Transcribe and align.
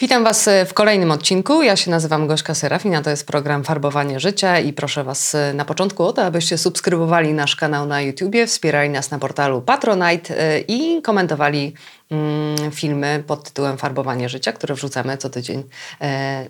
Witam 0.00 0.24
Was 0.24 0.48
e, 0.48 0.66
w 0.66 0.74
kolejnym 0.74 1.10
odcinku. 1.10 1.62
Ja 1.62 1.76
się 1.76 1.90
nazywam 1.90 2.26
Gośka 2.26 2.54
Serafina, 2.54 3.02
to 3.02 3.10
jest 3.10 3.26
program 3.26 3.64
Farbowanie 3.64 4.20
Życia 4.20 4.58
i 4.58 4.72
proszę 4.72 5.04
Was 5.04 5.34
e, 5.34 5.54
na 5.54 5.64
początku 5.64 6.04
o 6.04 6.12
to, 6.12 6.24
abyście 6.24 6.58
subskrybowali 6.58 7.32
nasz 7.32 7.56
kanał 7.56 7.86
na 7.86 8.00
YouTubie, 8.00 8.46
wspierali 8.46 8.90
nas 8.90 9.10
na 9.10 9.18
portalu 9.18 9.62
Patronite 9.62 10.38
e, 10.38 10.60
i 10.60 11.02
komentowali 11.02 11.74
mm, 12.10 12.70
filmy 12.72 13.24
pod 13.26 13.44
tytułem 13.44 13.78
Farbowanie 13.78 14.28
Życia, 14.28 14.52
które 14.52 14.74
wrzucamy 14.74 15.16
co 15.16 15.30
tydzień 15.30 15.64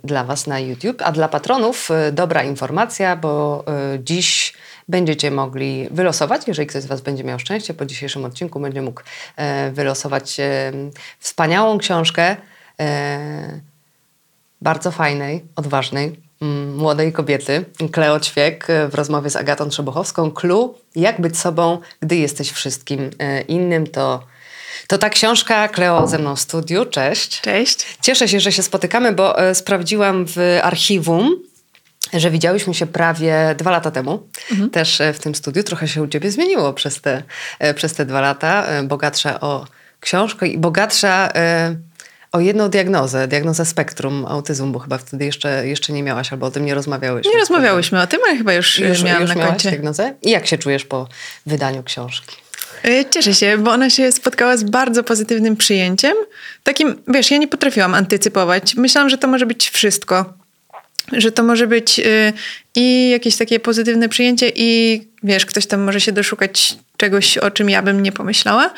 dla 0.05 0.25
Was 0.25 0.47
na 0.47 0.59
YouTube. 0.59 1.03
A 1.03 1.13
dla 1.13 1.29
patronów 1.29 1.89
dobra 2.13 2.43
informacja, 2.43 3.17
bo 3.17 3.65
dziś 3.99 4.55
będziecie 4.89 5.31
mogli 5.31 5.89
wylosować, 5.91 6.49
jeżeli 6.49 6.67
ktoś 6.67 6.83
z 6.83 6.87
Was 6.87 7.01
będzie 7.01 7.25
miał 7.25 7.39
szczęście, 7.39 7.75
po 7.75 7.87
dzisiejszym 7.87 8.25
odcinku 8.25 8.61
będzie 8.61 8.83
mógł 8.83 9.03
wylosować 9.73 10.37
wspaniałą 11.19 11.79
książkę 11.79 12.37
bardzo 14.61 14.91
fajnej, 14.91 15.45
odważnej, 15.57 16.21
mm, 16.41 16.77
młodej 16.77 17.13
kobiety, 17.13 17.65
Kleo 17.93 18.21
Ćwiek 18.21 18.71
e, 18.71 18.89
w 18.89 18.95
rozmowie 18.95 19.31
z 19.31 19.37
Agatą 19.37 19.69
Trzebuchowską. 19.69 20.31
Clue, 20.31 20.75
jak 20.97 21.21
być 21.21 21.39
sobą, 21.39 21.79
gdy 22.01 22.17
jesteś 22.17 22.51
wszystkim 22.51 23.11
e, 23.19 23.41
innym, 23.41 23.87
to 23.87 24.23
to 24.87 24.99
ta 24.99 25.09
książka, 25.09 25.69
Kleo 25.69 26.07
ze 26.07 26.19
mną 26.19 26.37
w 26.37 26.41
studiu. 26.41 26.87
Cześć. 26.87 27.41
Cześć. 27.41 27.87
Cieszę 28.01 28.29
się, 28.29 28.41
że 28.41 28.53
się 28.53 28.63
spotykamy, 28.63 29.13
bo 29.13 29.39
e, 29.39 29.55
sprawdziłam 29.55 30.25
w 30.29 30.59
archiwum, 30.63 31.37
że 32.13 32.31
widziałyśmy 32.31 32.75
się 32.75 32.87
prawie 32.87 33.55
dwa 33.59 33.71
lata 33.71 33.91
temu, 33.91 34.29
mhm. 34.51 34.71
też 34.71 35.03
w 35.15 35.19
tym 35.19 35.35
studiu. 35.35 35.63
Trochę 35.63 35.89
się 35.89 36.03
u 36.03 36.09
ciebie 36.09 36.31
zmieniło 36.31 36.73
przez 36.73 37.01
te, 37.01 37.23
przez 37.75 37.95
te 37.95 38.07
dwa 38.07 38.21
lata. 38.21 38.67
Bogatsza 38.83 39.41
o 39.41 39.67
książkę 40.01 40.47
i 40.47 40.59
bogatsza 40.59 41.33
o 42.33 42.41
jedną 42.41 42.69
diagnozę, 42.69 43.29
diagnozę 43.29 43.65
spektrum 43.65 44.27
autyzmu, 44.29 44.67
bo 44.67 44.79
chyba 44.79 44.99
wtedy 44.99 45.25
jeszcze, 45.25 45.67
jeszcze 45.67 45.93
nie 45.93 46.03
miałaś 46.03 46.33
albo 46.33 46.47
o 46.47 46.51
tym 46.51 46.65
nie 46.65 46.75
rozmawiałyśmy. 46.75 47.33
Nie 47.33 47.39
rozmawiałyśmy 47.39 48.03
o 48.03 48.07
tym, 48.07 48.21
ale 48.29 48.39
chyba 48.39 48.53
już, 48.53 48.79
już 48.79 49.03
miałam 49.03 49.23
już 49.23 49.35
na 49.35 49.47
koncie. 49.47 49.69
diagnozę. 49.69 50.15
I 50.23 50.31
jak 50.31 50.47
się 50.47 50.59
czujesz 50.59 50.85
po 50.85 51.09
wydaniu 51.47 51.83
książki? 51.83 52.37
Y, 52.85 53.05
cieszę 53.11 53.35
się, 53.35 53.59
bo 53.59 53.71
ona 53.71 53.91
się 53.91 54.13
spotkała 54.13 54.57
z 54.57 54.65
bardzo 54.65 55.05
pozytywnym 55.05 55.57
przyjęciem. 55.57 56.15
Takim, 56.63 57.03
wiesz, 57.09 57.31
ja 57.31 57.37
nie 57.37 57.49
potrafiłam 57.49 57.95
antycypować. 57.95 58.75
Myślałam, 58.75 59.11
że 59.11 59.19
to 59.19 59.29
może 59.29 59.47
być 59.47 59.71
wszystko. 59.71 60.33
Że 61.13 61.33
to 61.33 61.43
może 61.43 61.67
być 61.67 61.99
yy, 61.99 62.33
i 62.77 63.11
jakieś 63.11 63.37
takie 63.37 63.61
pozytywne 63.61 64.09
przyjęcie, 64.09 64.53
i 64.55 65.03
wiesz, 65.23 65.47
ktoś 65.47 65.67
tam 65.67 65.81
może 65.81 66.01
się 66.01 66.13
doszukać 66.13 66.77
czegoś, 66.97 67.39
o 67.39 67.51
czym 67.51 67.71
ja 67.71 67.83
bym 67.83 68.03
nie 68.03 68.13
pomyślała. 68.13 68.75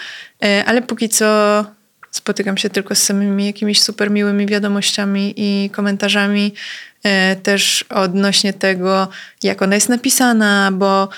Ale 0.67 0.83
póki 0.83 1.09
co 1.09 1.65
spotykam 2.13 2.57
się 2.57 2.71
tylko 2.71 2.95
z 2.95 3.03
samymi 3.03 3.47
jakimiś 3.47 3.83
super 3.83 4.11
miłymi 4.11 4.47
wiadomościami 4.47 5.35
i 5.37 5.71
komentarzami 5.71 6.55
e, 7.03 7.37
też 7.37 7.85
odnośnie 7.89 8.53
tego, 8.53 9.09
jak 9.43 9.63
ona 9.63 9.75
jest 9.75 9.89
napisana, 9.89 10.71
bo 10.73 11.09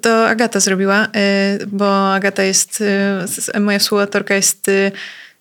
to 0.00 0.28
Agata 0.28 0.60
zrobiła, 0.60 1.06
e, 1.14 1.58
bo 1.66 2.14
Agata 2.14 2.42
jest, 2.42 2.84
e, 3.54 3.60
moja 3.60 3.78
współautorka 3.78 4.34
jest 4.34 4.70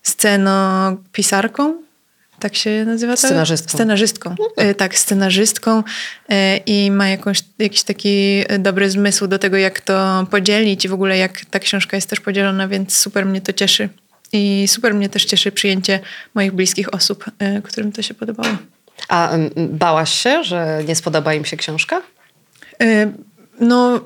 scenopisarką, 0.03 1.81
tak 2.39 2.55
się 2.55 2.85
nazywa? 2.85 3.15
Scenarzystką. 3.15 3.77
Scenarzystką. 3.77 4.35
No. 4.39 4.73
Tak, 4.73 4.97
scenarzystką 4.97 5.83
i 6.65 6.91
ma 6.91 7.09
jakąś, 7.09 7.43
jakiś 7.59 7.83
taki 7.83 8.43
dobry 8.59 8.89
zmysł 8.89 9.27
do 9.27 9.39
tego, 9.39 9.57
jak 9.57 9.81
to 9.81 10.27
podzielić 10.31 10.85
i 10.85 10.87
w 10.87 10.93
ogóle 10.93 11.17
jak 11.17 11.45
ta 11.45 11.59
książka 11.59 11.97
jest 11.97 12.09
też 12.09 12.19
podzielona, 12.19 12.67
więc 12.67 12.97
super 12.97 13.25
mnie 13.25 13.41
to 13.41 13.53
cieszy. 13.53 13.89
I 14.33 14.67
super 14.67 14.93
mnie 14.93 15.09
też 15.09 15.25
cieszy 15.25 15.51
przyjęcie 15.51 15.99
moich 16.35 16.51
bliskich 16.51 16.93
osób, 16.93 17.25
y, 17.57 17.61
którym 17.61 17.91
to 17.91 18.01
się 18.01 18.13
podobało. 18.13 18.57
A 19.09 19.31
bałaś 19.55 20.13
się, 20.13 20.43
że 20.43 20.83
nie 20.87 20.95
spodoba 20.95 21.33
im 21.33 21.45
się 21.45 21.57
książka? 21.57 22.01
Y, 22.83 23.11
no, 23.59 23.99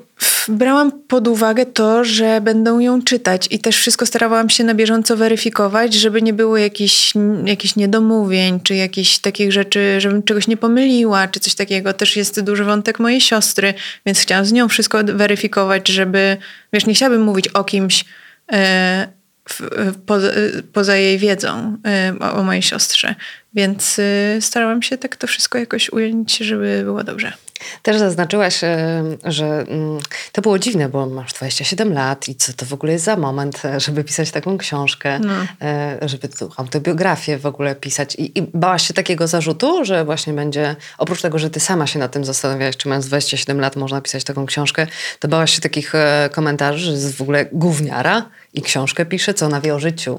brałam 0.48 0.92
pod 0.92 1.28
uwagę 1.28 1.66
to, 1.66 2.04
że 2.04 2.40
będą 2.40 2.78
ją 2.78 3.02
czytać 3.02 3.48
i 3.50 3.58
też 3.58 3.76
wszystko 3.76 4.06
starałam 4.06 4.50
się 4.50 4.64
na 4.64 4.74
bieżąco 4.74 5.16
weryfikować, 5.16 5.94
żeby 5.94 6.22
nie 6.22 6.32
było 6.32 6.56
jakichś, 6.56 7.12
jakichś 7.44 7.76
niedomówień, 7.76 8.60
czy 8.60 8.74
jakichś 8.74 9.18
takich 9.18 9.52
rzeczy, 9.52 10.00
żebym 10.00 10.22
czegoś 10.22 10.48
nie 10.48 10.56
pomyliła, 10.56 11.28
czy 11.28 11.40
coś 11.40 11.54
takiego. 11.54 11.92
Też 11.92 12.16
jest 12.16 12.40
duży 12.40 12.64
wątek 12.64 12.98
mojej 12.98 13.20
siostry, 13.20 13.74
więc 14.06 14.18
chciałam 14.18 14.44
z 14.44 14.52
nią 14.52 14.68
wszystko 14.68 14.98
weryfikować, 15.04 15.88
żeby, 15.88 16.36
wiesz, 16.72 16.86
nie 16.86 16.94
chciałabym 16.94 17.22
mówić 17.22 17.48
o 17.48 17.64
kimś, 17.64 18.04
y, 18.52 18.56
w, 19.48 19.60
poza, 20.06 20.28
poza, 20.72 20.96
jej 20.96 21.18
wiedzą 21.18 21.76
y, 22.12 22.24
o, 22.24 22.34
o, 22.34 22.42
mojej 22.42 22.62
siostrze. 22.62 23.14
Więc 23.54 23.98
y, 23.98 24.38
starałam 24.40 24.82
się 24.82 24.98
tak 24.98 25.16
to 25.16 25.26
wszystko 25.26 25.58
jakoś 25.58 25.92
ująć, 25.92 26.36
żeby 26.36 26.80
było 26.84 27.04
dobrze. 27.04 27.32
Też 27.82 27.98
zaznaczyłaś, 27.98 28.64
e, 28.64 29.02
że 29.24 29.46
mm, 29.46 29.98
to 30.32 30.42
było 30.42 30.58
dziwne, 30.58 30.88
bo 30.88 31.06
masz 31.06 31.32
27 31.32 31.92
lat 31.92 32.28
i 32.28 32.34
co 32.34 32.52
to 32.52 32.66
w 32.66 32.72
ogóle 32.72 32.92
jest 32.92 33.04
za 33.04 33.16
moment, 33.16 33.64
e, 33.64 33.80
żeby 33.80 34.04
pisać 34.04 34.30
taką 34.30 34.58
książkę, 34.58 35.18
no. 35.18 35.34
E, 35.62 36.08
żeby 36.08 36.28
tu 36.28 36.50
autobiografię 36.56 37.38
w 37.38 37.46
ogóle 37.46 37.74
pisać. 37.74 38.14
I, 38.14 38.38
I 38.38 38.42
bałaś 38.54 38.86
się 38.86 38.94
takiego 38.94 39.26
zarzutu, 39.26 39.84
że 39.84 40.04
właśnie 40.04 40.32
będzie, 40.32 40.76
oprócz 40.98 41.22
tego, 41.22 41.38
że 41.38 41.50
ty 41.50 41.60
sama 41.60 41.86
się 41.86 41.98
nad 41.98 42.12
tym 42.12 42.24
zastanawiałaś, 42.24 42.76
czy 42.76 42.88
mając 42.88 43.06
27 43.06 43.60
lat 43.60 43.76
można 43.76 44.00
pisać 44.00 44.24
taką 44.24 44.46
książkę, 44.46 44.86
to 45.18 45.28
bałaś 45.28 45.54
się 45.54 45.60
takich 45.60 45.92
komentarzy, 46.32 46.78
że 46.78 46.92
jest 46.92 47.16
w 47.16 47.22
ogóle 47.22 47.46
gówniara 47.52 48.30
i 48.54 48.62
książkę 48.62 49.06
pisze, 49.06 49.34
co 49.34 49.46
ona 49.46 49.60
wie 49.60 49.74
o 49.74 49.80
życiu. 49.80 50.18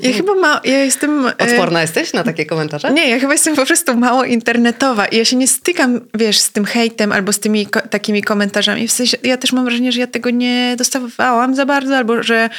Ja 0.00 0.12
chyba 0.12 0.34
ma, 0.34 0.60
ja 0.64 0.78
jestem... 0.78 1.26
Odporna 1.26 1.82
jesteś 1.82 2.12
na 2.12 2.22
takie 2.22 2.46
komentarze? 2.46 2.92
Nie, 2.92 3.10
ja 3.10 3.18
chyba 3.18 3.32
jestem 3.32 3.56
po 3.56 3.66
prostu 3.66 3.96
mało 3.96 4.24
internetowa 4.24 5.06
i 5.06 5.16
ja 5.16 5.24
się 5.24 5.36
nie 5.36 5.48
stykam, 5.48 6.00
wiesz, 6.14 6.38
z 6.38 6.52
tym 6.52 6.64
hejtem 6.64 7.12
albo 7.12 7.32
z 7.32 7.40
tymi 7.40 7.66
ko 7.66 7.80
takimi 7.80 8.22
komentarzami. 8.22 8.88
W 8.88 8.92
sensie, 8.92 9.16
ja 9.22 9.36
też 9.36 9.52
mam 9.52 9.64
wrażenie, 9.64 9.92
że 9.92 10.00
ja 10.00 10.06
tego 10.06 10.30
nie 10.30 10.74
dostawałam 10.78 11.54
za 11.54 11.66
bardzo, 11.66 11.96
albo 11.96 12.22
że 12.22 12.50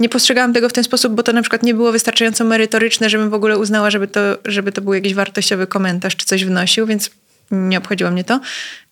nie 0.00 0.08
postrzegałam 0.08 0.52
tego 0.52 0.68
w 0.68 0.72
ten 0.72 0.84
sposób, 0.84 1.14
bo 1.14 1.22
to 1.22 1.32
na 1.32 1.42
przykład 1.42 1.62
nie 1.62 1.74
było 1.74 1.92
wystarczająco 1.92 2.44
merytoryczne, 2.44 3.10
żebym 3.10 3.30
w 3.30 3.34
ogóle 3.34 3.58
uznała, 3.58 3.90
żeby 3.90 4.08
to, 4.08 4.20
żeby 4.44 4.72
to 4.72 4.80
był 4.80 4.94
jakiś 4.94 5.14
wartościowy 5.14 5.66
komentarz 5.66 6.16
czy 6.16 6.26
coś 6.26 6.44
wnosił, 6.44 6.86
więc 6.86 7.10
nie 7.50 7.78
obchodziło 7.78 8.10
mnie 8.10 8.24
to. 8.24 8.40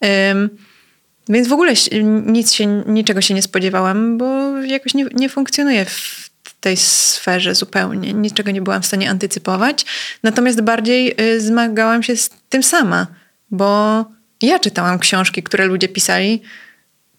Um, 0.00 0.50
więc 1.28 1.48
w 1.48 1.52
ogóle 1.52 1.72
nic 2.26 2.52
się, 2.52 2.66
niczego 2.86 3.20
się 3.20 3.34
nie 3.34 3.42
spodziewałam, 3.42 4.18
bo 4.18 4.56
jakoś 4.62 4.94
nie, 4.94 5.06
nie 5.14 5.28
funkcjonuje 5.28 5.84
w 5.84 6.30
tej 6.60 6.76
sferze 6.76 7.54
zupełnie. 7.54 8.12
Niczego 8.12 8.50
nie 8.50 8.62
byłam 8.62 8.82
w 8.82 8.86
stanie 8.86 9.10
antycypować. 9.10 9.84
Natomiast 10.22 10.60
bardziej 10.60 11.14
y, 11.20 11.40
zmagałam 11.40 12.02
się 12.02 12.16
z 12.16 12.30
tym 12.48 12.62
sama, 12.62 13.06
bo 13.50 14.04
ja 14.42 14.58
czytałam 14.58 14.98
książki, 14.98 15.42
które 15.42 15.66
ludzie 15.66 15.88
pisali 15.88 16.42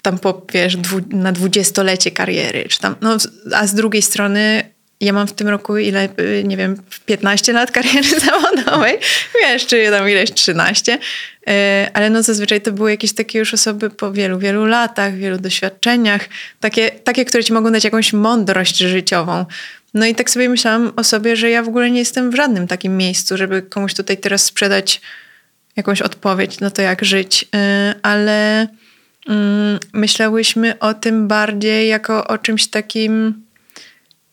tam 0.01 0.19
po, 0.19 0.41
wiesz, 0.53 0.77
dwu, 0.77 0.99
na 1.09 1.31
dwudziestolecie 1.31 2.11
kariery, 2.11 2.65
czy 2.69 2.79
tam, 2.79 2.95
no, 3.01 3.17
a 3.55 3.67
z 3.67 3.75
drugiej 3.75 4.01
strony 4.01 4.70
ja 5.01 5.13
mam 5.13 5.27
w 5.27 5.33
tym 5.33 5.47
roku 5.47 5.77
ile, 5.77 6.09
y, 6.19 6.43
nie 6.45 6.57
wiem, 6.57 6.77
15 7.05 7.53
lat 7.53 7.71
kariery 7.71 8.19
zawodowej, 8.19 8.97
wiesz, 9.41 9.65
czy 9.65 9.87
tam 9.91 10.09
ileś 10.09 10.31
13, 10.31 10.93
y, 10.93 11.51
ale 11.93 12.09
no 12.09 12.23
zazwyczaj 12.23 12.61
to 12.61 12.71
były 12.71 12.91
jakieś 12.91 13.13
takie 13.13 13.39
już 13.39 13.53
osoby 13.53 13.89
po 13.89 14.11
wielu, 14.11 14.39
wielu 14.39 14.65
latach, 14.65 15.15
wielu 15.15 15.37
doświadczeniach, 15.37 16.29
takie, 16.59 16.91
takie, 16.91 17.25
które 17.25 17.43
ci 17.43 17.53
mogą 17.53 17.71
dać 17.71 17.83
jakąś 17.83 18.13
mądrość 18.13 18.77
życiową. 18.77 19.45
No 19.93 20.05
i 20.05 20.15
tak 20.15 20.29
sobie 20.29 20.49
myślałam 20.49 20.91
o 20.95 21.03
sobie, 21.03 21.35
że 21.35 21.49
ja 21.49 21.63
w 21.63 21.67
ogóle 21.67 21.91
nie 21.91 21.99
jestem 21.99 22.31
w 22.31 22.35
żadnym 22.35 22.67
takim 22.67 22.97
miejscu, 22.97 23.37
żeby 23.37 23.61
komuś 23.61 23.93
tutaj 23.93 24.17
teraz 24.17 24.45
sprzedać 24.45 25.01
jakąś 25.75 26.01
odpowiedź 26.01 26.59
na 26.59 26.71
to, 26.71 26.81
jak 26.81 27.05
żyć, 27.05 27.43
y, 27.43 27.47
ale 28.01 28.67
mm, 29.27 29.79
myślałyśmy 29.93 30.79
o 30.79 30.93
tym 30.93 31.27
bardziej 31.27 31.87
jako 31.87 32.27
o 32.27 32.37
czymś 32.37 32.67
takim. 32.67 33.43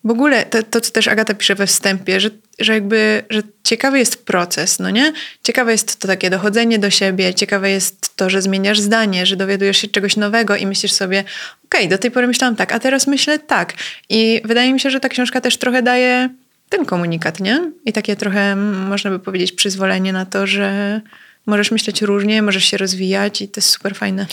W 0.04 0.10
ogóle 0.10 0.44
to, 0.44 0.62
to, 0.62 0.80
co 0.80 0.90
też 0.90 1.08
Agata 1.08 1.34
pisze 1.34 1.54
we 1.54 1.66
wstępie, 1.66 2.20
że, 2.20 2.30
że 2.58 2.74
jakby, 2.74 3.22
że 3.30 3.42
ciekawy 3.64 3.98
jest 3.98 4.24
proces, 4.24 4.78
no 4.78 4.90
nie? 4.90 5.12
Ciekawe 5.42 5.72
jest 5.72 6.00
to 6.00 6.08
takie 6.08 6.30
dochodzenie 6.30 6.78
do 6.78 6.90
siebie, 6.90 7.34
ciekawe 7.34 7.70
jest 7.70 8.16
to, 8.16 8.30
że 8.30 8.42
zmieniasz 8.42 8.80
zdanie, 8.80 9.26
że 9.26 9.36
dowiadujesz 9.36 9.78
się 9.78 9.88
czegoś 9.88 10.16
nowego 10.16 10.56
i 10.56 10.66
myślisz 10.66 10.92
sobie, 10.92 11.24
okej, 11.64 11.80
okay, 11.80 11.88
do 11.88 11.98
tej 11.98 12.10
pory 12.10 12.26
myślałam 12.26 12.56
tak, 12.56 12.72
a 12.72 12.78
teraz 12.78 13.06
myślę 13.06 13.38
tak. 13.38 13.74
I 14.08 14.40
wydaje 14.44 14.72
mi 14.72 14.80
się, 14.80 14.90
że 14.90 15.00
ta 15.00 15.08
książka 15.08 15.40
też 15.40 15.56
trochę 15.56 15.82
daje 15.82 16.28
ten 16.68 16.84
komunikat, 16.84 17.40
nie? 17.40 17.72
I 17.84 17.92
takie 17.92 18.16
trochę, 18.16 18.56
można 18.56 19.10
by 19.10 19.18
powiedzieć, 19.18 19.52
przyzwolenie 19.52 20.12
na 20.12 20.26
to, 20.26 20.46
że, 20.46 21.00
możesz 21.48 21.70
myśleć 21.70 22.02
różnie, 22.02 22.42
możesz 22.42 22.64
się 22.64 22.76
rozwijać 22.76 23.42
i 23.42 23.48
to 23.48 23.60
jest 23.60 23.68
super 23.68 23.94
fajne. 23.94 24.26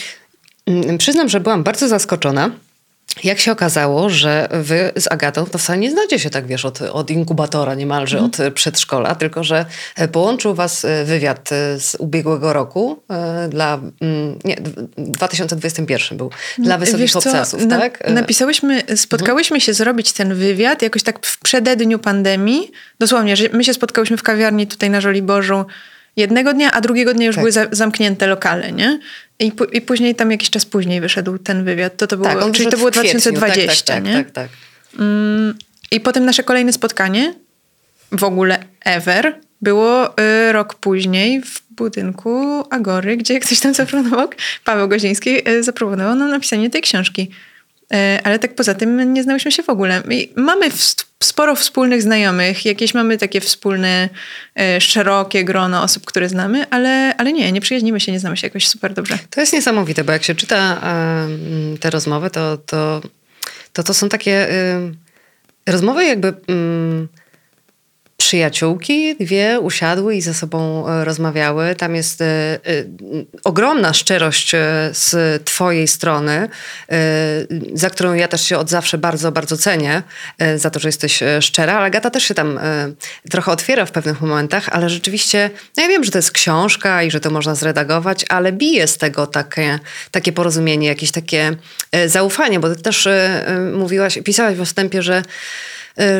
Mm, 0.66 0.98
przyznam, 0.98 1.30
że 1.30 1.40
byłam 1.40 1.64
bardzo 1.64 1.88
zaskoczona, 1.88 2.52
jak 3.24 3.40
się 3.40 3.52
okazało, 3.52 4.10
że 4.10 4.48
wy 4.52 4.92
z 4.96 5.12
Agatą 5.12 5.46
to 5.46 5.58
wcale 5.58 5.80
nie 5.80 5.92
znacie 5.92 6.20
się 6.20 6.30
tak, 6.30 6.48
wiesz, 6.48 6.66
od, 6.66 6.82
od 6.82 7.10
inkubatora 7.12 7.76
niemalże, 7.76 8.18
Mhm. 8.20 8.48
od 8.50 8.54
przedszkola, 8.54 9.16
tylko 9.16 9.44
że 9.44 9.66
e, 9.96 10.08
połączył 10.08 10.54
was 10.56 10.86
e, 10.86 11.06
wywiad 11.06 11.52
e, 11.52 11.80
z 11.80 11.96
ubiegłego 12.00 12.54
roku 12.54 13.04
dla, 13.50 13.80
mm, 14.02 14.40
nie, 14.46 14.56
d- 14.56 14.72
2021 14.98 16.18
był, 16.18 16.30
dla 16.58 16.78
Wysokich 16.78 17.00
Wiesz 17.02 17.12
co, 17.12 17.20
Obcasów, 17.20 17.66
na- 17.66 17.80
tak? 17.80 18.10
Napisałyśmy, 18.10 18.84
spotkałyśmy 18.96 19.62
się 19.62 19.74
zrobić 19.74 20.14
ten 20.14 20.36
wywiad 20.36 20.82
jakoś 20.82 21.04
tak 21.04 21.26
w 21.26 21.40
przededniu 21.40 22.00
pandemii. 22.00 22.72
Dosłownie, 23.00 23.36
że 23.36 23.46
my 23.54 23.64
się 23.64 23.74
spotkałyśmy 23.74 24.18
w 24.18 24.24
kawiarni 24.24 24.68
tutaj 24.68 24.90
na 24.90 25.02
Żoliborzu 25.02 25.66
jednego 26.16 26.54
dnia, 26.54 26.72
a 26.72 26.82
drugiego 26.82 27.14
dnia 27.14 27.26
już 27.26 27.36
Tak. 27.36 27.42
były 27.42 27.52
za, 27.52 27.66
zamknięte 27.72 28.28
lokale, 28.28 28.72
nie? 28.72 29.00
I, 29.40 29.52
I 29.72 29.82
później 29.82 30.16
tam 30.16 30.32
jakiś 30.32 30.50
czas 30.50 30.66
później 30.66 31.02
wyszedł 31.02 31.38
ten 31.38 31.64
wywiad. 31.64 31.98
To 31.98 32.08
to 32.08 32.18
było, 32.18 32.30
tak, 32.30 32.52
czyli 32.52 32.70
to 32.70 32.78
było 32.78 32.90
w 32.90 32.94
kwietniu, 32.94 33.20
2020, 33.20 33.94
tak, 33.94 34.04
tak, 34.04 34.04
nie? 34.04 34.14
tak, 34.14 34.32
tak, 34.32 34.50
tak. 34.50 35.00
Mm, 35.00 35.56
I 35.92 36.00
potem 36.00 36.26
nasze 36.26 36.44
kolejne 36.44 36.74
spotkanie, 36.74 37.34
w 38.12 38.24
ogóle 38.24 38.60
ever, 38.86 39.40
było 39.62 40.18
y, 40.20 40.52
rok 40.52 40.76
później 40.76 41.42
w 41.42 41.62
budynku 41.70 42.64
Agory, 42.70 43.18
gdzie 43.18 43.40
ktoś 43.40 43.60
tam 43.60 43.74
zaproponował, 43.74 44.30
Paweł 44.64 44.88
Goziński 44.88 45.50
y, 45.50 45.64
zaproponował 45.64 46.16
nam 46.16 46.30
napisanie 46.30 46.70
tej 46.70 46.82
książki. 46.82 47.32
Y, 47.94 48.24
ale 48.24 48.40
tak 48.40 48.56
poza 48.56 48.74
tym 48.74 49.14
nie 49.14 49.24
znałyśmy 49.24 49.52
się 49.52 49.64
w 49.64 49.70
ogóle. 49.70 50.04
Mamy 50.36 50.66
sporo 51.24 51.56
wspólnych 51.56 52.02
znajomych, 52.02 52.66
jakieś 52.66 52.94
mamy 52.94 53.18
takie 53.18 53.42
wspólne, 53.42 54.10
y, 54.78 54.82
szerokie 54.82 55.44
grono 55.44 55.84
osób, 55.84 56.06
które 56.06 56.30
znamy, 56.30 56.70
ale, 56.70 57.16
ale 57.18 57.34
nie, 57.34 57.52
nie 57.52 57.62
przyjaźnimy 57.62 58.00
się, 58.00 58.12
nie 58.12 58.20
znamy 58.20 58.38
się 58.38 58.48
jakoś 58.48 58.68
super 58.68 58.94
dobrze. 58.94 59.18
To 59.30 59.42
jest 59.42 59.54
niesamowite, 59.54 60.04
bo 60.04 60.12
jak 60.12 60.24
się 60.24 60.36
czyta 60.36 60.82
te 61.80 61.90
rozmowy, 61.90 62.30
to 62.30 62.58
to, 62.58 63.02
to, 63.74 63.84
to 63.84 63.94
są 63.94 64.10
takie 64.10 64.48
rozmowy 65.68 66.06
jakby 66.06 66.34
przyjaciółki, 68.18 69.16
dwie 69.16 69.60
usiadły 69.60 70.16
i 70.16 70.22
ze 70.22 70.34
sobą 70.34 70.88
e, 70.88 71.06
rozmawiały. 71.06 71.76
Tam 71.76 71.96
jest 71.96 72.22
e, 72.22 72.26
e, 72.26 72.60
ogromna 73.44 73.94
szczerość 73.94 74.52
z 74.92 75.44
twojej 75.44 75.88
strony, 75.88 76.50
e, 76.92 76.98
za 77.74 77.90
którą 77.90 78.14
ja 78.14 78.28
też 78.28 78.46
się 78.46 78.58
od 78.58 78.70
zawsze 78.70 78.98
bardzo, 78.98 79.32
bardzo 79.32 79.58
cenię, 79.58 80.04
za 80.56 80.70
to, 80.70 80.80
że 80.80 80.88
jesteś 80.88 81.24
szczera. 81.42 81.74
Ale 81.74 81.86
Agata 81.86 82.10
też 82.10 82.24
się 82.24 82.34
tam 82.34 82.60
trochę 83.30 83.52
otwiera 83.52 83.86
w 83.86 83.92
pewnych 83.92 84.22
momentach, 84.22 84.70
ale 84.70 84.90
rzeczywiście, 84.90 85.50
no 85.78 85.84
ja 85.84 85.90
wiem, 85.90 86.04
że 86.04 86.12
to 86.12 86.18
jest 86.18 86.32
książka 86.32 87.04
i 87.04 87.12
że 87.12 87.20
to 87.20 87.30
można 87.30 87.56
zredagować, 87.56 88.26
ale 88.30 88.52
bije 88.52 88.88
z 88.88 88.98
tego 88.98 89.28
takie, 89.28 89.80
takie 90.12 90.32
porozumienie, 90.32 90.88
jakieś 90.88 91.12
takie 91.12 91.56
zaufanie, 92.06 92.60
bo 92.60 92.76
ty 92.76 92.82
też 92.82 93.08
mówiłaś, 93.74 94.20
pisałaś 94.24 94.56
we 94.56 94.66
wstępie, 94.66 95.02
że 95.02 95.18
y, 95.18 95.24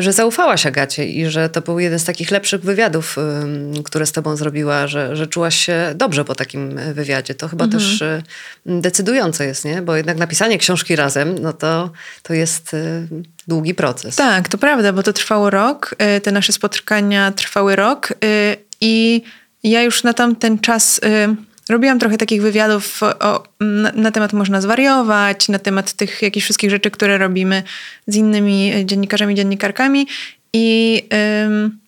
że 0.00 0.12
zaufałaś 0.12 0.66
Agacie 0.66 1.06
i 1.06 1.26
że 1.26 1.48
to 1.48 1.60
był 1.60 1.78
jeden 1.78 1.98
z 1.98 2.04
takich 2.04 2.30
lepszych 2.30 2.60
wywiadów, 2.60 3.16
ym, 3.18 3.82
które 3.82 4.06
z 4.06 4.12
tobą 4.12 4.36
zrobiła, 4.36 4.86
że, 4.86 5.16
że 5.16 5.26
czułaś 5.26 5.56
się 5.56 5.92
dobrze 5.94 6.24
po 6.24 6.34
takim 6.34 6.78
y, 6.78 6.94
wywiadzie. 6.94 7.34
To 7.34 7.48
chyba 7.48 7.68
też 7.68 8.02
y, 8.02 8.22
decydujące 8.66 9.46
jest, 9.46 9.64
nie? 9.64 9.82
Bo 9.82 9.96
jednak 9.96 10.16
napisanie 10.16 10.58
książki 10.58 10.96
razem, 10.96 11.38
no 11.38 11.52
to, 11.52 11.90
to 12.22 12.34
jest 12.34 12.74
y, 12.74 13.08
długi 13.48 13.74
proces. 13.74 14.16
Tak, 14.16 14.48
to 14.48 14.58
prawda, 14.58 14.92
bo 14.92 15.02
to 15.02 15.12
trwało 15.12 15.50
rok. 15.50 15.94
y, 16.16 16.20
Te 16.20 16.32
nasze 16.32 16.52
spotkania 16.52 17.32
trwały 17.32 17.76
rok 17.76 18.10
y, 18.24 18.56
i 18.80 19.22
ja 19.62 19.82
już 19.82 20.02
na 20.02 20.12
tamten 20.14 20.58
czas 20.58 20.98
y, 20.98 21.36
robiłam 21.68 21.98
trochę 21.98 22.18
takich 22.18 22.42
wywiadów 22.42 23.02
o, 23.02 23.42
na, 23.60 23.92
na 23.92 24.10
temat 24.10 24.32
można 24.32 24.60
zwariować, 24.60 25.48
na 25.48 25.58
temat 25.58 25.92
tych 25.92 26.22
jakichś 26.22 26.44
wszystkich 26.44 26.70
rzeczy, 26.70 26.90
które 26.90 27.18
robimy 27.18 27.62
z 28.06 28.16
innymi 28.16 28.74
y, 28.74 28.84
dziennikarzami, 28.84 29.34
dziennikarkami 29.34 30.06
i... 30.52 31.02
ym, 31.44 31.78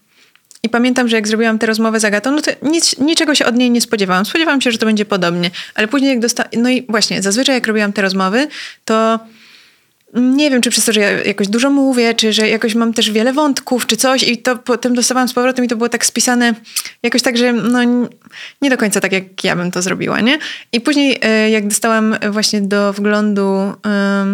i 0.62 0.68
pamiętam, 0.68 1.08
że 1.08 1.16
jak 1.16 1.28
zrobiłam 1.28 1.58
tę 1.58 1.66
rozmowę 1.66 2.00
z 2.00 2.04
Agatą, 2.04 2.32
no 2.32 2.42
to 2.42 2.50
nic, 2.62 2.98
niczego 2.98 3.34
się 3.34 3.46
od 3.46 3.56
niej 3.56 3.70
nie 3.70 3.80
spodziewałam. 3.80 4.24
Spodziewałam 4.24 4.60
się, 4.60 4.72
że 4.72 4.78
to 4.78 4.86
będzie 4.86 5.04
podobnie. 5.04 5.50
Ale 5.74 5.88
później 5.88 6.10
jak 6.10 6.20
dostałam... 6.20 6.50
No 6.56 6.70
i 6.70 6.86
właśnie, 6.88 7.22
zazwyczaj 7.22 7.54
jak 7.54 7.66
robiłam 7.66 7.92
te 7.92 8.02
rozmowy, 8.02 8.48
to 8.84 9.18
nie 10.14 10.50
wiem, 10.50 10.62
czy 10.62 10.70
przez 10.70 10.84
to, 10.84 10.92
że 10.92 11.00
ja 11.00 11.10
jakoś 11.10 11.48
dużo 11.48 11.70
mówię, 11.70 12.14
czy 12.14 12.32
że 12.32 12.48
jakoś 12.48 12.74
mam 12.74 12.92
też 12.92 13.10
wiele 13.10 13.32
wątków, 13.32 13.86
czy 13.86 13.96
coś 13.96 14.22
i 14.22 14.38
to 14.38 14.56
potem 14.56 14.94
dostawałam 14.94 15.28
z 15.28 15.32
powrotem 15.32 15.64
i 15.64 15.68
to 15.68 15.76
było 15.76 15.88
tak 15.88 16.06
spisane 16.06 16.54
jakoś 17.02 17.22
tak, 17.22 17.36
że 17.36 17.52
no 17.52 17.78
nie 18.62 18.70
do 18.70 18.76
końca 18.76 19.00
tak, 19.00 19.12
jak 19.12 19.44
ja 19.44 19.56
bym 19.56 19.70
to 19.70 19.82
zrobiła, 19.82 20.20
nie? 20.20 20.38
I 20.72 20.80
później 20.80 21.18
e, 21.22 21.50
jak 21.50 21.66
dostałam 21.66 22.16
właśnie 22.30 22.60
do 22.60 22.92
wglądu, 22.92 23.72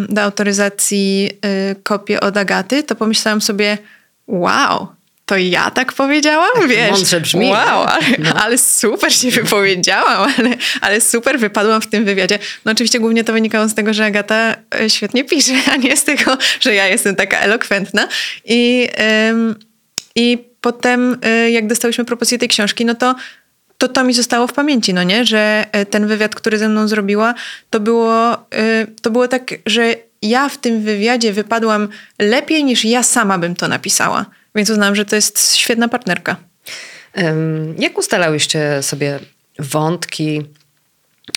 do 0.09 0.23
autoryzacji 0.23 1.31
e, 1.43 1.75
kopię 1.75 2.21
od 2.21 2.37
Agaty, 2.37 2.83
to 2.83 2.95
pomyślałam 2.95 3.41
sobie, 3.41 3.79
wow, 4.27 4.87
to 5.27 5.37
ja 5.37 5.71
tak 5.71 5.93
powiedziałam, 5.93 6.69
wiesz? 6.69 6.91
mądrze 6.91 7.21
brzmi. 7.21 7.51
Wow, 7.51 7.85
ale, 7.85 8.35
ale 8.35 8.59
super 8.59 9.15
się 9.15 9.31
wypowiedziałam, 9.31 10.31
ale, 10.39 10.51
ale 10.81 11.01
super 11.01 11.39
wypadłam 11.39 11.81
w 11.81 11.87
tym 11.87 12.05
wywiadzie. 12.05 12.39
No 12.65 12.73
oczywiście 12.73 13.01
głównie 13.01 13.25
to 13.25 13.33
wynikało 13.33 13.69
z 13.69 13.75
tego, 13.75 13.95
że 13.95 14.05
Agata 14.05 14.57
e, 14.81 14.91
świetnie 14.91 15.25
pisze, 15.25 15.55
a 15.73 15.77
nie 15.77 15.97
z 15.97 16.05
tego, 16.05 16.39
że 16.61 16.75
ja 16.75 16.87
jestem 16.87 17.17
taka 17.17 17.39
elokwentna. 17.39 18.09
I, 18.45 18.89
ym, 19.31 19.55
i 20.17 20.39
potem 20.61 21.19
y, 21.27 21.51
jak 21.51 21.67
dostałyśmy 21.67 22.05
propozycję 22.05 22.39
tej 22.39 22.49
książki, 22.49 22.85
no 22.85 22.95
to 22.95 23.15
to 23.79 23.89
to 23.89 24.05
mi 24.05 24.15
zostało 24.15 24.47
w 24.47 24.53
pamięci, 24.53 24.95
no 24.95 25.03
nie? 25.03 25.25
Że 25.25 25.67
e, 25.73 25.87
ten 25.87 26.07
wywiad, 26.07 26.35
który 26.35 26.59
ze 26.59 26.69
mną 26.69 26.89
zrobiła, 26.89 27.35
to 27.71 27.81
było, 27.81 28.47
to 29.03 29.11
było 29.11 29.29
tak, 29.29 29.55
że 29.67 29.95
ja 30.23 30.49
w 30.49 30.59
tym 30.59 30.83
wywiadzie 30.83 31.33
wypadłam 31.33 31.89
lepiej 32.19 32.65
niż 32.65 32.85
ja 32.85 33.03
sama 33.03 33.39
bym 33.39 33.55
to 33.55 33.69
napisała. 33.69 34.27
Więc 34.55 34.71
uznałam, 34.71 34.95
że 34.95 35.05
to 35.05 35.17
jest 35.17 35.57
świetna 35.57 35.89
partnerka. 35.89 36.37
Jak 37.79 37.99
ustalałyście 37.99 38.83
sobie 38.83 39.21
wątki? 39.59 40.43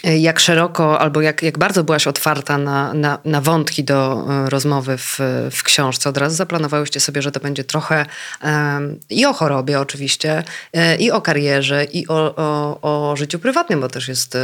Y, 0.07 0.17
Jak 0.17 0.39
szeroko 0.39 0.99
albo 0.99 1.21
jak, 1.21 1.43
jak 1.43 1.57
bardzo 1.57 1.83
byłaś 1.83 2.07
otwarta 2.07 2.57
na, 2.57 2.93
na, 2.93 3.19
na 3.25 3.41
wątki 3.41 3.83
do 3.83 4.27
y, 4.45 4.49
rozmowy 4.49 4.97
w, 4.97 5.19
w 5.51 5.63
książce? 5.63 6.09
Od 6.09 6.17
razu 6.17 6.35
zaplanowałyście 6.35 6.99
sobie, 6.99 7.21
że 7.21 7.31
to 7.31 7.39
będzie 7.39 7.63
trochę 7.63 8.05
em, 8.41 8.99
i 9.09 9.25
o 9.25 9.33
chorobie 9.33 9.79
oczywiście, 9.79 10.43
y, 10.75 10.95
i 10.95 11.11
o 11.11 11.21
karierze, 11.21 11.83
i 11.83 12.07
o, 12.07 12.35
o, 12.35 13.09
o 13.11 13.15
życiu 13.15 13.39
prywatnym, 13.39 13.81
bo 13.81 13.87
też 13.87 14.07
jest 14.07 14.37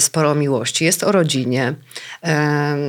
sporo 0.00 0.34
miłości. 0.34 0.84
Jest 0.84 1.04
o 1.04 1.12
rodzinie, 1.12 1.74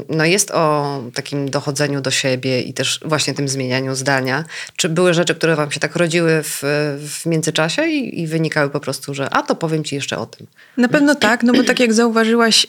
no 0.10 0.26
jest 0.26 0.52
o 0.52 1.00
takim 1.14 1.50
dochodzeniu 1.50 2.02
do 2.02 2.12
siebie 2.12 2.62
i 2.62 2.74
też 2.74 3.00
właśnie 3.06 3.34
tym 3.34 3.50
zmienianiu 3.50 3.96
zdania. 3.96 4.44
Czy 4.76 4.90
były 4.90 5.14
rzeczy, 5.14 5.36
które 5.36 5.56
wam 5.56 5.72
się 5.72 5.80
tak 5.80 5.96
rodziły 5.96 6.44
w, 6.44 6.62
w 7.10 7.26
międzyczasie 7.26 7.88
i, 7.88 8.22
i 8.22 8.28
wynikały 8.28 8.70
po 8.70 8.80
prostu, 8.80 9.14
że 9.14 9.30
a 9.30 9.42
to 9.42 9.56
powiem 9.56 9.84
ci 9.84 9.96
jeszcze 9.96 10.18
o 10.18 10.26
tym? 10.26 10.48
Na 10.78 10.88
pewno 10.88 11.16
tak, 11.16 11.44
no 11.44 11.54
bo 11.54 11.64
tak 11.64 11.80
jak 11.88 11.94
zauważyłaś, 11.94 12.64
y, 12.66 12.68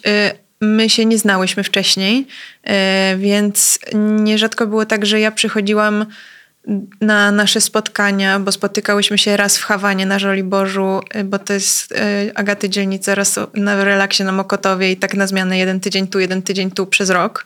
my 0.61 0.89
się 0.89 1.05
nie 1.05 1.17
znałyśmy 1.17 1.63
wcześniej, 1.63 2.27
y, 3.13 3.17
więc 3.17 3.79
nierzadko 4.19 4.67
było 4.67 4.85
tak, 4.85 5.05
że 5.05 5.19
ja 5.19 5.31
przychodziłam 5.31 6.05
na 7.01 7.31
nasze 7.31 7.61
spotkania, 7.61 8.39
bo 8.39 8.51
spotykałyśmy 8.51 9.17
się 9.17 9.37
raz 9.37 9.57
w 9.57 9.63
Hawanie 9.63 10.05
na 10.05 10.19
Żoliborzu, 10.19 11.01
y, 11.15 11.23
bo 11.23 11.39
to 11.39 11.53
jest 11.53 11.93
Agaty 12.35 12.69
dzielnica 12.69 13.15
raz 13.15 13.39
na 13.53 13.83
relaksie 13.83 14.23
na 14.23 14.31
Mokotowie 14.31 14.91
i 14.91 14.97
tak 14.97 15.13
na 15.13 15.27
zmianę 15.27 15.57
jeden 15.57 15.79
tydzień 15.79 16.07
tu, 16.07 16.19
jeden 16.19 16.41
tydzień 16.41 16.71
tu 16.71 16.85
przez 16.85 17.09
rok. 17.09 17.45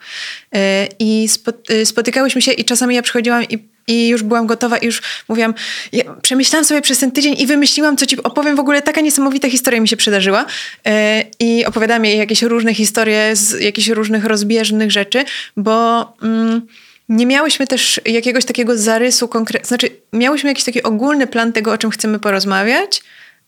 I 1.00 1.28
spo- 1.30 1.86
spotykałyśmy 1.86 2.42
się 2.42 2.52
i 2.52 2.66
czasami 2.66 2.96
ja 2.96 3.02
przychodziłam 3.02 3.44
i 3.44 3.73
i 3.88 4.08
już 4.08 4.24
byłam 4.24 4.48
gotowa 4.48 4.78
i 4.78 4.86
już 4.86 5.02
mówiłam, 5.30 5.54
ja 5.92 6.04
przemyślałam 6.22 6.66
sobie 6.66 6.82
przez 6.82 7.00
ten 7.00 7.12
tydzień 7.12 7.36
i 7.40 7.48
wymyśliłam, 7.48 7.98
co 7.98 8.06
ci 8.06 8.24
opowiem. 8.24 8.56
W 8.56 8.60
ogóle 8.60 8.82
taka 8.82 9.02
niesamowita 9.02 9.50
historia 9.50 9.82
mi 9.82 9.88
się 9.88 9.98
przydarzyła. 9.98 10.46
Yy, 10.86 10.92
I 11.40 11.66
opowiadałam 11.66 12.06
jej 12.06 12.18
jakieś 12.18 12.42
różne 12.42 12.74
historie 12.74 13.36
z 13.36 13.62
jakichś 13.62 13.88
różnych 13.88 14.26
rozbieżnych 14.26 14.92
rzeczy, 14.92 15.26
bo 15.58 16.06
mm, 16.22 16.62
nie 17.10 17.26
miałyśmy 17.26 17.68
też 17.68 18.02
jakiegoś 18.06 18.46
takiego 18.46 18.78
zarysu 18.78 19.28
konkretnego. 19.28 19.68
Znaczy, 19.68 19.90
miałyśmy 20.14 20.50
jakiś 20.50 20.64
taki 20.64 20.84
ogólny 20.84 21.28
plan 21.28 21.54
tego, 21.54 21.72
o 21.72 21.78
czym 21.78 21.92
chcemy 21.92 22.20
porozmawiać, 22.20 23.04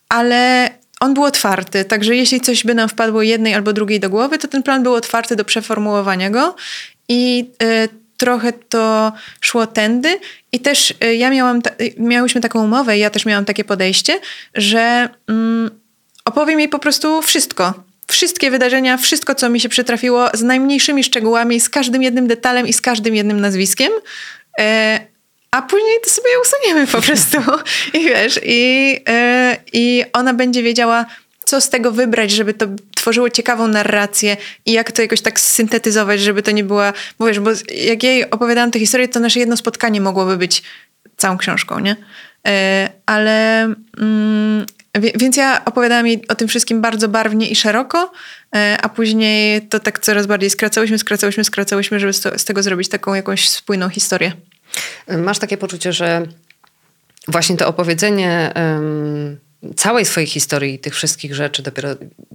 ale 0.10 0.70
on 1.00 1.13
był 1.13 1.24
otwarty, 1.24 1.86
także 1.86 2.15
jeśli 2.15 2.42
coś 2.42 2.63
by 2.63 2.74
nam 2.74 2.89
wpadło 2.89 3.22
jednej 3.22 3.54
albo 3.54 3.74
drugiej 3.74 4.00
do 4.00 4.10
głowy, 4.10 4.38
to 4.38 4.48
ten 4.48 4.63
plan 4.63 4.84
był 4.84 4.94
otwarty 4.94 5.36
do 5.36 5.46
przeformułowania 5.46 6.30
go 6.30 6.56
i 7.10 7.50
y, 7.63 8.05
trochę 8.17 8.53
to 8.53 9.13
szło 9.41 9.67
tędy 9.67 10.19
i 10.51 10.60
też 10.60 10.93
y, 11.03 11.15
ja 11.15 11.29
miałam, 11.29 11.62
ta, 11.62 11.69
y, 11.69 11.93
miałyśmy 11.98 12.41
taką 12.41 12.63
umowę 12.63 12.98
i 12.98 13.00
ja 13.00 13.10
też 13.10 13.25
miałam 13.25 13.45
takie 13.45 13.63
podejście, 13.63 14.19
że 14.53 15.10
mm, 15.27 15.69
opowiem 16.25 16.60
jej 16.60 16.69
po 16.69 16.79
prostu 16.79 17.22
wszystko. 17.22 17.74
Wszystkie 18.07 18.51
wydarzenia, 18.51 18.98
wszystko, 18.98 19.36
co 19.36 19.50
mi 19.50 19.60
się 19.60 19.69
przytrafiło, 19.69 20.29
z 20.34 20.41
najmniejszymi 20.41 21.03
szczegółami, 21.03 21.60
z 21.60 21.69
każdym 21.69 22.03
jednym 22.03 22.27
detalem 22.27 22.67
i 22.67 22.74
z 22.74 22.81
każdym 22.81 23.15
jednym 23.15 23.39
nazwiskiem. 23.39 23.91
E, 24.60 25.00
a 25.51 25.62
później 25.62 25.98
to 26.03 26.10
sobie 26.10 26.29
usuniemy 26.41 26.88
po 26.88 27.01
prostu. 27.01 27.38
I 28.00 28.05
wiesz, 28.05 28.39
i, 28.43 28.95
e, 29.10 29.57
i 29.74 30.03
ona 30.13 30.34
będzie 30.34 30.63
wiedziała, 30.63 31.05
co 31.46 31.62
z 31.62 31.70
tego 31.70 31.92
wybrać, 31.92 32.32
żeby 32.32 32.54
to 32.54 32.68
tworzyło 32.96 33.30
ciekawą 33.30 33.68
narrację 33.68 34.38
i 34.66 34.72
jak 34.72 34.92
to 34.92 35.02
jakoś 35.02 35.22
tak 35.22 35.40
syntetyzować, 35.40 36.22
żeby 36.22 36.42
to 36.42 36.52
nie 36.52 36.64
była, 36.64 36.94
bo 37.20 37.25
wiesz, 37.25 37.40
bo 37.40 37.50
jak 37.75 38.04
ja 38.04 38.12
jej 38.12 38.30
opowiadałam 38.30 38.72
tę 38.72 38.80
historię, 38.80 39.08
to 39.08 39.20
nasze 39.20 39.40
jedno 39.40 39.58
spotkanie 39.58 40.02
mogłoby 40.02 40.38
być 40.38 40.64
całą 41.18 41.38
książką, 41.38 41.80
nie? 41.80 41.96
E, 42.48 42.90
ale 43.06 43.64
mm, 43.98 44.66
więc 45.16 45.38
ja 45.38 45.66
opowiadałam 45.66 46.08
jej 46.08 46.28
o 46.28 46.36
tym 46.36 46.48
wszystkim 46.48 46.82
bardzo 46.82 47.08
barwnie 47.08 47.50
i 47.50 47.56
szeroko, 47.56 48.12
e, 48.56 48.78
a 48.82 48.90
później 48.90 49.62
to 49.62 49.80
tak 49.80 50.00
coraz 50.00 50.28
bardziej 50.28 50.50
skracałyśmy, 50.50 51.00
skracałyśmy, 51.00 51.44
skracałyśmy, 51.44 52.00
żeby 52.00 52.14
z 52.14 52.46
tego 52.46 52.64
zrobić 52.64 52.90
taką 52.90 53.14
jakąś 53.14 53.50
spójną 53.50 53.90
historię. 53.90 54.32
Masz 55.18 55.40
takie 55.40 55.58
poczucie, 55.58 55.94
że 55.94 56.28
właśnie 57.28 57.58
to 57.58 57.68
opowiedzenie 57.68 58.54
całej 59.75 60.05
swojej 60.05 60.27
historii, 60.27 60.79
tych 60.79 60.95
wszystkich 60.95 61.36
rzeczy 61.36 61.62
dopiero 61.62 61.89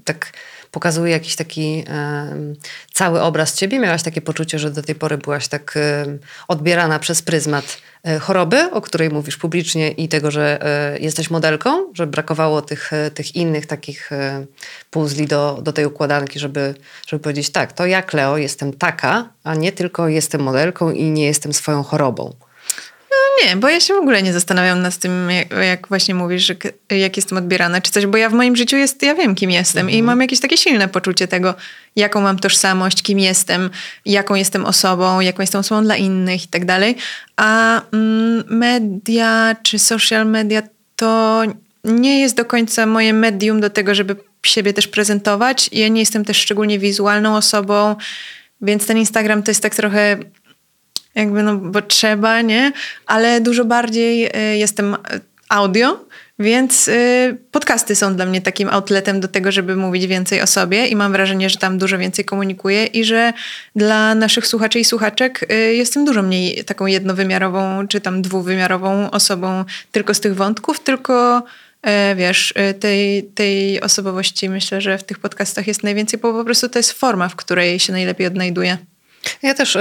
tak 0.04 0.32
pokazuje 0.70 1.12
jakiś 1.12 1.37
taki 1.37 1.84
um, 1.88 2.56
cały 2.92 3.22
obraz 3.22 3.54
ciebie? 3.54 3.78
Miałaś 3.78 4.02
takie 4.02 4.22
poczucie, 4.22 4.58
że 4.58 4.70
do 4.70 4.82
tej 4.82 4.94
pory 4.94 5.18
byłaś 5.18 5.49
tak 5.49 5.75
um, 6.04 6.18
odbierana 6.49 6.99
przez 6.99 7.22
pryzmat 7.22 7.78
e, 8.02 8.18
choroby, 8.18 8.70
o 8.70 8.80
której 8.80 9.10
mówisz 9.10 9.37
publicznie 9.37 9.90
i 9.90 10.08
tego, 10.08 10.30
że 10.30 10.58
e, 10.62 10.99
jesteś 10.99 11.30
modelką, 11.30 11.92
że 11.94 12.06
brakowało 12.06 12.62
tych, 12.62 12.92
e, 12.92 13.10
tych 13.10 13.37
innych 13.37 13.66
takich 13.66 14.10
puzli 14.90 15.26
do, 15.26 15.58
do 15.62 15.72
tej 15.72 15.87
układanki, 15.87 16.38
żeby, 16.38 16.75
żeby 17.06 17.22
powiedzieć 17.22 17.50
tak, 17.50 17.72
to 17.72 17.87
ja 17.87 18.02
Kleo 18.02 18.37
jestem 18.37 18.72
taka, 18.72 19.28
a 19.44 19.54
nie 19.54 19.72
tylko 19.72 20.08
jestem 20.08 20.40
modelką 20.40 20.90
i 20.90 21.10
nie 21.10 21.26
jestem 21.26 21.52
swoją 21.52 21.82
chorobą. 21.82 22.34
Nie, 23.45 23.57
bo 23.57 23.69
ja 23.69 23.81
się 23.81 23.95
w 23.95 23.97
ogóle 23.97 24.23
nie 24.23 24.33
zastanawiam 24.33 24.83
nad 24.83 24.97
tym, 24.97 25.31
jak, 25.31 25.50
jak 25.50 25.88
właśnie 25.88 26.14
mówisz, 26.14 26.47
że, 26.47 26.55
jak 26.90 27.17
jestem 27.17 27.38
odbierana 27.38 27.81
czy 27.81 27.90
coś, 27.90 28.07
bo 28.07 28.19
ja 28.19 28.31
w 28.31 28.33
moim 28.33 28.57
życiu 28.57 28.76
jest, 28.76 29.02
ja 29.02 29.14
wiem, 29.14 29.35
kim 29.35 29.50
jestem 29.50 29.81
mhm. 29.81 29.99
i 29.99 30.02
mam 30.02 30.21
jakieś 30.21 30.40
takie 30.40 30.57
silne 30.57 30.88
poczucie 30.88 31.29
tego, 31.29 31.55
jaką 31.97 32.21
mam 32.21 32.38
tożsamość, 32.38 33.02
kim 33.02 33.19
jestem, 33.19 33.71
jaką 34.07 34.35
jestem 34.35 34.64
osobą, 34.64 35.21
jaką 35.21 35.43
jestem 35.43 35.61
osobą 35.61 35.83
dla 35.83 35.97
innych 35.97 36.45
i 36.45 36.49
tak 36.49 36.64
dalej. 36.64 36.97
A 37.37 37.81
mm, 37.93 38.45
media 38.49 39.57
czy 39.62 39.79
social 39.79 40.26
media 40.26 40.62
to 40.97 41.43
nie 41.85 42.21
jest 42.21 42.37
do 42.37 42.45
końca 42.45 42.87
moje 42.87 43.12
medium 43.12 43.61
do 43.61 43.71
tego, 43.71 43.95
żeby 43.95 44.17
siebie 44.43 44.73
też 44.73 44.88
prezentować. 44.88 45.71
Ja 45.73 45.88
nie 45.88 46.00
jestem 46.00 46.25
też 46.25 46.37
szczególnie 46.37 46.79
wizualną 46.79 47.37
osobą, 47.37 47.97
więc 48.61 48.87
ten 48.87 48.99
Instagram 48.99 49.43
to 49.43 49.50
jest 49.50 49.62
tak 49.62 49.75
trochę 49.75 50.17
jakby 51.14 51.43
no, 51.43 51.57
bo 51.57 51.83
trzeba, 51.83 52.40
nie? 52.43 52.73
Ale 53.07 53.40
dużo 53.40 53.64
bardziej 53.64 54.26
y, 54.26 54.57
jestem 54.57 54.97
audio, 55.49 56.05
więc 56.38 56.88
y, 56.88 57.38
podcasty 57.50 57.97
są 57.97 58.17
dla 58.17 58.26
mnie 58.26 58.40
takim 58.40 58.69
outletem 58.69 59.21
do 59.21 59.29
tego, 59.29 59.52
żeby 59.52 59.76
mówić 59.76 60.07
więcej 60.07 60.43
o 60.43 60.47
sobie 60.47 60.87
i 60.87 60.97
mam 60.97 61.12
wrażenie, 61.12 61.50
że 61.50 61.57
tam 61.57 61.79
dużo 61.79 61.99
więcej 61.99 62.25
komunikuję 62.25 62.87
i 62.87 63.05
że 63.05 63.33
dla 63.76 64.14
naszych 64.14 64.47
słuchaczy 64.47 64.81
i 64.81 64.85
słuchaczek 64.85 65.47
y, 65.52 65.75
jestem 65.75 66.05
dużo 66.05 66.23
mniej 66.23 66.64
taką 66.64 66.87
jednowymiarową 66.87 67.88
czy 67.88 68.00
tam 68.00 68.23
dwuwymiarową 68.23 69.11
osobą 69.11 69.64
tylko 69.93 70.14
z 70.14 70.21
tych 70.21 70.35
wątków, 70.35 70.81
tylko 70.81 71.43
wiesz, 72.17 72.55
tej, 72.81 73.25
tej 73.25 73.81
osobowości 73.81 74.49
myślę, 74.49 74.81
że 74.81 74.99
w 74.99 75.05
tych 75.05 75.19
podcastach 75.19 75.67
jest 75.67 75.83
najwięcej, 75.83 76.21
bo 76.21 76.33
po 76.33 76.45
prostu 76.45 76.69
to 76.69 76.79
jest 76.79 76.93
forma, 76.93 77.29
w 77.29 77.37
której 77.37 77.79
się 77.79 77.93
najlepiej 77.93 78.26
odnajduję. 78.26 78.79
Ja 79.43 79.55
też 79.55 79.77
y, 79.77 79.81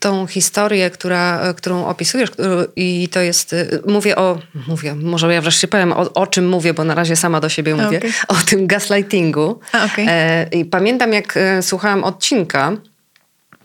tą 0.00 0.26
historię, 0.26 0.90
która, 0.90 1.54
którą 1.56 1.86
opisujesz, 1.86 2.30
i 2.76 3.08
to 3.12 3.20
jest, 3.20 3.52
y, 3.52 3.80
mówię 3.86 4.16
o, 4.16 4.38
mówię, 4.68 4.94
może 4.94 5.34
ja 5.34 5.40
wreszcie 5.40 5.68
powiem 5.68 5.92
o, 5.92 6.12
o 6.14 6.26
czym 6.26 6.48
mówię, 6.48 6.74
bo 6.74 6.84
na 6.84 6.94
razie 6.94 7.16
sama 7.16 7.40
do 7.40 7.48
siebie 7.48 7.74
mówię, 7.74 7.98
okay. 7.98 8.10
o 8.28 8.34
tym 8.34 8.66
gaslightingu. 8.66 9.60
A, 9.72 9.84
okay. 9.84 10.06
e, 10.08 10.46
I 10.52 10.64
pamiętam, 10.64 11.12
jak 11.12 11.36
e, 11.36 11.62
słuchałam 11.62 12.04
odcinka, 12.04 12.72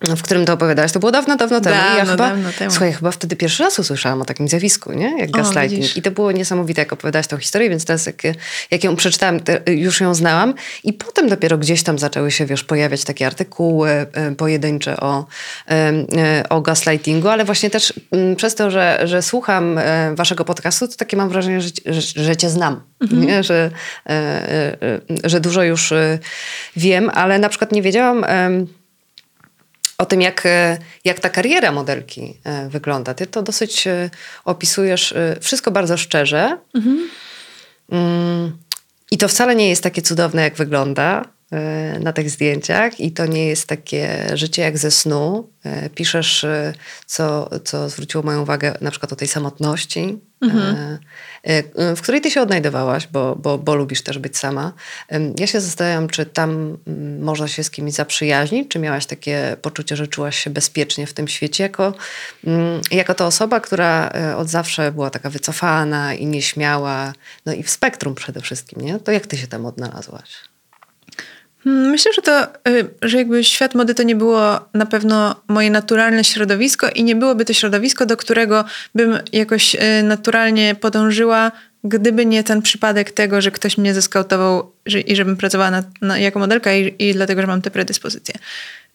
w 0.03 0.21
którym 0.21 0.45
to 0.45 0.53
opowiadałaś. 0.53 0.91
To 0.91 0.99
było 0.99 1.11
dawno, 1.11 1.35
dawno 1.35 1.61
temu. 1.61 1.75
Dawno, 1.75 1.97
ja 1.97 2.05
chyba, 2.05 2.29
dawno 2.29 2.49
temu. 2.59 2.71
Słuchaj, 2.71 2.93
chyba 2.93 3.11
wtedy 3.11 3.35
pierwszy 3.35 3.63
raz 3.63 3.79
usłyszałam 3.79 4.21
o 4.21 4.25
takim 4.25 4.47
zjawisku, 4.47 4.93
nie? 4.93 5.19
Jak 5.19 5.31
gaslighting. 5.31 5.83
O, 5.83 5.99
I 5.99 6.01
to 6.01 6.11
było 6.11 6.31
niesamowite, 6.31 6.81
jak 6.81 6.93
opowiadałaś 6.93 7.27
tą 7.27 7.37
historię, 7.37 7.69
więc 7.69 7.85
teraz 7.85 8.05
jak, 8.05 8.23
jak 8.71 8.83
ją 8.83 8.95
przeczytałam, 8.95 9.39
już 9.67 10.01
ją 10.01 10.15
znałam. 10.15 10.53
I 10.83 10.93
potem 10.93 11.29
dopiero 11.29 11.57
gdzieś 11.57 11.83
tam 11.83 11.99
zaczęły 11.99 12.31
się, 12.31 12.45
wiesz, 12.45 12.63
pojawiać 12.63 13.03
takie 13.03 13.27
artykuły 13.27 13.89
e, 13.89 14.35
pojedyncze 14.37 14.97
o, 14.99 15.25
e, 15.69 16.43
o 16.49 16.61
gaslightingu, 16.61 17.27
ale 17.27 17.45
właśnie 17.45 17.69
też 17.69 17.93
mm, 18.11 18.35
przez 18.35 18.55
to, 18.55 18.71
że, 18.71 19.01
że 19.03 19.21
słucham 19.21 19.77
e, 19.77 20.15
waszego 20.15 20.45
podcastu, 20.45 20.87
to 20.87 20.95
takie 20.95 21.17
mam 21.17 21.29
wrażenie, 21.29 21.61
że, 21.61 21.69
że, 21.85 22.23
że 22.23 22.35
cię 22.35 22.49
znam. 22.49 22.81
Mhm. 23.01 23.21
Nie? 23.21 23.43
Że, 23.43 23.71
że 25.23 25.39
dużo 25.39 25.63
już 25.63 25.93
wiem, 26.75 27.11
ale 27.13 27.39
na 27.39 27.49
przykład 27.49 27.71
nie 27.71 27.81
wiedziałam 27.81 28.25
o 29.97 30.05
tym, 30.05 30.21
jak, 30.21 30.45
e, 30.45 30.77
jak 31.05 31.19
ta 31.19 31.29
kariera 31.29 31.71
modelki 31.71 32.37
e, 32.43 32.69
wygląda. 32.69 33.13
Ty 33.13 33.27
to 33.27 33.41
dosyć 33.41 33.87
e, 33.87 34.09
opisujesz 34.45 35.13
wszystko 35.41 35.71
bardzo 35.71 35.97
szczerze. 35.97 36.57
Mhm. 36.75 37.09
Mm, 37.91 38.57
I 39.11 39.17
to 39.17 39.27
wcale 39.27 39.55
nie 39.55 39.69
jest 39.69 39.83
takie 39.83 40.01
cudowne, 40.01 40.41
jak 40.41 40.55
wygląda 40.55 41.25
na 41.99 42.13
tych 42.13 42.29
zdjęciach 42.29 42.99
i 42.99 43.11
to 43.11 43.25
nie 43.25 43.47
jest 43.47 43.67
takie 43.67 44.31
życie 44.33 44.61
jak 44.61 44.77
ze 44.77 44.91
snu. 44.91 45.49
Piszesz, 45.95 46.45
co, 47.05 47.49
co 47.63 47.89
zwróciło 47.89 48.23
moją 48.23 48.41
uwagę 48.41 48.77
na 48.81 48.91
przykład 48.91 49.13
o 49.13 49.15
tej 49.15 49.27
samotności, 49.27 50.19
mhm. 50.41 50.97
w 51.95 52.01
której 52.01 52.21
ty 52.21 52.31
się 52.31 52.41
odnajdowałaś, 52.41 53.07
bo, 53.07 53.35
bo, 53.35 53.57
bo 53.57 53.75
lubisz 53.75 54.01
też 54.01 54.19
być 54.19 54.37
sama. 54.37 54.73
Ja 55.39 55.47
się 55.47 55.61
zastanawiam, 55.61 56.07
czy 56.07 56.25
tam 56.25 56.77
mm, 56.87 57.23
można 57.23 57.47
się 57.47 57.63
z 57.63 57.71
kimś 57.71 57.93
zaprzyjaźnić, 57.93 58.69
czy 58.69 58.79
miałaś 58.79 59.05
takie 59.05 59.57
poczucie, 59.61 59.95
że 59.95 60.07
czułaś 60.07 60.37
się 60.37 60.49
bezpiecznie 60.49 61.07
w 61.07 61.13
tym 61.13 61.27
świecie, 61.27 61.63
jako, 61.63 61.93
mm, 62.43 62.81
jako 62.91 63.13
ta 63.13 63.25
osoba, 63.25 63.59
która 63.59 64.11
od 64.37 64.49
zawsze 64.49 64.91
była 64.91 65.09
taka 65.09 65.29
wycofana 65.29 66.13
i 66.13 66.25
nieśmiała, 66.25 67.13
no 67.45 67.53
i 67.53 67.63
w 67.63 67.69
spektrum 67.69 68.15
przede 68.15 68.41
wszystkim, 68.41 68.81
nie? 68.81 68.99
To 68.99 69.11
jak 69.11 69.27
ty 69.27 69.37
się 69.37 69.47
tam 69.47 69.65
odnalazłaś? 69.65 70.52
Hmm, 71.63 71.89
myślę, 71.89 72.11
że 72.13 72.21
to, 72.21 72.43
y, 72.43 72.89
że 73.01 73.17
jakby 73.17 73.43
świat 73.43 73.75
mody 73.75 73.95
to 73.95 74.03
nie 74.03 74.15
było 74.15 74.59
na 74.73 74.85
pewno 74.85 75.35
moje 75.47 75.71
naturalne 75.71 76.23
środowisko 76.23 76.89
i 76.89 77.03
nie 77.03 77.15
byłoby 77.15 77.45
to 77.45 77.53
środowisko, 77.53 78.05
do 78.05 78.17
którego 78.17 78.65
bym 78.95 79.19
jakoś 79.31 79.75
y, 79.75 80.03
naturalnie 80.03 80.75
podążyła, 80.75 81.51
gdyby 81.83 82.25
nie 82.25 82.43
ten 82.43 82.61
przypadek 82.61 83.11
tego, 83.11 83.41
że 83.41 83.51
ktoś 83.51 83.77
mnie 83.77 83.93
zeskautował 83.93 84.71
i 85.07 85.15
żebym 85.15 85.37
pracowała 85.37 85.71
na, 85.71 85.83
na, 86.01 86.17
jako 86.17 86.39
modelka 86.39 86.73
i, 86.73 86.95
i 86.99 87.13
dlatego, 87.13 87.41
że 87.41 87.47
mam 87.47 87.61
te 87.61 87.71
predyspozycje. 87.71 88.35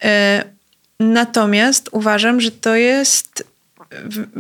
Y, 0.05 0.09
natomiast 1.01 1.89
uważam, 1.93 2.41
że 2.41 2.51
to 2.51 2.75
jest 2.75 3.45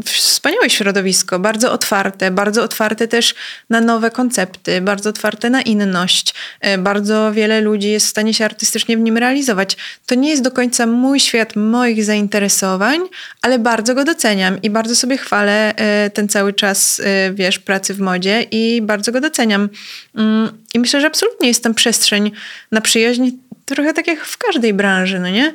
wspaniałe 0.05 0.71
środowisko, 0.71 1.38
bardzo 1.38 1.73
otwarte, 1.73 2.31
bardzo 2.31 2.62
otwarte 2.62 3.09
też 3.09 3.35
na 3.71 3.81
nowe 3.81 4.11
koncepty, 4.11 4.81
bardzo 4.81 5.11
otwarte 5.11 5.50
na 5.50 5.62
inność. 5.62 6.35
E, 6.61 6.78
bardzo 6.78 7.33
wiele 7.33 7.61
ludzi 7.61 7.90
jest 7.90 8.07
w 8.07 8.11
stanie 8.11 8.35
się 8.35 8.45
artystycznie 8.45 8.97
w 8.97 9.00
nim 9.00 9.19
realizować. 9.19 9.76
To 10.07 10.14
nie 10.14 10.31
jest 10.31 10.43
do 10.43 10.50
końca 10.50 10.87
mój 10.87 11.21
świat 11.21 11.57
moich 11.57 12.05
zainteresowań, 12.05 13.00
ale 13.43 13.59
bardzo 13.59 13.95
go 13.95 14.05
doceniam 14.05 14.62
i 14.62 14.71
bardzo 14.71 14.97
sobie 14.97 15.19
chwalę 15.19 15.76
e, 15.76 16.11
ten 16.11 16.28
cały 16.28 16.52
czas, 16.52 17.00
e, 17.05 17.33
wiesz, 17.33 17.59
pracy 17.59 17.95
w 17.95 18.00
modzie 18.00 18.43
i 18.50 18.83
bardzo 18.83 19.12
go 19.12 19.21
doceniam. 19.21 19.69
Mm, 20.14 20.49
I 20.75 20.78
myślę, 20.78 21.00
że 21.00 21.07
absolutnie 21.07 21.49
jest 21.49 21.62
tam 21.62 21.75
przestrzeń 21.75 22.31
na 22.73 22.81
przyjaźń, 22.81 23.31
trochę 23.64 23.95
tak 23.95 24.07
jak 24.07 24.25
w 24.25 24.38
każdej 24.38 24.75
branży, 24.75 25.19
no 25.19 25.28
nie? 25.28 25.55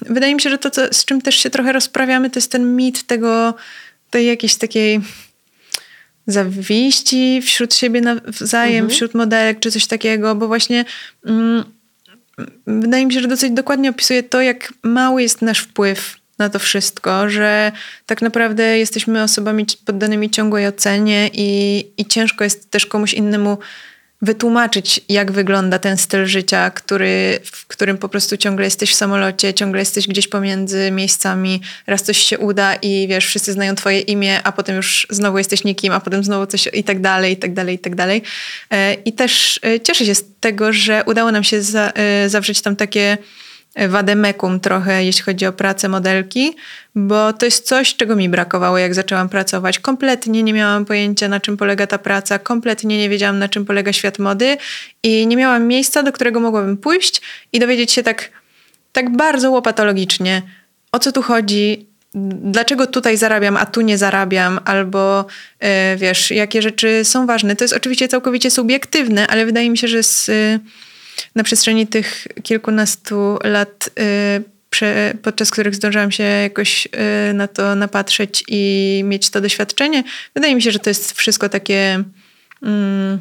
Wydaje 0.00 0.34
mi 0.34 0.40
się, 0.40 0.50
że 0.50 0.58
to, 0.58 0.70
co, 0.70 0.94
z 0.94 1.04
czym 1.04 1.22
też 1.22 1.34
się 1.34 1.50
trochę 1.50 1.72
rozprawiamy, 1.72 2.30
to 2.30 2.38
jest 2.38 2.52
ten 2.52 2.76
mit 2.76 3.06
tego, 3.06 3.54
tej 4.10 4.26
jakiejś 4.26 4.54
takiej 4.54 5.00
zawiści 6.26 7.42
wśród 7.42 7.74
siebie 7.74 8.00
nawzajem, 8.00 8.84
mhm. 8.84 8.90
wśród 8.90 9.14
modelek 9.14 9.60
czy 9.60 9.70
coś 9.70 9.86
takiego, 9.86 10.34
bo 10.34 10.46
właśnie 10.46 10.84
mm, 11.26 11.64
wydaje 12.66 13.06
mi 13.06 13.12
się, 13.12 13.20
że 13.20 13.28
dosyć 13.28 13.52
dokładnie 13.52 13.90
opisuje 13.90 14.22
to, 14.22 14.42
jak 14.42 14.72
mały 14.82 15.22
jest 15.22 15.42
nasz 15.42 15.58
wpływ 15.58 16.16
na 16.38 16.50
to 16.50 16.58
wszystko, 16.58 17.30
że 17.30 17.72
tak 18.06 18.22
naprawdę 18.22 18.78
jesteśmy 18.78 19.22
osobami 19.22 19.66
poddanymi 19.84 20.30
ciągłej 20.30 20.66
ocenie 20.66 21.30
i, 21.32 21.78
i 21.96 22.06
ciężko 22.06 22.44
jest 22.44 22.70
też 22.70 22.86
komuś 22.86 23.14
innemu 23.14 23.58
wytłumaczyć, 24.24 25.00
jak 25.08 25.32
wygląda 25.32 25.78
ten 25.78 25.96
styl 25.96 26.26
życia, 26.26 26.70
który, 26.70 27.40
w 27.44 27.66
którym 27.66 27.98
po 27.98 28.08
prostu 28.08 28.36
ciągle 28.36 28.64
jesteś 28.64 28.90
w 28.90 28.94
samolocie, 28.94 29.54
ciągle 29.54 29.80
jesteś 29.80 30.08
gdzieś 30.08 30.28
pomiędzy 30.28 30.90
miejscami, 30.90 31.60
raz 31.86 32.02
coś 32.02 32.18
się 32.18 32.38
uda 32.38 32.74
i 32.74 33.06
wiesz, 33.08 33.26
wszyscy 33.26 33.52
znają 33.52 33.74
twoje 33.74 34.00
imię, 34.00 34.40
a 34.44 34.52
potem 34.52 34.76
już 34.76 35.06
znowu 35.10 35.38
jesteś 35.38 35.64
nikim, 35.64 35.92
a 35.92 36.00
potem 36.00 36.24
znowu 36.24 36.46
coś 36.46 36.68
i 36.72 36.84
tak 36.84 37.00
dalej, 37.00 37.32
i 37.32 37.36
tak 37.36 37.54
dalej, 37.54 37.74
i 37.74 37.78
tak 37.78 37.94
dalej. 37.94 38.22
E, 38.70 38.94
I 38.94 39.12
też 39.12 39.60
e, 39.62 39.80
cieszę 39.80 40.06
się 40.06 40.14
z 40.14 40.24
tego, 40.40 40.72
że 40.72 41.02
udało 41.06 41.32
nam 41.32 41.44
się 41.44 41.62
za, 41.62 41.92
e, 41.94 42.28
zawrzeć 42.28 42.60
tam 42.60 42.76
takie 42.76 43.18
wademekum 43.88 44.60
trochę, 44.60 45.04
jeśli 45.04 45.22
chodzi 45.22 45.46
o 45.46 45.52
pracę 45.52 45.88
modelki, 45.88 46.56
bo 46.94 47.32
to 47.32 47.46
jest 47.46 47.66
coś, 47.66 47.96
czego 47.96 48.16
mi 48.16 48.28
brakowało, 48.28 48.78
jak 48.78 48.94
zaczęłam 48.94 49.28
pracować. 49.28 49.78
Kompletnie 49.78 50.42
nie 50.42 50.52
miałam 50.52 50.84
pojęcia, 50.84 51.28
na 51.28 51.40
czym 51.40 51.56
polega 51.56 51.86
ta 51.86 51.98
praca, 51.98 52.38
kompletnie 52.38 52.98
nie 52.98 53.08
wiedziałam, 53.08 53.38
na 53.38 53.48
czym 53.48 53.64
polega 53.64 53.92
świat 53.92 54.18
mody 54.18 54.56
i 55.02 55.26
nie 55.26 55.36
miałam 55.36 55.66
miejsca, 55.66 56.02
do 56.02 56.12
którego 56.12 56.40
mogłabym 56.40 56.76
pójść 56.76 57.22
i 57.52 57.58
dowiedzieć 57.58 57.92
się 57.92 58.02
tak, 58.02 58.30
tak 58.92 59.16
bardzo 59.16 59.50
łopatologicznie, 59.50 60.42
o 60.92 60.98
co 60.98 61.12
tu 61.12 61.22
chodzi, 61.22 61.86
dlaczego 62.14 62.86
tutaj 62.86 63.16
zarabiam, 63.16 63.56
a 63.56 63.66
tu 63.66 63.80
nie 63.80 63.98
zarabiam, 63.98 64.60
albo 64.64 65.26
e, 65.60 65.96
wiesz, 65.96 66.30
jakie 66.30 66.62
rzeczy 66.62 67.04
są 67.04 67.26
ważne. 67.26 67.56
To 67.56 67.64
jest 67.64 67.74
oczywiście 67.74 68.08
całkowicie 68.08 68.50
subiektywne, 68.50 69.26
ale 69.26 69.46
wydaje 69.46 69.70
mi 69.70 69.78
się, 69.78 69.88
że 69.88 70.02
z, 70.02 70.30
na 71.34 71.44
przestrzeni 71.44 71.86
tych 71.86 72.26
kilkunastu 72.42 73.38
lat, 73.44 73.90
prze, 74.70 75.14
podczas 75.22 75.50
których 75.50 75.74
zdążyłam 75.74 76.10
się 76.10 76.22
jakoś 76.22 76.88
na 77.34 77.48
to 77.48 77.74
napatrzeć 77.74 78.44
i 78.48 79.02
mieć 79.04 79.30
to 79.30 79.40
doświadczenie, 79.40 80.04
wydaje 80.34 80.54
mi 80.54 80.62
się, 80.62 80.70
że 80.70 80.78
to 80.78 80.90
jest 80.90 81.12
wszystko 81.12 81.48
takie. 81.48 82.04
Mm, 82.62 83.18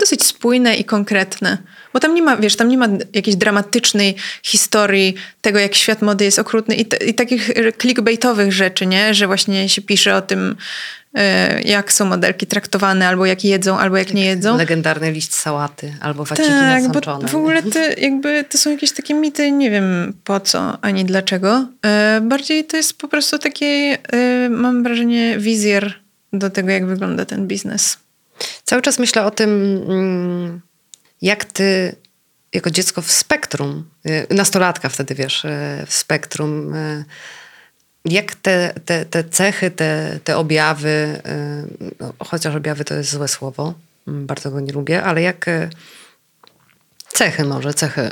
dosyć 0.00 0.24
spójne 0.24 0.76
i 0.76 0.84
konkretne. 0.84 1.58
Bo 1.92 2.00
tam 2.00 2.14
nie 2.14 2.22
ma, 2.22 2.36
wiesz, 2.36 2.56
tam 2.56 2.68
nie 2.68 2.78
ma 2.78 2.88
jakiejś 3.14 3.36
dramatycznej 3.36 4.16
historii 4.42 5.14
tego, 5.40 5.58
jak 5.58 5.74
świat 5.74 6.02
mody 6.02 6.24
jest 6.24 6.38
okrutny 6.38 6.76
i, 6.76 6.86
i 7.06 7.14
takich 7.14 7.50
clickbaitowych 7.80 8.52
rzeczy, 8.52 8.86
nie? 8.86 9.14
Że 9.14 9.26
właśnie 9.26 9.68
się 9.68 9.82
pisze 9.82 10.16
o 10.16 10.22
tym, 10.22 10.56
jak 11.64 11.92
są 11.92 12.04
modelki 12.04 12.46
traktowane, 12.46 13.08
albo 13.08 13.26
jak 13.26 13.44
jedzą, 13.44 13.78
albo 13.78 13.96
jak 13.96 14.14
nie 14.14 14.24
jedzą. 14.24 14.56
Legendarny 14.56 15.12
liść 15.12 15.34
sałaty, 15.34 15.94
albo 16.00 16.24
waciki 16.24 16.48
tak, 16.48 16.82
nasączone. 16.82 17.22
Bo 17.22 17.28
w 17.28 17.34
ogóle 17.34 17.62
te, 17.62 17.92
jakby, 17.92 18.44
to 18.48 18.58
są 18.58 18.70
jakieś 18.70 18.92
takie 18.92 19.14
mity, 19.14 19.52
nie 19.52 19.70
wiem 19.70 20.12
po 20.24 20.40
co, 20.40 20.78
ani 20.82 21.04
dlaczego. 21.04 21.66
E, 21.86 22.20
bardziej 22.22 22.64
to 22.64 22.76
jest 22.76 22.98
po 22.98 23.08
prostu 23.08 23.38
takie, 23.38 23.98
e, 24.12 24.48
mam 24.48 24.82
wrażenie, 24.82 25.38
wizjer 25.38 25.94
do 26.32 26.50
tego, 26.50 26.70
jak 26.70 26.86
wygląda 26.86 27.24
ten 27.24 27.46
biznes. 27.46 27.98
Cały 28.64 28.82
czas 28.82 28.98
myślę 28.98 29.24
o 29.24 29.30
tym, 29.30 29.82
mm, 29.88 30.60
jak 31.22 31.44
ty 31.44 31.96
jako 32.52 32.70
dziecko 32.70 33.02
w 33.02 33.10
spektrum, 33.10 33.90
y, 34.06 34.26
nastolatka 34.34 34.88
wtedy 34.88 35.14
wiesz, 35.14 35.44
y, 35.44 35.48
w 35.86 35.94
spektrum, 35.94 36.74
y, 36.74 37.04
jak 38.04 38.34
te, 38.34 38.74
te, 38.84 39.04
te 39.04 39.24
cechy, 39.24 39.70
te, 39.70 40.18
te 40.24 40.36
objawy, 40.36 41.22
no, 42.00 42.12
chociaż 42.18 42.54
objawy 42.54 42.84
to 42.84 42.94
jest 42.94 43.10
złe 43.10 43.28
słowo, 43.28 43.74
mm, 44.08 44.26
bardzo 44.26 44.50
go 44.50 44.60
nie 44.60 44.72
lubię, 44.72 45.02
ale 45.02 45.22
jak 45.22 45.46
cechy 47.12 47.44
może, 47.44 47.74
cechy 47.74 48.10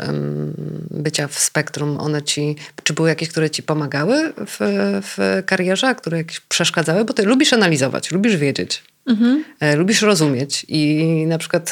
bycia 0.90 1.28
w 1.28 1.38
spektrum, 1.38 2.00
one 2.00 2.23
ci, 2.23 2.57
czy 2.83 2.92
były 2.92 3.09
jakieś, 3.09 3.28
które 3.28 3.50
ci 3.50 3.62
pomagały 3.62 4.33
w, 4.37 4.57
w 5.02 5.42
karierze, 5.47 5.88
a 5.88 5.95
które 5.95 6.18
jakieś 6.18 6.40
przeszkadzały? 6.40 7.04
Bo 7.04 7.12
ty 7.12 7.23
lubisz 7.23 7.52
analizować, 7.52 8.11
lubisz 8.11 8.37
wiedzieć. 8.37 8.83
Mhm. 9.08 9.44
Lubisz 9.76 10.02
rozumieć 10.02 10.66
i 10.68 11.04
na 11.26 11.38
przykład 11.38 11.70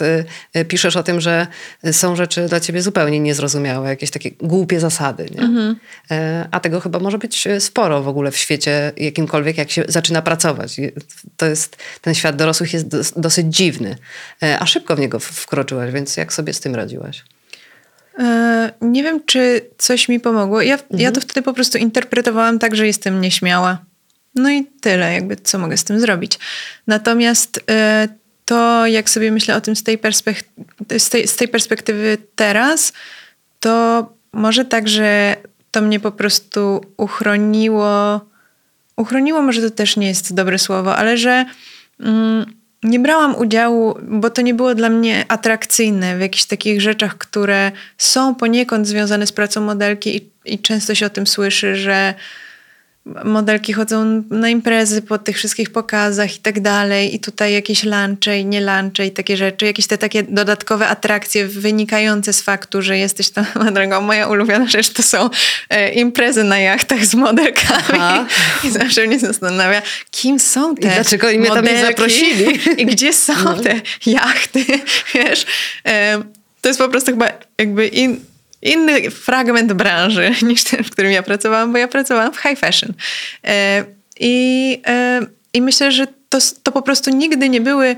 e, 0.52 0.64
piszesz 0.64 0.96
o 0.96 1.02
tym, 1.02 1.20
że 1.20 1.46
są 1.92 2.16
rzeczy 2.16 2.48
dla 2.48 2.60
ciebie 2.60 2.82
zupełnie 2.82 3.20
niezrozumiałe, 3.20 3.88
jakieś 3.88 4.10
takie 4.10 4.30
głupie 4.30 4.80
zasady. 4.80 5.28
Nie? 5.34 5.40
Mhm. 5.40 5.76
A 6.50 6.60
tego 6.60 6.80
chyba 6.80 6.98
może 6.98 7.18
być 7.18 7.48
sporo 7.58 8.02
w 8.02 8.08
ogóle 8.08 8.30
w 8.30 8.36
świecie 8.36 8.92
jakimkolwiek, 8.96 9.58
jak 9.58 9.70
się 9.70 9.84
zaczyna 9.88 10.22
pracować. 10.22 10.76
To 11.36 11.46
jest, 11.46 11.76
ten 12.00 12.14
świat 12.14 12.36
dorosłych 12.36 12.72
jest 12.72 13.20
dosyć 13.20 13.56
dziwny, 13.56 13.96
a 14.60 14.66
szybko 14.66 14.96
w 14.96 14.98
niego 14.98 15.18
wkroczyłaś, 15.20 15.92
więc 15.92 16.16
jak 16.16 16.32
sobie 16.32 16.52
z 16.52 16.60
tym 16.60 16.74
radziłaś? 16.74 17.24
nie 18.80 19.02
wiem, 19.02 19.20
czy 19.26 19.60
coś 19.78 20.08
mi 20.08 20.20
pomogło. 20.20 20.62
Ja, 20.62 20.74
mhm. 20.74 21.00
ja 21.00 21.12
to 21.12 21.20
wtedy 21.20 21.42
po 21.42 21.52
prostu 21.52 21.78
interpretowałam 21.78 22.58
tak, 22.58 22.76
że 22.76 22.86
jestem 22.86 23.20
nieśmiała. 23.20 23.78
No 24.36 24.50
i 24.50 24.64
tyle, 24.80 25.12
jakby 25.12 25.36
co 25.36 25.58
mogę 25.58 25.76
z 25.76 25.84
tym 25.84 26.00
zrobić. 26.00 26.38
Natomiast 26.86 27.60
e, 27.70 28.08
to, 28.44 28.86
jak 28.86 29.10
sobie 29.10 29.32
myślę 29.32 29.56
o 29.56 29.60
tym 29.60 29.76
z 29.76 29.82
tej, 29.82 29.98
z 30.98 31.08
tej, 31.08 31.28
z 31.28 31.36
tej 31.36 31.48
perspektywy 31.48 32.18
teraz, 32.36 32.92
to 33.60 34.06
może 34.32 34.64
tak, 34.64 34.88
że 34.88 35.36
to 35.70 35.82
mnie 35.82 36.00
po 36.00 36.12
prostu 36.12 36.80
uchroniło. 36.96 38.20
Uchroniło, 38.96 39.42
może 39.42 39.62
to 39.62 39.70
też 39.70 39.96
nie 39.96 40.08
jest 40.08 40.34
dobre 40.34 40.58
słowo, 40.58 40.96
ale 40.96 41.16
że 41.16 41.44
mm, 42.00 42.46
nie 42.82 43.00
brałam 43.00 43.36
udziału, 43.36 43.98
bo 44.02 44.30
to 44.30 44.42
nie 44.42 44.54
było 44.54 44.74
dla 44.74 44.88
mnie 44.88 45.24
atrakcyjne 45.28 46.16
w 46.16 46.20
jakichś 46.20 46.44
takich 46.44 46.80
rzeczach, 46.80 47.18
które 47.18 47.72
są 47.98 48.34
poniekąd 48.34 48.86
związane 48.86 49.26
z 49.26 49.32
pracą 49.32 49.60
modelki 49.60 50.16
i, 50.16 50.30
i 50.44 50.58
często 50.58 50.94
się 50.94 51.06
o 51.06 51.10
tym 51.10 51.26
słyszy, 51.26 51.76
że 51.76 52.14
modelki 53.24 53.72
chodzą 53.72 54.22
na 54.30 54.48
imprezy 54.48 55.02
po 55.02 55.18
tych 55.18 55.36
wszystkich 55.36 55.70
pokazach 55.70 56.36
i 56.36 56.38
tak 56.38 56.60
dalej 56.60 57.14
i 57.14 57.20
tutaj 57.20 57.52
jakieś 57.52 57.84
lunche 57.84 58.38
i 58.38 58.44
nie 58.44 58.60
lunche 58.60 59.06
i 59.06 59.10
takie 59.10 59.36
rzeczy, 59.36 59.66
jakieś 59.66 59.86
te 59.86 59.98
takie 59.98 60.22
dodatkowe 60.22 60.88
atrakcje 60.88 61.46
wynikające 61.46 62.32
z 62.32 62.42
faktu, 62.42 62.82
że 62.82 62.98
jesteś 62.98 63.30
tam 63.30 63.46
modelką. 63.64 64.00
Moja 64.00 64.28
ulubiona 64.28 64.66
rzecz 64.66 64.90
to 64.90 65.02
są 65.02 65.30
e, 65.70 65.92
imprezy 65.92 66.44
na 66.44 66.58
jachtach 66.58 67.06
z 67.06 67.14
modelkami 67.14 68.26
i 68.64 68.70
zawsze 68.70 69.06
mnie 69.06 69.18
zastanawia, 69.18 69.82
kim 70.10 70.38
są 70.38 70.74
te 70.74 70.88
I 70.88 70.90
dlaczego 70.90 71.26
mnie 71.26 71.48
tam 71.48 71.64
nie 71.64 71.80
zaprosili 71.80 72.60
i 72.80 72.86
gdzie 72.86 73.12
są 73.12 73.32
no. 73.44 73.54
te 73.54 73.80
jachty, 74.06 74.64
wiesz. 75.14 75.46
E, 75.86 76.22
to 76.60 76.68
jest 76.68 76.80
po 76.80 76.88
prostu 76.88 77.10
chyba 77.10 77.28
jakby 77.58 77.86
in, 77.86 78.20
inny 78.66 79.10
fragment 79.10 79.72
branży 79.72 80.34
niż 80.48 80.64
ten, 80.64 80.84
w 80.84 80.90
którym 80.90 81.12
ja 81.12 81.22
pracowałam, 81.22 81.72
bo 81.72 81.78
ja 81.78 81.88
pracowałam 81.88 82.32
w 82.32 82.40
high 82.40 82.58
fashion. 82.58 82.92
E, 83.44 83.84
I, 84.20 84.80
e, 84.86 85.20
i 85.52 85.62
myślę, 85.62 85.92
że 85.92 86.06
to, 86.28 86.38
to 86.62 86.72
po 86.72 86.82
prostu 86.82 87.10
nigdy 87.10 87.48
nie 87.48 87.60
były 87.60 87.96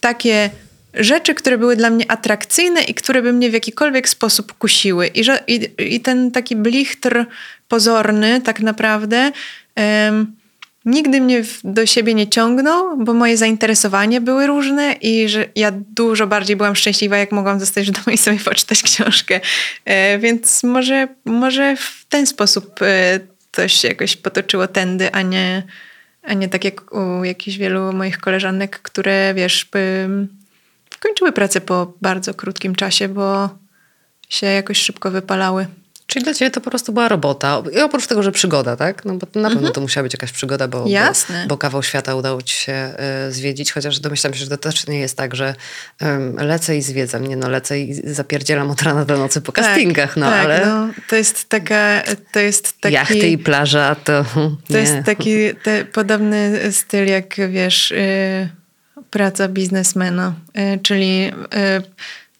takie 0.00 0.50
rzeczy, 0.94 1.34
które 1.34 1.58
były 1.58 1.76
dla 1.76 1.90
mnie 1.90 2.10
atrakcyjne 2.10 2.82
i 2.82 2.94
które 2.94 3.22
by 3.22 3.32
mnie 3.32 3.50
w 3.50 3.52
jakikolwiek 3.52 4.08
sposób 4.08 4.52
kusiły. 4.52 5.06
I, 5.06 5.24
że, 5.24 5.44
i, 5.46 5.70
i 5.78 6.00
ten 6.00 6.30
taki 6.30 6.56
blichtr 6.56 7.24
pozorny 7.68 8.40
tak 8.40 8.60
naprawdę 8.60 9.32
nigdy 10.88 11.20
mnie 11.20 11.42
do 11.64 11.86
siebie 11.86 12.14
nie 12.14 12.28
ciągnął, 12.28 12.96
bo 13.04 13.14
moje 13.14 13.36
zainteresowania 13.36 14.20
były 14.20 14.46
różne 14.46 14.92
i 14.92 15.28
że 15.28 15.46
ja 15.54 15.72
dużo 15.72 16.26
bardziej 16.26 16.56
byłam 16.56 16.76
szczęśliwa, 16.76 17.16
jak 17.16 17.32
mogłam 17.32 17.60
zostać 17.60 17.90
w 17.90 17.90
domu 17.90 18.10
i 18.14 18.18
sobie 18.18 18.38
poczytać 18.38 18.82
książkę. 18.82 19.40
E, 19.84 20.18
więc 20.18 20.62
może, 20.62 21.08
może 21.24 21.76
w 21.76 22.06
ten 22.08 22.26
sposób 22.26 22.82
e, 22.82 23.20
to 23.50 23.68
się 23.68 23.88
jakoś 23.88 24.16
potoczyło 24.16 24.66
tędy, 24.66 25.12
a 25.12 25.22
nie, 25.22 25.62
a 26.22 26.34
nie 26.34 26.48
tak 26.48 26.64
jak 26.64 26.94
u 26.94 27.24
jakichś 27.24 27.56
wielu 27.56 27.92
moich 27.92 28.18
koleżanek, 28.18 28.80
które 28.80 29.34
wiesz, 29.34 29.68
kończyły 31.00 31.32
pracę 31.32 31.60
po 31.60 31.92
bardzo 32.02 32.34
krótkim 32.34 32.74
czasie, 32.74 33.08
bo 33.08 33.48
się 34.28 34.46
jakoś 34.46 34.78
szybko 34.78 35.10
wypalały. 35.10 35.66
Czyli 36.10 36.24
dla 36.24 36.34
ciebie 36.34 36.50
to 36.50 36.60
po 36.60 36.70
prostu 36.70 36.92
była 36.92 37.08
robota. 37.08 37.62
I 37.72 37.80
oprócz 37.80 38.06
tego, 38.06 38.22
że 38.22 38.32
przygoda, 38.32 38.76
tak? 38.76 39.04
No 39.04 39.14
bo 39.14 39.26
na 39.26 39.48
pewno 39.48 39.48
mhm. 39.48 39.72
to 39.72 39.80
musiała 39.80 40.02
być 40.02 40.12
jakaś 40.12 40.32
przygoda, 40.32 40.68
bo, 40.68 40.84
Jasne. 40.86 41.42
bo, 41.42 41.48
bo 41.48 41.58
kawał 41.58 41.82
świata 41.82 42.14
udało 42.14 42.42
ci 42.42 42.54
się 42.54 42.94
y, 43.28 43.32
zwiedzić, 43.32 43.72
chociaż 43.72 44.00
domyślam 44.00 44.34
się, 44.34 44.40
że 44.40 44.48
to 44.50 44.56
też 44.56 44.86
nie 44.86 44.98
jest 44.98 45.16
tak, 45.16 45.34
że 45.34 45.54
y, 46.02 46.06
lecę 46.44 46.76
i 46.76 46.82
zwiedzam. 46.82 47.26
Nie 47.26 47.36
no, 47.36 47.48
lecę 47.48 47.80
i 47.80 47.94
zapierdzielam 47.94 48.70
od 48.70 48.82
rana 48.82 49.04
do 49.04 49.18
nocy 49.18 49.40
po 49.40 49.52
tak, 49.52 49.64
castingach, 49.64 50.16
no 50.16 50.26
tak, 50.26 50.44
ale... 50.44 50.66
No, 50.66 50.88
to 51.08 51.16
jest 51.16 51.48
taka... 51.48 52.02
To 52.32 52.40
jest 52.40 52.80
taki, 52.80 52.94
Jachty 52.94 53.28
i 53.28 53.38
plaża 53.38 53.94
to 53.94 54.24
To 54.34 54.56
nie. 54.70 54.80
jest 54.80 54.94
taki 55.04 55.54
te, 55.62 55.84
podobny 55.84 56.72
styl, 56.72 57.06
jak 57.06 57.34
wiesz... 57.50 57.90
Y, 57.90 58.48
praca 59.10 59.48
biznesmena, 59.48 60.34
y, 60.58 60.78
czyli 60.82 61.26
y, 61.28 61.82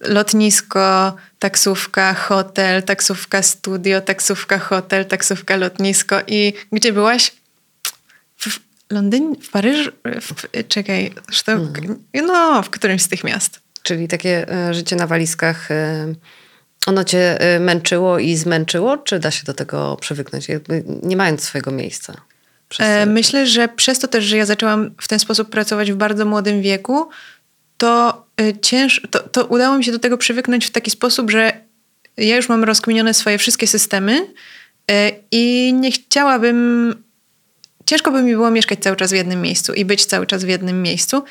lotnisko, 0.00 1.16
taksówka, 1.38 2.14
hotel, 2.14 2.82
taksówka, 2.82 3.42
studio, 3.42 4.00
taksówka, 4.00 4.58
hotel, 4.58 5.06
taksówka, 5.06 5.56
lotnisko. 5.56 6.16
I 6.26 6.52
gdzie 6.72 6.92
byłaś? 6.92 7.32
W 8.37 8.68
Londynie, 8.90 9.34
w 9.42 9.50
Paryżu? 9.50 9.90
W, 10.04 10.66
czekaj, 10.68 11.12
to, 11.44 11.52
mhm. 11.52 12.04
no, 12.14 12.62
w 12.62 12.70
którymś 12.70 13.02
z 13.02 13.08
tych 13.08 13.24
miast. 13.24 13.61
Czyli 13.82 14.08
takie 14.08 14.52
e, 14.52 14.74
życie 14.74 14.96
na 14.96 15.06
walizkach, 15.06 15.70
e, 15.70 16.14
ono 16.87 17.04
cię 17.04 17.40
e, 17.40 17.61
męczyło 17.61 18.18
i 18.18 18.37
zmęczyło, 18.37 18.98
czy 18.98 19.18
da 19.18 19.30
się 19.30 19.44
do 19.44 19.54
tego 19.54 19.96
przywyknąć, 20.00 20.48
jakby 20.48 20.84
nie 21.02 21.16
mając 21.16 21.44
swojego 21.44 21.70
miejsca? 21.70 22.14
Myślę, 23.06 23.46
że 23.46 23.68
przez 23.68 23.98
to 23.98 24.08
też, 24.08 24.24
że 24.24 24.37
ja 24.37 24.46
zaczęłam 24.46 24.90
w 25.00 25.08
ten 25.08 25.18
sposób 25.18 25.50
pracować 25.50 25.92
w 25.92 25.96
bardzo 25.96 26.24
młodym 26.24 26.62
wieku, 26.62 27.08
to, 27.76 28.24
cięż, 28.62 29.03
to, 29.11 29.18
to 29.29 29.44
udało 29.44 29.79
mi 29.79 29.85
się 29.85 29.92
do 29.92 29.98
tego 29.98 30.18
przywyknąć 30.18 30.66
w 30.66 30.70
taki 30.70 30.90
sposób, 30.90 31.31
że 31.31 31.53
ja 32.16 32.37
już 32.37 32.48
mam 32.48 32.64
rozkminione 32.64 33.14
swoje 33.14 33.38
wszystkie 33.38 33.66
systemy 33.66 34.20
y, 34.20 34.94
i 35.31 35.72
nie 35.72 35.90
chciałabym. 35.90 36.94
Ciężko 37.87 38.11
by 38.11 38.22
mi 38.22 38.33
było 38.33 38.51
mieszkać 38.51 38.79
cały 38.79 38.96
czas 38.96 39.11
w 39.11 39.14
jednym 39.14 39.42
miejscu 39.42 39.74
i 39.74 39.85
być 39.85 40.05
cały 40.05 40.27
czas 40.27 40.44
w 40.44 40.48
jednym 40.48 40.83
miejscu. 40.83 41.22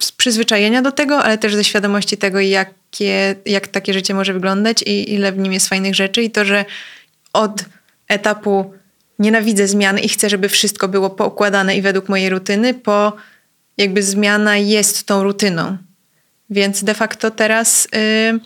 Z 0.00 0.12
przyzwyczajenia 0.12 0.82
do 0.82 0.92
tego, 0.92 1.24
ale 1.24 1.38
też 1.38 1.54
ze 1.54 1.64
świadomości 1.64 2.16
tego, 2.16 2.40
jak 2.40 2.78
jakie, 2.92 3.36
jak 3.46 3.68
takie 3.68 3.92
życie 3.92 4.14
może 4.14 4.32
wyglądać 4.32 4.82
i 4.82 5.14
ile 5.14 5.32
w 5.32 5.38
nim 5.38 5.52
jest 5.52 5.68
fajnych 5.68 5.94
rzeczy 5.94 6.22
i 6.22 6.30
to, 6.30 6.44
że 6.44 6.64
od 7.32 7.64
etapu 8.08 8.74
nienawidzę 9.18 9.68
zmian 9.68 9.98
i 9.98 10.08
chcę, 10.08 10.30
żeby 10.30 10.48
wszystko 10.48 10.88
było 10.88 11.10
poukładane 11.10 11.76
i 11.76 11.82
według 11.82 12.08
mojej 12.08 12.30
rutyny, 12.30 12.74
po 12.74 13.12
jakby 13.76 14.02
zmiana 14.02 14.56
jest 14.56 15.06
tą 15.06 15.22
rutyną. 15.22 15.78
Więc 16.50 16.84
de 16.84 16.94
facto 16.94 17.30
teraz 17.30 17.88
y, 17.94 18.40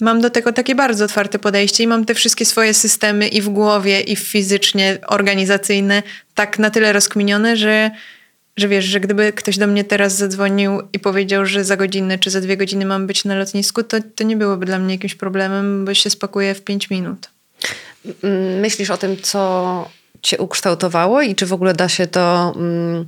mam 0.00 0.20
do 0.20 0.30
tego 0.30 0.52
takie 0.52 0.74
bardzo 0.74 1.04
otwarte 1.04 1.38
podejście 1.38 1.84
i 1.84 1.86
mam 1.86 2.04
te 2.04 2.14
wszystkie 2.14 2.44
swoje 2.44 2.74
systemy 2.74 3.28
i 3.28 3.42
w 3.42 3.48
głowie, 3.48 4.00
i 4.00 4.16
fizycznie, 4.16 4.98
organizacyjne 5.06 6.02
tak 6.34 6.58
na 6.58 6.70
tyle 6.70 6.92
rozkminione, 6.92 7.56
że, 7.56 7.90
że 8.56 8.68
wiesz, 8.68 8.84
że 8.84 9.00
gdyby 9.00 9.32
ktoś 9.32 9.58
do 9.58 9.66
mnie 9.66 9.84
teraz 9.84 10.16
zadzwonił 10.16 10.82
i 10.92 10.98
powiedział, 10.98 11.46
że 11.46 11.64
za 11.64 11.76
godzinę 11.76 12.18
czy 12.18 12.30
za 12.30 12.40
dwie 12.40 12.56
godziny 12.56 12.84
mam 12.84 13.06
być 13.06 13.24
na 13.24 13.34
lotnisku, 13.34 13.82
to, 13.82 13.96
to 14.14 14.24
nie 14.24 14.36
byłoby 14.36 14.66
dla 14.66 14.78
mnie 14.78 14.94
jakimś 14.94 15.14
problemem, 15.14 15.84
bo 15.84 15.94
się 15.94 16.10
spakuję 16.10 16.54
w 16.54 16.62
pięć 16.62 16.90
minut. 16.90 17.30
Myślisz 18.60 18.90
o 18.90 18.96
tym, 18.96 19.16
co 19.22 19.90
cię 20.24 20.38
ukształtowało 20.38 21.22
i 21.22 21.34
czy 21.34 21.46
w 21.46 21.52
ogóle 21.52 21.74
da 21.74 21.88
się 21.88 22.06
to 22.06 22.52
mm, 22.56 23.06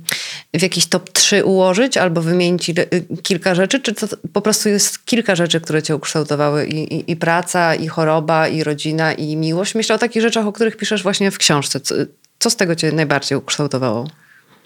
w 0.53 0.61
jakiś 0.61 0.85
top 0.85 1.09
3 1.09 1.45
ułożyć 1.45 1.97
albo 1.97 2.21
wymienić 2.21 2.69
y, 2.69 2.75
kilka 3.23 3.55
rzeczy, 3.55 3.79
czy 3.79 3.93
to 3.93 4.07
po 4.33 4.41
prostu 4.41 4.69
jest 4.69 5.05
kilka 5.05 5.35
rzeczy, 5.35 5.61
które 5.61 5.83
cię 5.83 5.95
ukształtowały 5.95 6.65
i, 6.65 6.95
i, 6.95 7.11
i 7.11 7.15
praca, 7.15 7.75
i 7.75 7.87
choroba, 7.87 8.47
i 8.47 8.63
rodzina, 8.63 9.13
i 9.13 9.35
miłość? 9.35 9.75
Myślę 9.75 9.95
o 9.95 9.99
takich 9.99 10.21
rzeczach, 10.21 10.47
o 10.47 10.51
których 10.51 10.77
piszesz 10.77 11.03
właśnie 11.03 11.31
w 11.31 11.37
książce. 11.37 11.79
Co, 11.79 11.95
co 12.39 12.49
z 12.49 12.55
tego 12.55 12.75
cię 12.75 12.91
najbardziej 12.91 13.37
ukształtowało? 13.37 14.07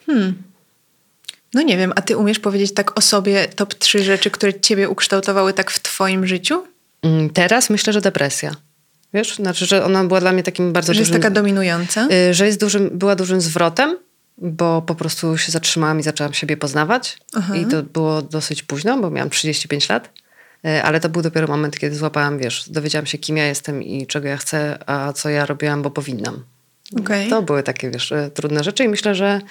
Hmm. 0.06 0.34
No 1.54 1.62
nie 1.62 1.78
wiem, 1.78 1.94
a 1.96 2.02
ty 2.02 2.18
umiesz 2.18 2.40
powiedzieć 2.40 2.74
tak 2.74 2.98
o 2.98 3.02
sobie 3.02 3.48
top 3.48 3.74
3 3.74 4.04
rzeczy, 4.04 4.32
które 4.32 4.60
ciebie 4.60 4.90
ukształtowały 4.90 5.54
tak 5.54 5.72
w 5.72 5.80
twoim 5.80 6.28
życiu? 6.28 6.64
Mm, 7.02 7.30
teraz 7.30 7.70
myślę, 7.70 7.94
że 7.94 8.02
depresja. 8.02 8.52
Wiesz, 9.14 9.36
znaczy, 9.36 9.66
że 9.66 9.86
ona 9.86 10.04
była 10.04 10.20
dla 10.20 10.32
mnie 10.32 10.44
takim 10.44 10.74
bardzo 10.74 10.94
że 10.94 11.00
dużym... 11.00 11.06
Że 11.06 11.18
jest 11.18 11.24
taka 11.24 11.36
dominująca? 11.36 12.08
Y, 12.30 12.34
że 12.34 12.46
jest 12.46 12.60
dużym, 12.60 12.90
była 12.94 13.16
dużym 13.16 13.42
zwrotem, 13.42 13.98
bo 14.38 14.82
po 14.82 14.96
prostu 14.96 15.38
się 15.38 15.52
zatrzymałam 15.52 16.00
i 16.00 16.04
zaczęłam 16.04 16.34
siebie 16.34 16.58
poznawać. 16.58 17.18
Aha. 17.34 17.56
I 17.56 17.66
to 17.66 17.84
było 17.84 18.22
dosyć 18.22 18.64
późno, 18.64 18.98
bo 18.98 19.10
miałam 19.10 19.30
35 19.30 19.90
lat. 19.90 20.10
Y, 20.66 20.84
ale 20.84 21.00
to 21.00 21.10
był 21.10 21.22
dopiero 21.22 21.48
moment, 21.48 21.80
kiedy 21.80 21.96
złapałam, 21.96 22.38
wiesz, 22.38 22.70
dowiedziałam 22.70 23.06
się, 23.06 23.18
kim 23.18 23.38
ja 23.38 23.46
jestem 23.46 23.84
i 23.84 24.08
czego 24.08 24.28
ja 24.28 24.38
chcę, 24.38 24.78
a 24.90 25.14
co 25.14 25.30
ja 25.30 25.46
robiłam, 25.46 25.82
bo 25.82 25.92
powinnam. 25.92 26.44
Okay. 27.00 27.30
To 27.30 27.42
były 27.42 27.64
takie, 27.64 27.92
wiesz, 27.92 28.12
y, 28.12 28.32
trudne 28.34 28.64
rzeczy 28.64 28.84
i 28.84 28.88
myślę, 28.88 29.16
że, 29.16 29.42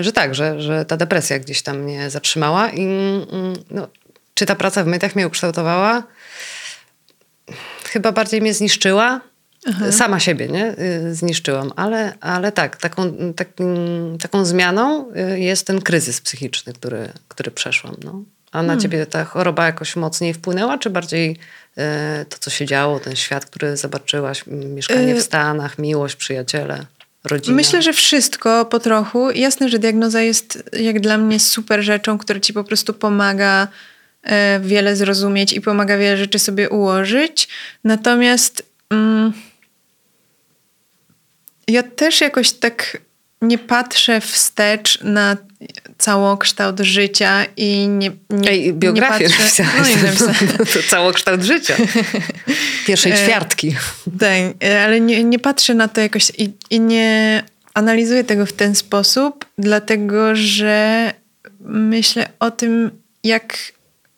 że 0.00 0.12
tak, 0.12 0.34
że, 0.34 0.62
że 0.62 0.84
ta 0.84 0.96
depresja 0.96 1.38
gdzieś 1.38 1.62
tam 1.62 1.78
mnie 1.78 2.10
zatrzymała 2.10 2.70
i 2.70 2.82
mm, 2.82 3.26
no, 3.70 3.88
czy 4.34 4.46
ta 4.46 4.54
praca 4.54 4.84
w 4.84 4.86
mediach 4.86 5.16
mnie 5.16 5.26
ukształtowała? 5.26 6.02
Chyba 7.94 8.12
bardziej 8.12 8.40
mnie 8.40 8.54
zniszczyła. 8.54 9.20
Aha. 9.66 9.92
Sama 9.92 10.20
siebie 10.20 10.48
nie? 10.48 10.74
Y, 10.78 11.14
zniszczyłam, 11.14 11.72
ale, 11.76 12.14
ale 12.20 12.52
tak, 12.52 12.76
taką, 12.76 13.32
tak, 13.36 13.48
taką 14.20 14.44
zmianą 14.44 15.10
y, 15.34 15.40
jest 15.40 15.66
ten 15.66 15.80
kryzys 15.80 16.20
psychiczny, 16.20 16.72
który, 16.72 17.08
który 17.28 17.50
przeszłam. 17.50 17.96
No. 18.04 18.22
A 18.52 18.62
na 18.62 18.68
hmm. 18.68 18.80
ciebie 18.80 19.06
ta 19.06 19.24
choroba 19.24 19.66
jakoś 19.66 19.96
mocniej 19.96 20.34
wpłynęła, 20.34 20.78
czy 20.78 20.90
bardziej 20.90 21.30
y, 21.30 22.24
to, 22.24 22.38
co 22.38 22.50
się 22.50 22.66
działo, 22.66 23.00
ten 23.00 23.16
świat, 23.16 23.46
który 23.46 23.76
zobaczyłaś, 23.76 24.44
mieszkanie 24.46 25.14
w 25.14 25.22
Stanach, 25.22 25.78
miłość, 25.78 26.16
przyjaciele? 26.16 26.86
Rodzina. 27.24 27.56
Myślę, 27.56 27.82
że 27.82 27.92
wszystko 27.92 28.64
po 28.64 28.80
trochu. 28.80 29.30
Jasne, 29.30 29.68
że 29.68 29.78
diagnoza 29.78 30.20
jest 30.20 30.70
jak 30.72 31.00
dla 31.00 31.18
mnie 31.18 31.40
super 31.40 31.82
rzeczą, 31.82 32.18
która 32.18 32.40
ci 32.40 32.52
po 32.52 32.64
prostu 32.64 32.94
pomaga 32.94 33.68
wiele 34.60 34.96
zrozumieć 34.96 35.52
i 35.52 35.60
pomaga 35.60 35.98
wiele 35.98 36.16
rzeczy 36.16 36.38
sobie 36.38 36.70
ułożyć. 36.70 37.48
Natomiast 37.84 38.62
mm, 38.90 39.32
ja 41.68 41.82
też 41.82 42.20
jakoś 42.20 42.52
tak 42.52 42.98
nie 43.42 43.58
patrzę 43.58 44.20
wstecz 44.20 45.00
na 45.02 45.36
całokształt 45.98 46.80
życia 46.80 47.44
i 47.56 47.88
nie, 47.88 48.10
nie 48.30 48.50
Ej, 48.50 48.72
biografię 48.72 49.24
nie 49.24 49.30
patrzę, 49.30 49.66
no 49.78 49.88
i 49.88 50.16
to, 50.16 50.64
to 50.64 50.88
całokształt 50.88 51.42
życia. 51.42 51.76
Pierwszej 52.86 53.12
e, 53.12 53.16
ćwiartki. 53.16 53.76
Tak, 54.20 54.68
ale 54.84 55.00
nie, 55.00 55.24
nie 55.24 55.38
patrzę 55.38 55.74
na 55.74 55.88
to 55.88 56.00
jakoś 56.00 56.32
i, 56.38 56.52
i 56.70 56.80
nie 56.80 57.42
analizuję 57.74 58.24
tego 58.24 58.46
w 58.46 58.52
ten 58.52 58.74
sposób, 58.74 59.44
dlatego 59.58 60.36
że 60.36 61.12
myślę 61.60 62.28
o 62.40 62.50
tym, 62.50 62.90
jak 63.24 63.56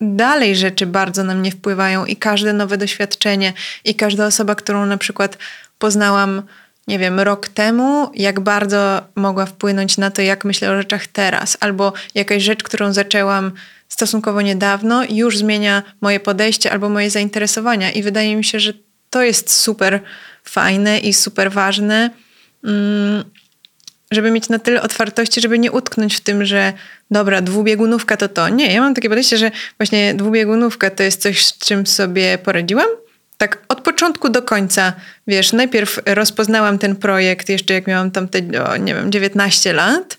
dalej 0.01 0.57
rzeczy 0.57 0.87
bardzo 0.87 1.25
na 1.25 1.35
mnie 1.35 1.51
wpływają 1.51 2.05
i 2.05 2.17
każde 2.17 2.53
nowe 2.53 2.79
doświadczenie 2.79 3.53
i 3.85 3.95
każda 3.95 4.27
osoba, 4.27 4.55
którą 4.55 4.87
na 4.87 4.97
przykład 4.97 5.39
poznałam, 5.79 6.43
nie 6.89 6.99
wiem, 6.99 7.21
rok 7.21 7.49
temu, 7.49 8.11
jak 8.15 8.41
bardzo 8.41 9.03
mogła 9.15 9.47
wpłynąć 9.47 9.99
na 9.99 10.11
to, 10.11 10.23
jak 10.23 10.45
myślę 10.45 10.71
o 10.71 10.77
rzeczach 10.77 11.07
teraz, 11.07 11.57
albo 11.61 11.93
jakaś 12.15 12.43
rzecz, 12.43 12.63
którą 12.63 12.93
zaczęłam 12.93 13.53
stosunkowo 13.89 14.43
niedawno, 14.43 15.05
już 15.11 15.39
zmienia 15.39 15.83
moje 16.01 16.21
podejście 16.21 16.73
albo 16.73 16.89
moje 16.89 17.11
zainteresowania. 17.11 17.91
I 17.91 18.03
wydaje 18.03 18.37
mi 18.37 18.45
się, 18.45 18.61
że 18.61 18.73
to 19.11 19.23
jest 19.23 19.51
super 19.51 20.01
fajne 20.45 20.99
i 20.99 21.13
super 21.13 21.53
ważne. 21.53 22.11
Mm, 22.65 23.25
żeby 24.11 24.31
mieć 24.31 24.49
na 24.49 24.59
tyle 24.59 24.83
otwartości, 24.83 25.41
żeby 25.41 25.59
nie 25.59 25.73
utknąć 25.73 26.17
w 26.17 26.21
tym, 26.21 26.45
że 26.45 26.73
dobra, 27.11 27.43
dwubiegunówka 27.43 28.17
to 28.17 28.29
to. 28.29 28.49
Nie, 28.49 28.75
ja 28.75 28.81
mam 28.81 28.95
takie 28.95 29.09
podejście, 29.09 29.39
że 29.39 29.51
właśnie 29.79 30.15
dwubiegunówka 30.15 30.91
to 30.91 31.03
jest 31.03 31.23
coś, 31.23 31.47
z 31.47 31.59
czym 31.59 31.87
sobie 31.87 32.39
poradziłam. 32.39 32.89
Tak 33.37 33.59
od 33.69 33.81
początku 33.81 34.29
do 34.29 34.43
końca, 34.43 34.93
wiesz, 35.27 35.53
najpierw 35.53 36.01
rozpoznałam 36.07 36.79
ten 36.79 36.97
projekt 36.97 37.49
jeszcze 37.49 37.75
jak 37.75 37.87
miałam 37.87 38.11
tam 38.11 38.29
te, 38.29 38.65
o, 38.65 38.77
nie 38.77 38.95
wiem, 38.95 39.13
19 39.13 39.73
lat 39.73 40.19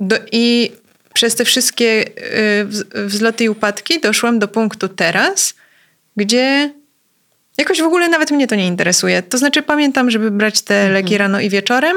do, 0.00 0.16
i 0.32 0.72
przez 1.14 1.34
te 1.34 1.44
wszystkie 1.44 2.04
y, 2.94 3.06
wzloty 3.06 3.44
i 3.44 3.48
upadki 3.48 4.00
doszłam 4.00 4.38
do 4.38 4.48
punktu 4.48 4.88
teraz, 4.88 5.54
gdzie 6.16 6.72
jakoś 7.58 7.80
w 7.80 7.84
ogóle 7.84 8.08
nawet 8.08 8.30
mnie 8.30 8.46
to 8.46 8.54
nie 8.54 8.66
interesuje. 8.66 9.22
To 9.22 9.38
znaczy 9.38 9.62
pamiętam, 9.62 10.10
żeby 10.10 10.30
brać 10.30 10.62
te 10.62 10.74
mhm. 10.74 10.92
leki 10.92 11.18
rano 11.18 11.40
i 11.40 11.50
wieczorem, 11.50 11.96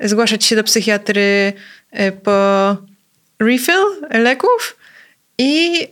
zgłaszać 0.00 0.44
się 0.44 0.56
do 0.56 0.64
psychiatry 0.64 1.52
y, 2.00 2.12
po 2.12 2.76
refill 3.38 3.84
leków 4.10 4.76
i, 5.38 5.86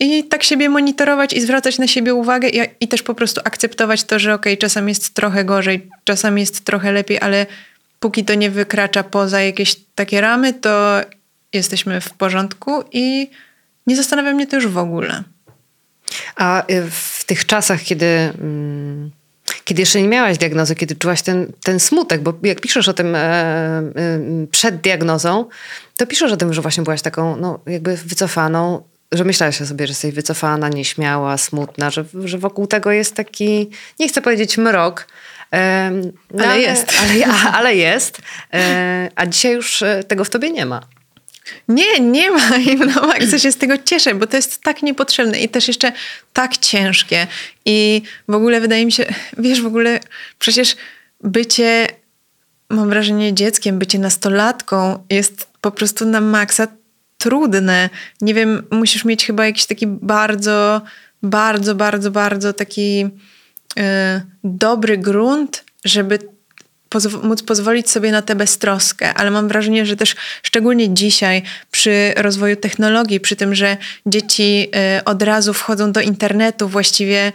i 0.00 0.24
tak 0.24 0.42
siebie 0.42 0.68
monitorować 0.68 1.32
i 1.32 1.40
zwracać 1.40 1.78
na 1.78 1.86
siebie 1.86 2.14
uwagę 2.14 2.48
i, 2.48 2.60
i 2.80 2.88
też 2.88 3.02
po 3.02 3.14
prostu 3.14 3.40
akceptować 3.44 4.04
to, 4.04 4.18
że 4.18 4.34
okej, 4.34 4.52
okay, 4.52 4.60
czasem 4.60 4.88
jest 4.88 5.14
trochę 5.14 5.44
gorzej, 5.44 5.88
czasem 6.04 6.38
jest 6.38 6.64
trochę 6.64 6.92
lepiej, 6.92 7.20
ale 7.20 7.46
póki 8.00 8.24
to 8.24 8.34
nie 8.34 8.50
wykracza 8.50 9.02
poza 9.02 9.40
jakieś 9.40 9.76
takie 9.94 10.20
ramy, 10.20 10.52
to 10.52 11.00
jesteśmy 11.52 12.00
w 12.00 12.10
porządku 12.10 12.84
i 12.92 13.30
nie 13.86 13.96
zastanawia 13.96 14.32
mnie 14.32 14.46
to 14.46 14.56
już 14.56 14.66
w 14.66 14.78
ogóle. 14.78 15.22
A 16.36 16.70
y, 16.70 16.90
w 16.90 17.24
tych 17.24 17.46
czasach, 17.46 17.82
kiedy. 17.82 18.32
Kiedy 19.66 19.82
jeszcze 19.82 20.02
nie 20.02 20.08
miałaś 20.08 20.38
diagnozy, 20.38 20.74
kiedy 20.74 20.96
czułaś 20.96 21.22
ten, 21.22 21.52
ten 21.64 21.80
smutek, 21.80 22.22
bo 22.22 22.34
jak 22.42 22.60
piszesz 22.60 22.88
o 22.88 22.92
tym 22.92 23.14
e, 23.14 23.18
e, 23.20 23.92
przed 24.50 24.80
diagnozą, 24.80 25.44
to 25.96 26.06
piszesz 26.06 26.32
o 26.32 26.36
tym, 26.36 26.54
że 26.54 26.62
właśnie 26.62 26.82
byłaś 26.82 27.02
taką 27.02 27.36
no, 27.36 27.60
jakby 27.66 27.96
wycofaną, 27.96 28.82
że 29.12 29.24
myślałaś 29.24 29.62
o 29.62 29.66
sobie, 29.66 29.86
że 29.86 29.90
jesteś 29.90 30.14
wycofana, 30.14 30.68
nieśmiała, 30.68 31.38
smutna, 31.38 31.90
że, 31.90 32.04
że 32.24 32.38
wokół 32.38 32.66
tego 32.66 32.90
jest 32.92 33.14
taki, 33.14 33.70
nie 34.00 34.08
chcę 34.08 34.22
powiedzieć 34.22 34.58
mrok, 34.58 35.06
e, 35.52 35.90
no, 36.34 36.44
ale, 36.44 36.52
ale, 36.52 36.60
jest. 36.60 36.92
Ale, 37.00 37.26
ale 37.52 37.74
jest. 37.74 38.18
E, 38.54 39.08
a 39.16 39.26
dzisiaj 39.26 39.52
już 39.52 39.84
tego 40.08 40.24
w 40.24 40.30
tobie 40.30 40.50
nie 40.50 40.66
ma. 40.66 40.80
Nie, 41.68 42.00
nie 42.00 42.30
ma 42.30 42.56
i 42.72 42.76
no 42.76 43.06
maksa 43.06 43.38
się 43.38 43.52
z 43.52 43.56
tego 43.56 43.78
cieszę, 43.78 44.14
bo 44.14 44.26
to 44.26 44.36
jest 44.36 44.62
tak 44.62 44.82
niepotrzebne 44.82 45.40
i 45.40 45.48
też 45.48 45.68
jeszcze 45.68 45.92
tak 46.32 46.56
ciężkie. 46.56 47.26
I 47.64 48.02
w 48.28 48.34
ogóle 48.34 48.60
wydaje 48.60 48.86
mi 48.86 48.92
się, 48.92 49.04
wiesz, 49.38 49.62
w 49.62 49.66
ogóle 49.66 50.00
przecież 50.38 50.76
bycie, 51.20 51.86
mam 52.70 52.88
wrażenie, 52.88 53.34
dzieckiem, 53.34 53.78
bycie 53.78 53.98
nastolatką 53.98 55.04
jest 55.10 55.48
po 55.60 55.70
prostu 55.70 56.06
na 56.06 56.20
maksa 56.20 56.66
trudne. 57.18 57.90
Nie 58.20 58.34
wiem, 58.34 58.66
musisz 58.70 59.04
mieć 59.04 59.26
chyba 59.26 59.46
jakiś 59.46 59.66
taki 59.66 59.86
bardzo, 59.86 60.82
bardzo, 61.22 61.74
bardzo, 61.74 62.10
bardzo 62.10 62.52
taki 62.52 62.98
yy, 62.98 63.82
dobry 64.44 64.98
grunt, 64.98 65.64
żeby 65.84 66.18
pozw- 66.90 67.24
móc 67.24 67.42
pozwolić 67.42 67.90
sobie 67.90 68.12
na 68.12 68.22
tę 68.22 68.34
beztroskę, 68.34 69.14
ale 69.14 69.30
mam 69.30 69.48
wrażenie, 69.48 69.86
że 69.86 69.96
też 69.96 70.14
szczególnie 70.42 70.94
dzisiaj 70.94 71.42
przy 71.70 72.14
rozwoju 72.16 72.56
technologii, 72.56 73.20
przy 73.20 73.36
tym, 73.36 73.54
że 73.54 73.76
dzieci 74.06 74.68
y, 74.98 75.04
od 75.04 75.22
razu 75.22 75.54
wchodzą 75.54 75.92
do 75.92 76.00
internetu, 76.00 76.68
właściwie 76.68 77.32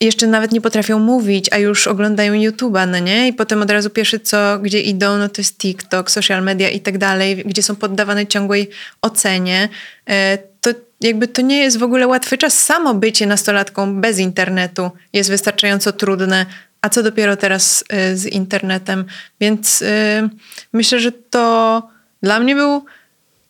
jeszcze 0.00 0.26
nawet 0.26 0.52
nie 0.52 0.60
potrafią 0.60 0.98
mówić, 0.98 1.52
a 1.52 1.58
już 1.58 1.86
oglądają 1.86 2.32
YouTube'a, 2.32 2.88
no 2.88 2.98
nie? 2.98 3.28
I 3.28 3.32
potem 3.32 3.62
od 3.62 3.70
razu 3.70 3.90
pierwsze 3.90 4.20
co, 4.20 4.58
gdzie 4.58 4.80
idą, 4.80 5.18
no 5.18 5.28
to 5.28 5.40
jest 5.40 5.58
TikTok, 5.58 6.10
social 6.10 6.42
media 6.42 6.70
i 6.70 6.80
tak 6.80 6.98
dalej, 6.98 7.36
gdzie 7.36 7.62
są 7.62 7.76
poddawane 7.76 8.26
ciągłej 8.26 8.70
ocenie. 9.02 9.68
Y, 10.10 10.12
to 10.60 10.70
jakby 11.00 11.28
to 11.28 11.42
nie 11.42 11.58
jest 11.58 11.78
w 11.78 11.82
ogóle 11.82 12.06
łatwy 12.06 12.38
czas. 12.38 12.64
Samo 12.64 12.94
bycie 12.94 13.26
nastolatką 13.26 14.00
bez 14.00 14.18
internetu 14.18 14.90
jest 15.12 15.30
wystarczająco 15.30 15.92
trudne, 15.92 16.46
a 16.82 16.88
co 16.88 17.02
dopiero 17.02 17.36
teraz 17.36 17.84
y, 17.92 18.16
z 18.16 18.26
internetem. 18.26 19.04
Więc 19.40 19.82
y, 19.82 20.28
myślę, 20.72 21.00
że 21.00 21.12
to 21.12 21.88
dla 22.22 22.40
mnie 22.40 22.54
był 22.54 22.84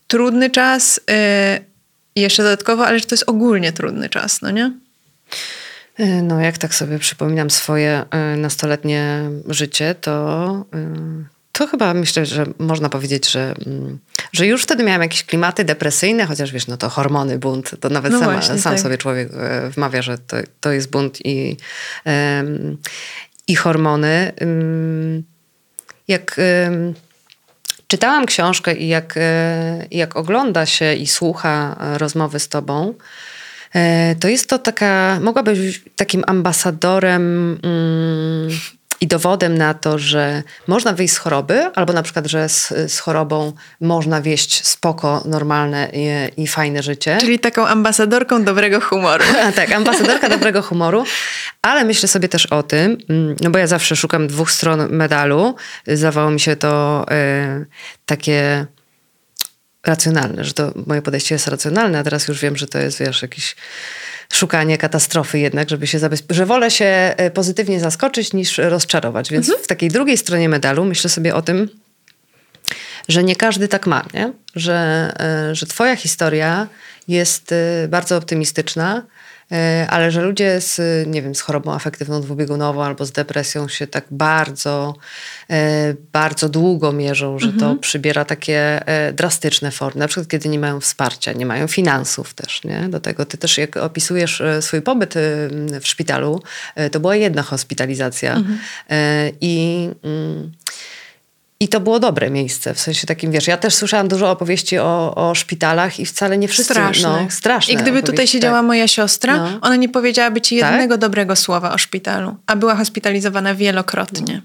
trudny 0.07 0.49
czas. 0.49 0.97
Y, 0.97 1.71
jeszcze 2.15 2.43
dodatkowo, 2.43 2.87
ale 2.87 2.99
że 2.99 3.05
to 3.05 3.15
jest 3.15 3.29
ogólnie 3.29 3.71
trudny 3.73 4.09
czas, 4.09 4.41
no 4.41 4.51
nie? 4.51 4.71
No, 6.23 6.41
jak 6.41 6.57
tak 6.57 6.75
sobie 6.75 6.99
przypominam 6.99 7.49
swoje 7.49 8.05
nastoletnie 8.37 9.29
życie, 9.47 9.95
to, 9.95 10.65
to 11.51 11.67
chyba 11.67 11.93
myślę, 11.93 12.25
że 12.25 12.45
można 12.59 12.89
powiedzieć, 12.89 13.31
że, 13.31 13.53
mm, 13.65 13.99
że 14.33 14.47
już 14.47 14.63
wtedy 14.63 14.83
miałam 14.83 15.01
jakieś 15.01 15.23
klimaty 15.23 15.63
depresyjne, 15.63 16.25
chociaż 16.25 16.51
wiesz, 16.51 16.67
no 16.67 16.77
to 16.77 16.89
hormony, 16.89 17.39
bunt, 17.39 17.71
to 17.79 17.89
nawet 17.89 18.11
No 18.11 18.19
sama, 18.19 18.31
właśnie, 18.31 18.59
sam 18.59 18.73
tak. 18.73 18.81
sobie 18.81 18.97
człowiek 18.97 19.29
y, 19.31 19.69
wmawia, 19.69 20.01
że 20.01 20.17
to, 20.17 20.37
to 20.59 20.71
jest 20.71 20.89
bunt 20.89 21.25
i, 21.25 21.57
i 23.47 23.55
hormony. 23.55 24.31
Ym, 24.41 25.23
Jak 26.07 26.39
ym, 26.67 26.93
czytałam 27.91 28.25
książkę 28.25 28.75
i 28.75 28.87
jak, 28.87 29.13
e, 29.17 29.85
jak 29.91 30.15
ogląda 30.15 30.65
się 30.65 30.93
i 30.93 31.07
słucha 31.07 31.75
e, 31.79 31.97
rozmowy 31.97 32.39
z 32.39 32.47
tobą, 32.49 32.93
e, 33.73 34.15
to 34.15 34.27
jest 34.27 34.49
to 34.49 34.59
taka, 34.59 35.19
mogłabyś 35.21 35.59
być 35.59 35.83
takim 35.95 36.23
ambasadorem 36.27 37.57
mm, 37.63 38.49
i 39.01 39.07
dowodem 39.07 39.57
na 39.57 39.73
to, 39.73 39.99
że 39.99 40.43
można 40.67 40.93
wyjść 40.93 41.13
z 41.13 41.17
choroby, 41.17 41.71
albo 41.75 41.93
na 41.93 42.03
przykład, 42.03 42.27
że 42.27 42.49
z, 42.49 42.73
z 42.87 42.99
chorobą 42.99 43.53
można 43.81 44.21
wieść 44.21 44.67
spoko, 44.67 45.23
normalne 45.25 45.89
i, 45.93 46.41
i 46.41 46.47
fajne 46.47 46.83
życie. 46.83 47.17
Czyli 47.21 47.39
taką 47.39 47.67
ambasadorką 47.67 48.43
dobrego 48.43 48.81
humoru. 48.81 49.23
A, 49.47 49.51
tak, 49.51 49.71
ambasadorka 49.71 50.29
dobrego 50.29 50.61
humoru, 50.61 51.03
ale 51.61 51.83
myślę 51.83 52.07
sobie 52.07 52.29
też 52.29 52.45
o 52.45 52.63
tym, 52.63 52.97
mm, 53.09 53.35
no 53.41 53.49
bo 53.49 53.59
ja 53.59 53.67
zawsze 53.67 53.95
szukam 53.95 54.27
dwóch 54.27 54.51
stron 54.51 54.89
medalu. 54.89 55.55
Zdawało 55.87 56.31
mi 56.31 56.39
się 56.39 56.55
to 56.55 57.05
e, 57.11 57.65
takie 58.05 58.65
racjonalne, 59.85 60.43
że 60.43 60.53
to 60.53 60.73
moje 60.87 61.01
podejście 61.01 61.35
jest 61.35 61.47
racjonalne, 61.47 61.99
a 61.99 62.03
teraz 62.03 62.27
już 62.27 62.39
wiem, 62.39 62.57
że 62.57 62.67
to 62.67 62.79
jest, 62.79 62.99
wiesz, 62.99 63.21
jakieś 63.21 63.55
szukanie 64.35 64.77
katastrofy 64.77 65.39
jednak, 65.39 65.69
żeby 65.69 65.87
się 65.87 65.99
zabezpieczyć, 65.99 66.37
że 66.37 66.45
wolę 66.45 66.71
się 66.71 66.85
e, 66.85 67.31
pozytywnie 67.31 67.79
zaskoczyć 67.79 68.33
niż 68.33 68.57
rozczarować. 68.57 69.31
Więc 69.31 69.51
w 69.63 69.67
takiej 69.67 69.89
drugiej 69.89 70.17
stronie 70.17 70.49
medalu 70.49 70.85
myślę 70.85 71.09
sobie 71.09 71.35
o 71.35 71.41
tym, 71.41 71.69
że 73.07 73.23
nie 73.23 73.35
każdy 73.35 73.67
tak 73.67 73.87
ma, 73.87 74.05
nie? 74.13 74.33
Że, 74.55 75.11
e, 75.19 75.55
że 75.55 75.65
twoja 75.65 75.95
historia 75.95 76.67
jest 77.07 77.51
e, 77.51 77.87
bardzo 77.87 78.17
optymistyczna, 78.17 79.03
ale 79.89 80.11
że 80.11 80.21
ludzie 80.21 80.61
z, 80.61 80.79
nie 81.07 81.21
wiem, 81.21 81.35
z 81.35 81.41
chorobą 81.41 81.73
afektywną 81.73 82.21
dwubiegunową 82.21 82.83
albo 82.83 83.05
z 83.05 83.11
depresją 83.11 83.67
się 83.67 83.87
tak 83.87 84.05
bardzo, 84.11 84.95
e, 85.49 85.93
bardzo 86.13 86.49
długo 86.49 86.91
mierzą, 86.91 87.39
że 87.39 87.53
to 87.53 87.75
przybiera 87.75 88.25
takie 88.25 88.87
e, 88.87 89.13
drastyczne 89.13 89.71
formy. 89.71 89.99
Na 89.99 90.07
przykład, 90.07 90.27
kiedy 90.27 90.49
nie 90.49 90.59
mają 90.59 90.79
wsparcia, 90.79 91.33
nie 91.33 91.45
mają 91.45 91.67
finansów 91.67 92.33
też, 92.33 92.63
nie? 92.63 92.89
Do 92.89 92.99
tego 92.99 93.25
ty 93.25 93.37
też, 93.37 93.57
jak 93.57 93.77
opisujesz 93.77 94.41
e, 94.41 94.61
swój 94.61 94.81
pobyt 94.81 95.17
e, 95.17 95.19
w 95.81 95.87
szpitalu, 95.87 96.41
e, 96.75 96.89
to 96.89 96.99
była 96.99 97.15
jedna 97.15 97.41
hospitalizacja 97.41 98.41
E, 98.89 99.31
i... 99.41 99.89
mm, 100.03 100.51
i 101.61 101.67
to 101.67 101.79
było 101.79 101.99
dobre 101.99 102.29
miejsce, 102.29 102.73
w 102.73 102.79
sensie 102.79 103.07
takim, 103.07 103.31
wiesz, 103.31 103.47
ja 103.47 103.57
też 103.57 103.73
słyszałam 103.75 104.07
dużo 104.07 104.31
opowieści 104.31 104.79
o, 104.79 105.15
o 105.15 105.35
szpitalach 105.35 105.99
i 105.99 106.05
wcale 106.05 106.37
nie 106.37 106.47
wszyscy... 106.47 106.73
Straszne. 106.73 107.09
No, 107.09 107.31
straszne 107.31 107.73
I 107.73 107.77
gdyby 107.77 108.03
tutaj 108.03 108.27
siedziała 108.27 108.57
tak. 108.57 108.65
moja 108.65 108.87
siostra, 108.87 109.37
No. 109.37 109.59
ona 109.61 109.75
nie 109.75 109.89
powiedziałaby 109.89 110.41
ci 110.41 110.59
Tak? 110.59 110.71
jednego 110.71 110.97
dobrego 110.97 111.35
słowa 111.35 111.73
o 111.73 111.77
szpitalu, 111.77 112.35
a 112.47 112.55
była 112.55 112.75
hospitalizowana 112.75 113.55
wielokrotnie. 113.55 114.41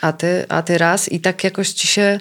A 0.00 0.12
ty, 0.12 0.44
a 0.48 0.62
ty 0.62 0.78
raz 0.78 1.12
i 1.12 1.20
tak 1.20 1.44
jakoś 1.44 1.70
ci 1.70 1.88
się... 1.88 2.20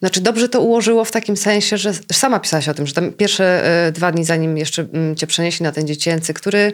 Znaczy 0.00 0.20
dobrze 0.20 0.48
to 0.48 0.60
ułożyło 0.60 1.04
w 1.04 1.10
takim 1.10 1.36
sensie, 1.36 1.78
że 1.78 1.92
sama 2.12 2.40
pisałaś 2.40 2.68
o 2.68 2.74
tym, 2.74 2.86
że 2.86 2.94
tam 2.94 3.12
pierwsze 3.12 3.64
e, 3.86 3.92
dwa 3.92 4.12
dni 4.12 4.24
zanim 4.24 4.58
jeszcze 4.58 4.82
mm, 4.82 5.16
cię 5.16 5.26
przenieśli 5.26 5.64
na 5.64 5.72
ten 5.72 5.86
dziecięcy, 5.86 6.34
który, 6.34 6.72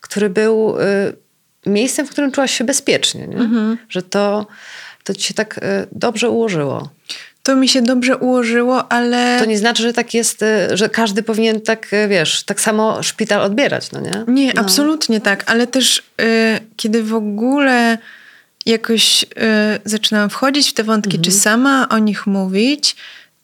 który 0.00 0.30
był 0.30 0.76
e, 0.80 1.12
miejscem, 1.66 2.06
w 2.06 2.10
którym 2.10 2.32
czułaś 2.32 2.58
się 2.58 2.64
bezpiecznie, 2.64 3.26
nie? 3.26 3.36
Mhm. 3.36 3.78
Że 3.88 4.02
to, 4.02 4.46
to 5.04 5.14
ci 5.14 5.22
się 5.22 5.34
tak 5.34 5.58
e, 5.62 5.86
dobrze 5.92 6.30
ułożyło. 6.30 6.88
To 7.42 7.56
mi 7.56 7.68
się 7.68 7.82
dobrze 7.82 8.16
ułożyło, 8.16 8.92
ale 8.92 9.36
To 9.38 9.44
nie 9.44 9.58
znaczy, 9.58 9.82
że 9.82 9.92
tak 9.92 10.14
jest, 10.14 10.42
e, 10.42 10.76
że 10.76 10.88
każdy 10.88 11.22
powinien 11.22 11.60
tak, 11.60 11.88
e, 11.92 12.08
wiesz, 12.08 12.42
tak 12.42 12.60
samo 12.60 13.02
szpital 13.02 13.42
odbierać, 13.42 13.92
no 13.92 14.00
nie? 14.00 14.24
nie, 14.28 14.52
no. 14.54 14.60
absolutnie 14.60 15.20
tak. 15.20 15.50
Ale 15.50 15.66
też 15.66 16.02
kiedy 16.76 17.02
w 17.02 17.14
ogóle 17.14 17.98
jakoś 18.66 19.22
y, 19.22 19.26
zaczynałam 19.84 20.30
wchodzić 20.30 20.70
w 20.70 20.74
te 20.74 20.84
wątki, 20.84 21.18
czy 21.18 21.30
sama 21.30 21.88
o 21.88 21.98
nich 21.98 22.26
mówić, 22.26 22.96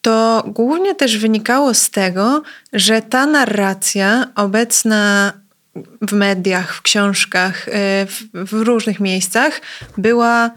to 0.03 0.44
głównie 0.46 0.94
też 0.94 1.18
wynikało 1.18 1.75
z 1.75 1.90
tego, 1.90 2.42
że 2.73 3.03
ta 3.03 3.27
narracja 3.27 4.27
obecna 4.35 5.33
w 6.03 6.12
mediach, 6.12 6.75
w 6.75 6.83
książkach, 6.83 7.66
w, 8.07 8.25
w 8.35 8.53
różnych 8.53 9.01
miejscach 9.01 9.61
była 9.99 10.51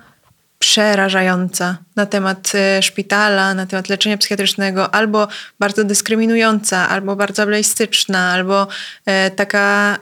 przerażająca 0.64 1.78
na 1.96 2.06
temat 2.06 2.52
e, 2.56 2.82
szpitala, 2.82 3.54
na 3.54 3.66
temat 3.66 3.90
leczenia 3.90 4.18
psychiatrycznego, 4.18 4.96
albo 4.96 5.28
bardzo 5.60 5.84
dyskryminująca, 5.84 6.90
albo 6.90 7.16
bardzo 7.16 7.44
ableistyczna, 7.44 8.32
albo 8.32 8.68
e, 9.06 9.32
taka, 9.32 10.00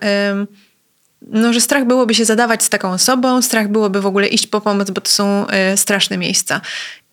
no, 1.22 1.54
że 1.54 1.62
strach 1.62 1.86
byłoby 1.86 2.16
się 2.16 2.26
zadawać 2.26 2.64
z 2.64 2.70
taką 2.70 2.92
osobą, 2.92 3.42
strach 3.42 3.68
byłoby 3.68 4.02
w 4.02 4.06
ogóle 4.06 4.28
iść 4.28 4.48
po 4.48 4.62
pomoc, 4.62 4.92
bo 4.92 5.02
to 5.02 5.12
są 5.12 5.48
e, 5.48 5.78
straszne 5.78 6.18
miejsca. 6.18 6.62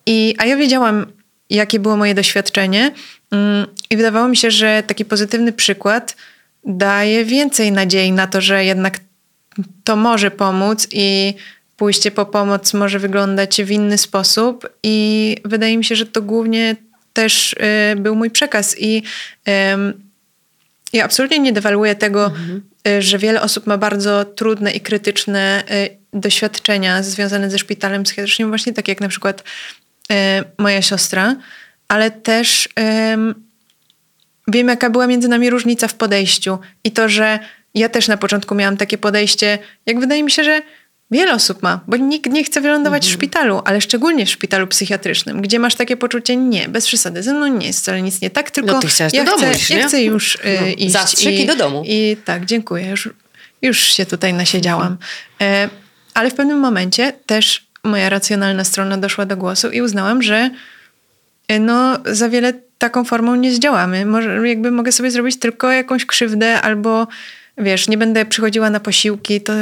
I, 0.05 0.35
a 0.37 0.45
ja 0.45 0.57
wiedziałam, 0.57 1.05
jakie 1.49 1.79
było 1.79 1.97
moje 1.97 2.15
doświadczenie 2.15 2.91
mm, 3.31 3.67
i 3.89 3.97
wydawało 3.97 4.27
mi 4.27 4.37
się, 4.37 4.51
że 4.51 4.83
taki 4.87 5.05
pozytywny 5.05 5.53
przykład 5.53 6.15
daje 6.65 7.25
więcej 7.25 7.71
nadziei 7.71 8.11
na 8.11 8.27
to, 8.27 8.41
że 8.41 8.65
jednak 8.65 8.99
to 9.83 9.95
może 9.95 10.31
pomóc 10.31 10.87
i 10.91 11.33
pójście 11.79 12.11
po 12.11 12.25
pomoc 12.25 12.73
może 12.73 12.99
wyglądać 12.99 13.61
w 13.63 13.71
inny 13.71 13.97
sposób 13.97 14.69
i 14.83 15.35
wydaje 15.45 15.77
mi 15.77 15.85
się, 15.85 15.95
że 15.95 16.05
to 16.05 16.21
głównie 16.21 16.75
też 17.13 17.53
y, 17.53 17.95
był 17.95 18.15
mój 18.15 18.31
przekaz 18.31 18.75
i 18.79 19.03
ym, 19.73 20.09
ja 20.93 21.05
absolutnie 21.05 21.39
nie 21.39 21.53
dewaluuję 21.53 21.95
tego, 21.95 22.31
y, 22.87 23.01
że 23.01 23.17
wiele 23.17 23.41
osób 23.41 23.67
ma 23.67 23.77
bardzo 23.77 24.25
trudne 24.25 24.71
i 24.71 24.81
krytyczne 24.81 25.63
y, 25.71 25.97
doświadczenia 26.13 27.03
związane 27.03 27.49
ze 27.49 27.59
szpitalem 27.59 28.03
psychiatrycznym, 28.03 28.49
właśnie 28.49 28.73
tak 28.73 28.87
jak 28.87 29.01
na 29.01 29.07
przykład 29.07 29.43
y, 30.11 30.15
moja 30.57 30.81
siostra, 30.81 31.35
ale 31.87 32.11
też 32.11 32.69
wiem, 34.47 34.67
jaka 34.67 34.89
była 34.89 35.07
między 35.07 35.27
nami 35.27 35.49
różnica 35.49 35.87
w 35.87 35.93
podejściu 35.93 36.59
i 36.83 36.91
to, 36.91 37.09
że 37.09 37.39
ja 37.73 37.89
też 37.89 38.07
na 38.07 38.17
początku 38.17 38.55
miałam 38.55 38.77
takie 38.77 38.97
podejście, 38.97 39.57
jak 39.85 39.99
wydaje 39.99 40.23
mi 40.23 40.31
się, 40.31 40.43
że 40.43 40.61
wiele 41.11 41.33
osób 41.33 41.63
ma, 41.63 41.79
bo 41.87 41.97
nikt 41.97 42.31
nie 42.31 42.43
chce 42.43 42.61
wylądować 42.61 43.05
w 43.07 43.11
szpitalu, 43.11 43.61
ale 43.65 43.81
szczególnie 43.81 44.25
w 44.25 44.29
szpitalu 44.29 44.67
psychiatrycznym, 44.67 45.41
gdzie 45.41 45.59
masz 45.59 45.75
takie 45.75 45.97
poczucie, 45.97 46.35
nie, 46.35 46.69
bez 46.69 46.87
przesady, 46.87 47.23
ze 47.23 47.33
mną 47.33 47.47
nie 47.47 47.67
jest 47.67 47.79
wcale 47.79 48.01
nic 48.01 48.21
nie 48.21 48.29
tak, 48.29 48.51
tylko 48.51 48.71
No 48.71 48.79
ty 48.79 48.87
chciałaś 48.87 49.13
ja, 49.13 49.23
do 49.23 49.31
domu 49.31 49.43
chcę, 49.43 49.55
iść, 49.57 49.69
ja 49.69 49.77
nie? 49.77 49.83
chcę 49.87 50.01
już 50.03 50.35
y, 50.35 50.39
No, 50.61 50.67
iść. 50.67 50.91
zastrzyk 50.91 51.33
i 51.39 51.45
do 51.45 51.55
domu. 51.55 51.83
I 51.85 52.17
tak, 52.25 52.45
dziękuję, 52.45 52.89
już, 52.89 53.09
już 53.61 53.79
się 53.79 54.05
tutaj 54.05 54.33
nasiedziałam. 54.33 54.97
E, 55.41 55.69
ale 56.13 56.29
w 56.29 56.33
pewnym 56.33 56.59
momencie 56.59 57.13
też 57.25 57.65
moja 57.83 58.09
racjonalna 58.09 58.63
strona 58.63 58.97
doszła 58.97 59.25
do 59.25 59.37
głosu 59.37 59.69
i 59.69 59.81
uznałam, 59.81 60.21
że 60.23 60.49
e, 61.47 61.59
no, 61.59 61.97
za 62.05 62.29
wiele 62.29 62.53
taką 62.77 63.03
formą 63.03 63.35
nie 63.35 63.51
zdziałamy. 63.53 64.05
Może 64.05 64.47
jakby 64.49 64.71
mogę 64.71 64.91
sobie 64.91 65.11
zrobić 65.11 65.39
tylko 65.39 65.71
jakąś 65.71 66.05
krzywdę 66.05 66.61
albo 66.61 67.07
wiesz, 67.57 67.87
nie 67.87 67.97
będę 67.97 68.25
przychodziła 68.25 68.69
na 68.69 68.79
posiłki, 68.79 69.41
to 69.41 69.53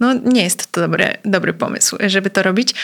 no 0.00 0.14
nie 0.14 0.42
jest 0.42 0.72
to 0.72 0.80
dobry, 0.80 1.16
dobry 1.24 1.52
pomysł, 1.52 1.96
żeby 2.06 2.30
to 2.30 2.42
robić. 2.42 2.74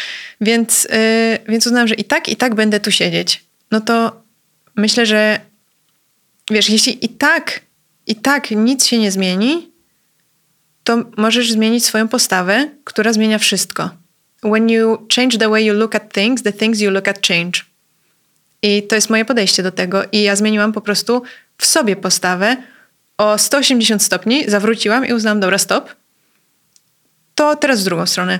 Więc, 0.40 0.84
yy, 0.84 1.38
więc 1.48 1.66
uznałam, 1.66 1.88
że 1.88 1.94
i 1.94 2.04
tak, 2.04 2.28
i 2.28 2.36
tak 2.36 2.54
będę 2.54 2.80
tu 2.80 2.90
siedzieć. 2.90 3.44
No 3.70 3.80
to 3.80 4.22
myślę, 4.76 5.06
że 5.06 5.40
wiesz, 6.50 6.70
jeśli 6.70 7.04
i 7.04 7.08
tak, 7.08 7.60
i 8.06 8.16
tak 8.16 8.50
nic 8.50 8.86
się 8.86 8.98
nie 8.98 9.10
zmieni, 9.10 9.70
to 10.84 11.04
możesz 11.16 11.52
zmienić 11.52 11.84
swoją 11.84 12.08
postawę, 12.08 12.68
która 12.84 13.12
zmienia 13.12 13.38
wszystko. 13.38 13.90
When 14.42 14.70
you 14.70 15.06
change 15.16 15.38
the 15.38 15.48
way 15.48 15.64
you 15.64 15.74
look 15.74 15.94
at 15.94 16.12
things, 16.12 16.42
the 16.42 16.52
things 16.52 16.80
you 16.80 16.90
look 16.90 17.08
at 17.08 17.26
change. 17.26 17.60
I 18.62 18.82
to 18.82 18.94
jest 18.94 19.10
moje 19.10 19.24
podejście 19.24 19.62
do 19.62 19.72
tego. 19.72 20.02
I 20.12 20.22
ja 20.22 20.36
zmieniłam 20.36 20.72
po 20.72 20.80
prostu 20.80 21.22
w 21.58 21.66
sobie 21.66 21.96
postawę 21.96 22.56
o 23.18 23.38
180 23.38 24.02
stopni, 24.02 24.50
zawróciłam 24.50 25.06
i 25.06 25.12
uznałam, 25.12 25.40
dobra, 25.40 25.58
stop. 25.58 25.90
To 27.34 27.56
teraz 27.56 27.80
w 27.80 27.84
drugą 27.84 28.06
stronę. 28.06 28.38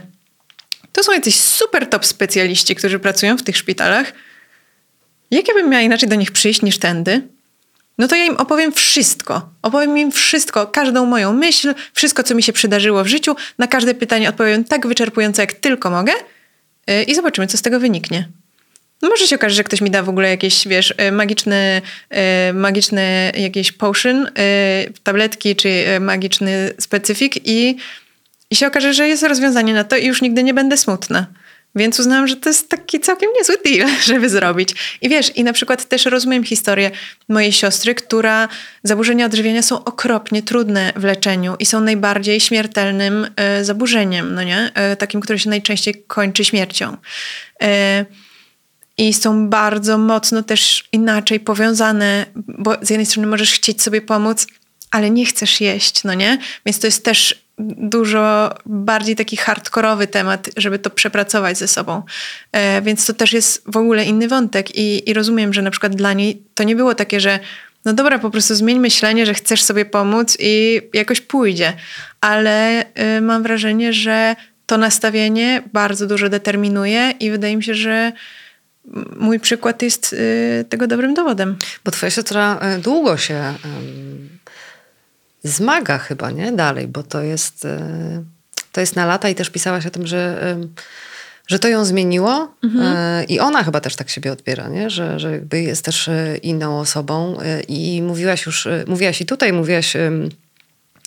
To 0.93 1.03
są 1.03 1.13
jacyś 1.13 1.35
super 1.35 1.89
top 1.89 2.07
specjaliści, 2.07 2.75
którzy 2.75 2.99
pracują 2.99 3.39
w 3.39 3.43
tych 3.43 3.57
szpitalach. 3.57 4.13
Jak 5.31 5.49
ja 5.49 5.55
bym 5.55 5.71
miała 5.71 5.83
inaczej 5.83 6.09
do 6.09 6.15
nich 6.15 6.33
przyjść 6.33 6.63
niż 6.63 6.79
tędy? 6.79 7.23
no 7.99 8.09
to 8.09 8.17
ja 8.17 8.25
im 8.25 8.37
opowiem 8.37 8.73
wszystko. 8.73 9.51
Opowiem 9.63 9.99
im 9.99 10.13
wszystko, 10.13 10.67
każdą 10.67 11.07
moją 11.07 11.33
myśl, 11.33 11.75
wszystko, 11.93 12.23
co 12.23 12.35
mi 12.35 12.43
się 12.43 12.53
przydarzyło 12.53 13.05
w 13.05 13.07
życiu. 13.07 13.37
Na 13.59 13.67
każde 13.67 13.95
pytanie 13.95 14.29
odpowiem 14.29 14.65
tak 14.65 14.87
wyczerpująco, 14.87 15.43
jak 15.43 15.53
tylko 15.53 15.91
mogę 15.91 16.13
yy, 16.87 17.03
i 17.03 17.15
zobaczymy, 17.15 17.47
co 17.47 17.57
z 17.57 17.63
tego 17.63 17.81
wyniknie. 17.81 18.29
No 19.03 19.09
może 19.09 19.27
się 19.27 19.37
okaże, 19.37 19.55
że 19.55 19.65
ktoś 19.65 19.81
mi 19.81 19.91
da 19.91 20.03
w 20.03 20.09
ogóle 20.09 20.29
jakieś, 20.29 20.69
wiesz, 20.69 20.95
y, 21.09 21.13
magiczny, 21.13 21.83
y, 22.51 22.53
magiczny 22.53 23.33
jakieś 23.37 23.73
potion, 23.73 24.27
y, 24.27 24.31
tabletki 25.03 25.57
czy 25.57 25.85
magiczny 26.01 26.75
specyfik 26.79 27.49
i, 27.49 27.77
i 28.51 28.57
się 28.57 28.67
okaże, 28.67 28.95
że 28.95 29.09
jest 29.09 29.23
rozwiązanie 29.23 29.75
na 29.75 29.85
to 29.85 29.97
i 29.97 30.07
już 30.07 30.23
nigdy 30.23 30.43
nie 30.43 30.55
będę 30.55 30.77
smutna. 30.77 31.27
Więc 31.77 32.01
uznałam, 32.01 32.29
że 32.29 32.37
to 32.37 32.49
jest 32.49 32.69
taki 32.69 33.01
całkiem 33.01 33.31
niezły 33.39 33.57
deal, 33.65 33.91
żeby 34.07 34.29
zrobić. 34.29 34.99
I 35.03 35.09
wiesz, 35.09 35.37
i 35.37 35.45
na 35.45 35.53
przykład 35.53 35.89
też 35.89 36.05
rozumiem 36.07 36.45
historię 36.45 36.91
mojej 37.29 37.53
siostry, 37.53 37.95
która 37.95 38.49
zaburzenia 38.83 39.27
odżywiania 39.27 39.63
są 39.63 39.85
okropnie 39.85 40.43
trudne 40.43 40.93
w 40.97 41.05
leczeniu 41.05 41.57
i 41.59 41.67
są 41.67 41.81
najbardziej 41.81 42.41
śmiertelnym 42.41 43.27
y, 43.61 43.65
zaburzeniem, 43.65 44.35
no 44.35 44.43
nie? 44.43 44.71
Y, 44.93 44.97
takim, 44.97 45.21
które 45.21 45.39
się 45.39 45.51
najczęściej 45.51 46.05
kończy 46.07 46.45
śmiercią. 46.45 46.97
Y, 47.63 47.67
i 48.99 49.15
są 49.15 49.49
bardzo 49.49 49.99
mocno 49.99 50.43
też 50.43 50.85
inaczej 50.93 51.41
powiązane, 51.41 52.27
bo 52.37 52.77
z 52.83 52.91
jednej 52.91 53.07
strony 53.07 53.29
możesz 53.29 53.53
chcieć 53.53 53.83
sobie 53.83 54.01
pomóc, 54.01 54.47
ale 54.91 55.11
nie 55.11 55.27
chcesz 55.27 55.61
jeść, 55.61 56.05
no 56.05 56.15
nie? 56.15 56.39
Więc 56.67 56.79
to 56.79 56.87
jest 56.87 57.05
też 57.05 57.44
dużo 57.59 58.55
bardziej 58.67 59.17
taki 59.17 59.37
hardkorowy 59.37 60.07
temat, 60.07 60.51
żeby 60.57 60.79
to 60.79 60.91
przepracować 60.91 61.59
ze 61.59 61.69
sobą. 61.69 62.03
E, 62.53 62.83
więc 62.83 63.07
to 63.07 63.15
też 63.15 63.33
jest 63.33 63.63
w 63.67 63.77
ogóle 63.77 64.05
inny 64.05 64.29
wątek 64.29 64.77
i, 64.77 65.11
i 65.11 65.15
rozumiem, 65.15 65.55
że 65.55 65.63
na 65.63 65.71
przykład 65.71 65.95
dla 65.95 66.13
niej 66.13 66.43
to 66.55 66.65
nie 66.65 66.77
było 66.77 66.95
takie, 66.95 67.21
że 67.21 67.39
no 67.85 67.93
dobra, 67.93 68.19
po 68.19 68.31
prostu 68.31 68.55
zmień 68.55 68.79
myślenie, 68.79 69.27
że 69.27 69.35
chcesz 69.35 69.63
sobie 69.63 69.85
pomóc 69.85 70.37
i 70.41 70.81
jakoś 70.93 71.21
pójdzie. 71.21 71.73
Ale 72.21 72.85
y, 73.19 73.21
mam 73.21 73.43
wrażenie, 73.43 73.93
że 73.93 74.37
to 74.67 74.79
nastawienie 74.79 75.63
bardzo 75.73 76.07
dużo 76.07 76.29
determinuje 76.29 77.15
i 77.21 77.31
wydaje 77.31 77.57
mi 77.57 77.63
się, 77.63 77.75
że 77.75 78.13
mój 79.17 79.41
przykład 79.41 79.83
jest 79.83 80.13
y, 80.13 80.65
tego 80.69 80.87
dobrym 80.87 81.15
dowodem. 81.15 81.57
Bo 81.85 81.91
twoja 81.91 82.11
siostra 82.11 82.61
y, 82.79 82.83
długo 82.83 83.17
się 83.17 83.55
zmaga 85.45 85.99
chyba, 85.99 86.31
nie? 86.31 86.53
Dalej, 86.53 86.89
bo 86.89 87.03
to 87.03 87.23
jest, 87.23 87.65
y, 87.65 87.79
to 88.73 88.81
jest 88.81 88.97
na 88.97 89.07
lata 89.07 89.29
i 89.29 89.35
też 89.35 89.51
pisałaś 89.51 89.87
o 89.87 89.91
tym, 89.91 90.07
że, 90.07 90.57
że 91.47 91.59
to 91.59 91.69
ją 91.69 91.85
zmieniło 91.85 92.55
mhm. 92.65 93.29
i 93.29 93.41
ona 93.41 93.65
chyba 93.65 93.81
też 93.81 93.97
tak 93.97 94.11
siebie 94.11 94.33
odbiera, 94.33 94.69
nie? 94.69 94.91
Że, 94.91 95.21
że 95.21 95.33
jakby 95.33 95.63
jest 95.63 95.85
też 95.85 96.11
inną 96.43 96.81
osobą 96.81 97.39
i 97.69 98.03
mówiłaś 98.03 98.47
już, 98.47 98.69
mówiłaś 98.87 99.21
i 99.21 99.27
tutaj, 99.27 99.53
mówiłaś 99.53 99.97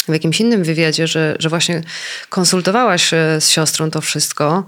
w 0.08 0.13
jakimś 0.13 0.41
innym 0.41 0.63
wywiadzie, 0.63 1.08
że, 1.08 1.36
że 1.39 1.50
właśnie 1.50 1.82
konsultowałaś 2.30 3.10
z 3.39 3.50
siostrą 3.50 3.91
to 3.91 4.02
wszystko. 4.02 4.67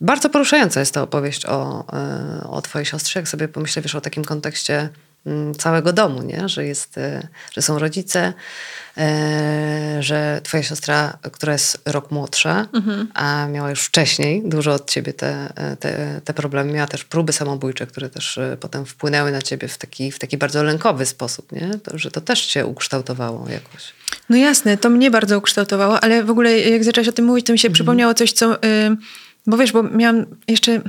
Bardzo 0.00 0.30
poruszająca 0.30 0.80
jest 0.80 0.94
ta 0.94 1.02
opowieść 1.02 1.46
o, 1.46 1.84
e, 1.92 2.48
o 2.48 2.62
twojej 2.62 2.86
siostrze, 2.86 3.20
jak 3.20 3.28
sobie 3.28 3.48
pomyślę, 3.48 3.82
wiesz, 3.82 3.94
o 3.94 4.00
takim 4.00 4.24
kontekście 4.24 4.88
całego 5.58 5.92
domu, 5.92 6.22
nie? 6.22 6.48
Że, 6.48 6.66
jest, 6.66 6.98
e, 6.98 7.28
że 7.52 7.62
są 7.62 7.78
rodzice, 7.78 8.32
e, 8.98 9.96
że 10.00 10.40
twoja 10.42 10.62
siostra, 10.62 11.18
która 11.32 11.52
jest 11.52 11.82
rok 11.86 12.10
młodsza, 12.10 12.66
mhm. 12.72 13.08
a 13.14 13.46
miała 13.46 13.70
już 13.70 13.80
wcześniej 13.82 14.42
dużo 14.44 14.72
od 14.72 14.90
ciebie 14.90 15.12
te, 15.12 15.52
te, 15.80 16.20
te 16.24 16.34
problemy, 16.34 16.72
miała 16.72 16.86
też 16.86 17.04
próby 17.04 17.32
samobójcze, 17.32 17.86
które 17.86 18.10
też 18.10 18.38
potem 18.60 18.86
wpłynęły 18.86 19.32
na 19.32 19.42
ciebie 19.42 19.68
w 19.68 19.78
taki, 19.78 20.12
w 20.12 20.18
taki 20.18 20.38
bardzo 20.38 20.62
lękowy 20.62 21.06
sposób, 21.06 21.52
nie? 21.52 21.70
To, 21.82 21.98
że 21.98 22.10
to 22.10 22.20
też 22.20 22.46
cię 22.46 22.66
ukształtowało 22.66 23.48
jakoś. 23.48 23.92
No 24.28 24.36
jasne, 24.36 24.76
to 24.76 24.90
mnie 24.90 25.10
bardzo 25.10 25.38
ukształtowało, 25.38 26.00
ale 26.00 26.24
w 26.24 26.30
ogóle 26.30 26.60
jak 26.60 26.84
zaczęłaś 26.84 27.08
o 27.08 27.12
tym 27.12 27.24
mówić, 27.24 27.46
to 27.46 27.52
mi 27.52 27.58
się 27.58 27.68
mhm. 27.68 27.74
przypomniało 27.74 28.14
coś, 28.14 28.32
co... 28.32 28.62
Y 28.64 28.96
bo 29.46 29.56
wiesz, 29.56 29.72
bo 29.72 29.82
miałam 29.82 30.26
jeszcze 30.48 30.80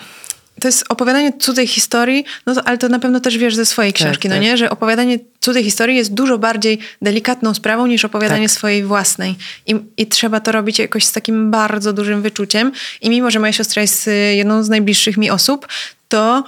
to 0.62 0.68
jest 0.68 0.86
opowiadanie 0.89 1.34
cudzej 1.39 1.68
historii, 1.68 2.26
no 2.46 2.56
to, 2.56 2.68
ale 2.68 2.78
to 2.78 2.89
na 2.89 3.00
pewno 3.00 3.20
też 3.20 3.38
wiesz 3.38 3.56
ze 3.56 3.65
swojej 3.65 3.94
tak, 3.94 4.02
książki, 4.02 4.30
tak, 4.30 4.38
no 4.38 4.44
nie? 4.44 4.58
Że 4.58 4.70
opowiadanie 4.70 5.20
cudzej 5.39 5.63
historii 5.63 5.98
jest 5.98 6.13
dużo 6.13 6.38
bardziej 6.38 6.80
delikatną 7.02 7.54
sprawą 7.54 7.88
niż 7.88 8.06
opowiadanie 8.06 8.48
tak. 8.48 8.58
swojej 8.58 8.84
własnej. 8.84 9.36
I, 9.68 9.76
I 9.98 10.08
trzeba 10.08 10.39
to 10.39 10.52
robić 10.52 10.80
jakoś 10.80 11.06
z 11.06 11.12
takim 11.12 11.52
bardzo 11.52 11.94
dużym 11.94 12.22
wyczuciem. 12.22 12.72
I 13.02 13.10
mimo, 13.10 13.32
że 13.32 13.39
moja 13.39 13.54
siostra 13.54 13.82
jest 13.82 14.08
y, 14.08 14.12
jedną 14.12 14.63
z 14.63 14.70
najbliższych 14.70 15.18
mi 15.18 15.30
osób, 15.30 15.68
to 16.08 16.44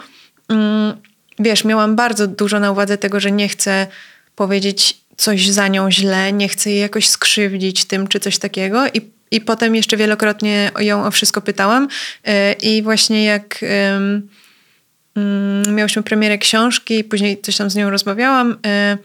mm, 0.50 0.94
wiesz, 1.40 1.64
miałam 1.64 1.96
bardzo 1.96 2.28
dużo 2.28 2.60
na 2.60 2.72
uwadze 2.72 2.98
tego, 2.98 3.20
że 3.20 3.32
nie 3.32 3.50
chcę 3.50 3.88
powiedzieć 4.36 4.98
coś 5.18 5.50
za 5.50 5.68
nią 5.68 5.92
źle, 5.92 6.34
nie 6.34 6.50
chcę 6.50 6.70
jej 6.70 6.80
jakoś 6.80 7.10
skrzywdzić 7.10 7.86
tym 7.86 8.08
czy 8.08 8.20
coś 8.20 8.38
takiego. 8.38 8.88
I 8.88 9.17
i 9.32 9.42
potem 9.42 9.76
jeszcze 9.76 9.98
wielokrotnie 9.98 10.72
ją 10.80 11.06
o 11.06 11.12
wszystko 11.12 11.42
pytałam. 11.42 11.88
E, 12.26 12.54
I 12.54 12.82
właśnie 12.82 13.26
jak 13.26 13.66
um, 13.94 14.30
miałyśmy 15.76 16.04
premierę 16.04 16.38
książki, 16.38 17.04
później 17.04 17.42
coś 17.42 17.58
tam 17.58 17.70
z 17.70 17.76
nią 17.76 17.90
rozmawiałam 17.90 18.58
e, 18.66 18.98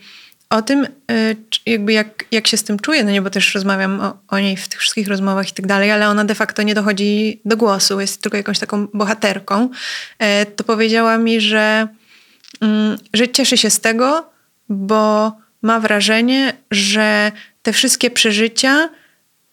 o 0.50 0.62
tym, 0.62 0.86
e, 1.10 1.34
jakby 1.66 1.92
jak, 1.92 2.24
jak 2.32 2.46
się 2.46 2.56
z 2.56 2.64
tym 2.64 2.78
czuję, 2.78 3.04
no 3.04 3.10
nie, 3.10 3.22
bo 3.22 3.30
też 3.30 3.54
rozmawiam 3.54 4.00
o, 4.00 4.18
o, 4.28 4.38
niej 4.38 4.56
w 4.56 4.68
tych 4.68 4.80
wszystkich 4.80 5.08
rozmowach 5.08 5.48
i 5.48 5.52
tak 5.52 5.66
dalej, 5.66 5.90
ale 5.90 6.08
ona 6.08 6.24
de 6.24 6.34
facto 6.34 6.62
nie 6.62 6.74
dochodzi 6.74 7.40
do 7.44 7.56
głosu, 7.56 8.00
jest 8.00 8.22
tylko 8.22 8.36
jakąś 8.36 8.58
taką 8.58 8.86
bohaterką, 8.94 9.68
to 10.56 10.64
powiedziała 10.64 11.18
mi, 11.18 11.40
że, 11.40 11.88
mm, 12.60 12.98
że 13.14 13.28
cieszy 13.28 13.56
się 13.56 13.70
z 13.70 13.80
tego, 13.80 14.30
bo 14.68 15.32
ma 15.62 15.80
wrażenie, 15.80 16.52
że 16.70 17.32
te 17.62 17.72
wszystkie 17.72 18.10
przeżycia 18.10 18.88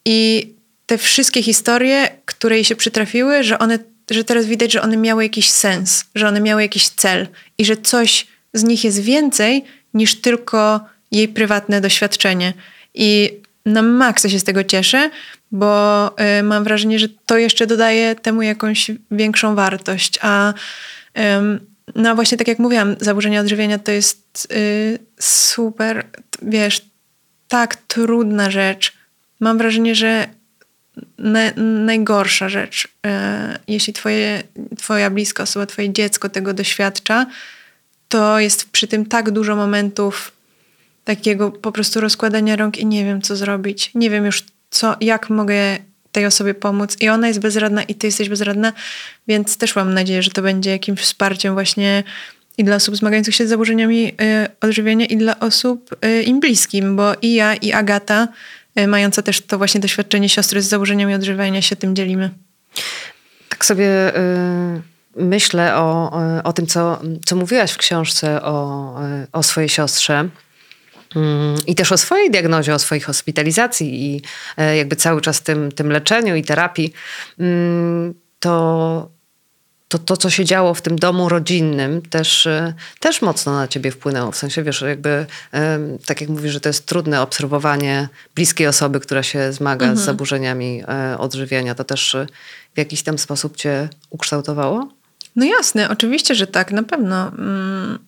i 0.06 0.50
te 0.90 0.98
wszystkie 0.98 1.44
historie, 1.44 2.10
które 2.26 2.56
jej 2.56 2.66
się 2.66 2.76
przytrafiły, 2.76 3.44
że 3.44 3.60
one, 3.60 3.80
że 4.12 4.24
teraz 4.24 4.46
widać, 4.46 4.72
że 4.72 4.82
one 4.82 4.98
miały 4.98 5.24
jakiś 5.24 5.50
sens, 5.50 6.06
że 6.16 6.28
one 6.28 6.42
miały 6.42 6.62
jakiś 6.62 6.90
cel 6.90 7.28
i 7.58 7.66
że 7.66 7.78
coś 7.78 8.28
z 8.54 8.64
nich 8.64 8.84
jest 8.84 9.00
więcej 9.00 9.66
niż 9.94 10.22
tylko 10.22 10.80
jej 11.12 11.28
prywatne 11.28 11.82
doświadczenie. 11.82 12.54
I 12.94 13.32
na 13.66 13.82
maksa 13.82 14.30
się 14.30 14.40
z 14.40 14.44
tego 14.44 14.64
cieszę, 14.64 15.10
bo 15.52 16.08
y, 16.40 16.44
mam 16.44 16.64
wrażenie, 16.64 17.00
że 17.00 17.08
to 17.26 17.38
jeszcze 17.38 17.68
dodaje 17.68 18.16
temu 18.16 18.42
jakąś 18.42 18.92
większą 19.12 19.56
wartość. 19.56 20.20
A 20.22 20.54
y, 20.54 21.22
no 21.96 22.16
właśnie 22.16 22.38
tak 22.38 22.48
jak 22.48 22.60
mówiłam, 22.60 22.96
zaburzenia 23.00 23.42
odżywienia 23.42 23.80
to 23.80 23.92
jest 23.92 24.48
y, 24.52 25.00
super, 25.20 26.06
wiesz, 26.42 26.82
tak 27.48 27.76
trudna 27.76 28.52
rzecz. 28.52 28.94
Mam 29.40 29.58
wrażenie, 29.58 29.96
że 29.96 30.39
na, 31.18 31.40
najgorsza 31.86 32.50
rzecz. 32.50 32.88
E, 33.06 33.60
jeśli 33.68 33.94
twoje, 33.94 34.44
twoja 34.78 35.10
bliska 35.10 35.44
osoba, 35.44 35.66
twoje 35.66 35.94
dziecko 35.94 36.30
tego 36.30 36.54
doświadcza, 36.54 37.26
to 38.10 38.40
jest 38.40 38.70
przy 38.72 38.88
tym 38.88 39.06
tak 39.06 39.32
dużo 39.32 39.56
momentów 39.56 40.32
takiego 41.04 41.52
po 41.52 41.72
prostu 41.72 42.02
rozkładania 42.02 42.56
rąk 42.56 42.78
i 42.78 42.86
nie 42.86 43.06
wiem, 43.06 43.22
co 43.22 43.36
zrobić. 43.36 43.92
Nie 43.96 44.10
wiem 44.10 44.26
już, 44.26 44.44
co, 44.70 44.96
jak 45.02 45.30
mogę 45.30 45.78
tej 46.12 46.26
osobie 46.26 46.54
pomóc. 46.54 46.98
I 47.00 47.10
ona 47.10 47.28
jest 47.28 47.40
bezradna, 47.40 47.84
i 47.84 47.96
ty 47.96 48.08
jesteś 48.08 48.30
bezradna, 48.30 48.74
więc 49.28 49.58
też 49.58 49.76
mam 49.76 49.94
nadzieję, 49.94 50.24
że 50.24 50.32
to 50.32 50.42
będzie 50.42 50.72
jakimś 50.72 51.00
wsparciem 51.00 51.54
właśnie 51.54 52.04
i 52.58 52.64
dla 52.64 52.76
osób 52.76 52.96
zmagających 52.96 53.36
się 53.36 53.46
z 53.48 53.50
zaburzeniami 53.50 54.08
y, 54.08 54.14
odżywiania, 54.62 55.06
i 55.06 55.18
dla 55.18 55.40
osób 55.40 55.96
y, 56.06 56.24
im 56.24 56.40
bliskim, 56.40 56.96
bo 56.96 57.14
i 57.22 57.34
ja, 57.34 57.56
i 57.56 57.72
Agata 57.72 58.28
E, 58.28 58.28
mająca 58.88 59.22
też 59.22 59.42
to 59.42 59.58
właśnie 59.58 59.82
doświadczenie 59.82 60.30
siostry 60.30 60.62
z 60.62 60.68
zaburzeniami 60.68 61.16
odżywiania 61.16 61.62
się 61.62 61.76
tym 61.76 61.96
dzielimy. 61.96 62.30
Tak 63.50 63.66
sobie 63.66 64.18
y, 64.18 64.82
myślę 65.16 65.76
o, 65.76 66.12
o 66.44 66.54
tym, 66.54 66.68
co, 66.68 67.02
co 67.26 67.36
mówiłaś 67.36 67.72
w 67.72 67.78
książce 67.78 68.42
o, 68.42 68.96
o 69.32 69.44
swojej 69.44 69.70
siostrze. 69.70 70.30
Mm, 71.16 71.56
I 71.68 71.76
też 71.76 71.92
o 71.92 71.98
swojej 71.98 72.32
diagnozie, 72.32 72.74
o 72.74 72.80
swojej 72.80 73.02
hospitalizacji 73.02 74.06
i 74.06 74.22
jakby 74.78 74.96
cały 74.96 75.22
czas 75.22 75.42
tym, 75.42 75.72
tym 75.72 75.92
leczeniu 75.92 76.36
i 76.36 76.44
terapii, 76.44 76.94
mm, 77.40 78.14
to 78.40 79.19
to, 79.90 80.00
to, 80.00 80.18
co 80.18 80.30
się 80.30 80.46
działo 80.46 80.74
w 80.74 80.82
tym 80.82 80.96
domu 80.96 81.30
rodzinnym, 81.30 82.02
też, 82.02 82.48
e, 82.48 82.74
też 83.00 83.22
mocno 83.22 83.54
na 83.54 83.68
ciebie 83.68 83.92
wpłynęło. 83.92 84.32
W 84.32 84.36
sensie, 84.36 84.64
wiesz, 84.64 84.82
jakby, 84.82 85.26
tak 86.06 86.22
jak 86.22 86.30
mówisz, 86.30 86.54
że 86.54 86.60
to 86.60 86.70
jest 86.70 86.86
trudne 86.86 87.22
obserwowanie 87.22 88.10
bliskiej 88.36 88.68
osoby, 88.68 89.00
która 89.00 89.24
się 89.24 89.54
zmaga 89.54 89.86
mhm. 89.86 89.98
z 89.98 90.06
zaburzeniami 90.06 90.84
e, 90.88 91.18
odżywiania, 91.18 91.76
to 91.76 91.84
też 91.84 92.16
e, 92.16 92.28
w 92.76 92.78
jakiś 92.78 93.04
tam 93.04 93.18
sposób 93.18 93.58
cię 93.58 93.90
ukształtowało? 94.10 94.90
No 95.36 95.46
jasne, 95.46 95.90
oczywiście, 95.90 96.36
że 96.36 96.48
tak, 96.48 96.72
na 96.72 96.84
pewno. 96.84 97.28
Mm, 97.28 98.00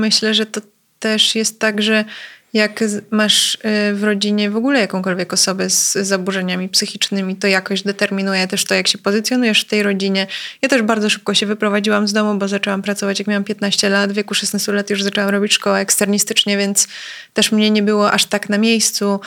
myślę, 0.00 0.34
że 0.34 0.46
to 0.46 0.60
też 0.98 1.34
jest 1.34 1.60
tak, 1.60 1.82
że 1.82 2.04
jak 2.52 2.84
masz 3.10 3.54
y, 3.54 3.58
w 3.94 4.04
rodzinie 4.04 4.50
w 4.50 4.56
ogóle 4.56 4.80
jakąkolwiek 4.80 5.32
osobę 5.32 5.70
z 5.70 5.92
zaburzeniami 5.92 6.68
psychicznymi, 6.68 7.36
to 7.36 7.46
jakoś 7.46 7.82
determinuje 7.82 8.48
też 8.48 8.64
to, 8.64 8.74
jak 8.74 8.88
się 8.88 8.98
pozycjonujesz 8.98 9.60
w 9.60 9.64
tej 9.64 9.82
rodzinie. 9.82 10.26
Ja 10.62 10.68
też 10.68 10.82
bardzo 10.82 11.10
szybko 11.10 11.34
się 11.34 11.46
wyprowadziłam 11.46 12.08
z 12.08 12.12
domu, 12.12 12.38
bo 12.38 12.48
zaczęłam 12.48 12.82
pracować, 12.82 13.18
jak 13.18 13.28
miałam 13.28 13.44
15 13.44 13.88
lat. 13.88 14.12
W 14.12 14.14
wieku 14.14 14.34
16 14.34 14.72
lat 14.72 14.90
już 14.90 15.02
zaczęłam 15.02 15.30
robić 15.30 15.52
szkołę 15.52 15.78
eksternistycznie, 15.78 16.56
więc 16.58 16.88
też 17.34 17.52
mnie 17.52 17.70
nie 17.70 17.82
było 17.82 18.12
aż 18.12 18.24
tak 18.24 18.48
na 18.48 18.58
miejscu. 18.58 19.20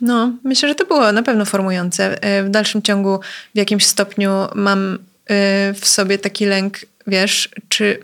No, 0.00 0.32
myślę, 0.44 0.68
że 0.68 0.74
to 0.74 0.86
było 0.86 1.12
na 1.12 1.22
pewno 1.22 1.44
formujące. 1.44 2.22
E, 2.22 2.42
W 2.42 2.50
dalszym 2.50 2.82
ciągu 2.82 3.20
w 3.54 3.58
jakimś 3.58 3.86
stopniu 3.86 4.30
mam 4.54 4.98
e, 5.26 5.74
w 5.74 5.86
sobie 5.86 6.18
taki 6.18 6.46
lęk, 6.46 6.78
wiesz, 7.06 7.48
czy 7.68 7.98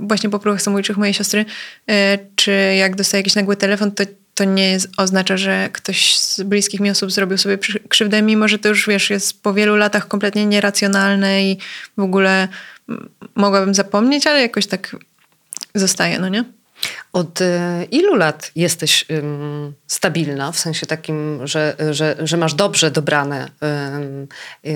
właśnie 0.00 0.30
po 0.30 0.38
próbach 0.38 0.62
samobójczych 0.62 0.96
mojej 0.96 1.14
siostry, 1.14 1.44
e, 1.90 2.18
czy 2.36 2.52
jak 2.78 2.96
dostaję 2.96 3.20
jakiś 3.20 3.34
nagły 3.34 3.56
telefon, 3.56 3.92
to, 3.92 4.04
to 4.34 4.44
nie 4.44 4.78
oznacza, 4.96 5.36
że 5.36 5.68
ktoś 5.72 6.18
z 6.18 6.42
bliskich 6.42 6.80
mi 6.80 6.90
osób 6.90 7.12
zrobił 7.12 7.38
sobie 7.38 7.58
krzywdę, 7.88 8.22
mimo 8.22 8.48
że 8.48 8.58
to 8.58 8.68
już, 8.68 8.88
wiesz, 8.88 9.10
jest 9.10 9.42
po 9.42 9.54
wielu 9.54 9.76
latach 9.76 10.08
kompletnie 10.08 10.46
nieracjonalne 10.46 11.44
i 11.44 11.58
w 11.96 12.00
ogóle 12.00 12.48
mogłabym 13.34 13.74
zapomnieć, 13.74 14.26
ale 14.26 14.40
jakoś 14.40 14.66
tak 14.66 14.96
zostaje, 15.74 16.18
no 16.18 16.28
nie? 16.28 16.44
Od 17.12 17.40
e, 17.40 17.84
ilu 17.90 18.14
lat 18.14 18.50
jesteś 18.56 19.06
stabilna, 19.86 20.52
w 20.52 20.58
sensie 20.58 20.86
takim, 20.86 21.46
że, 21.46 21.76
że, 21.90 22.16
że 22.20 22.36
masz 22.36 22.54
dobrze 22.54 22.90
dobrane 22.90 23.48
y, 24.64 24.70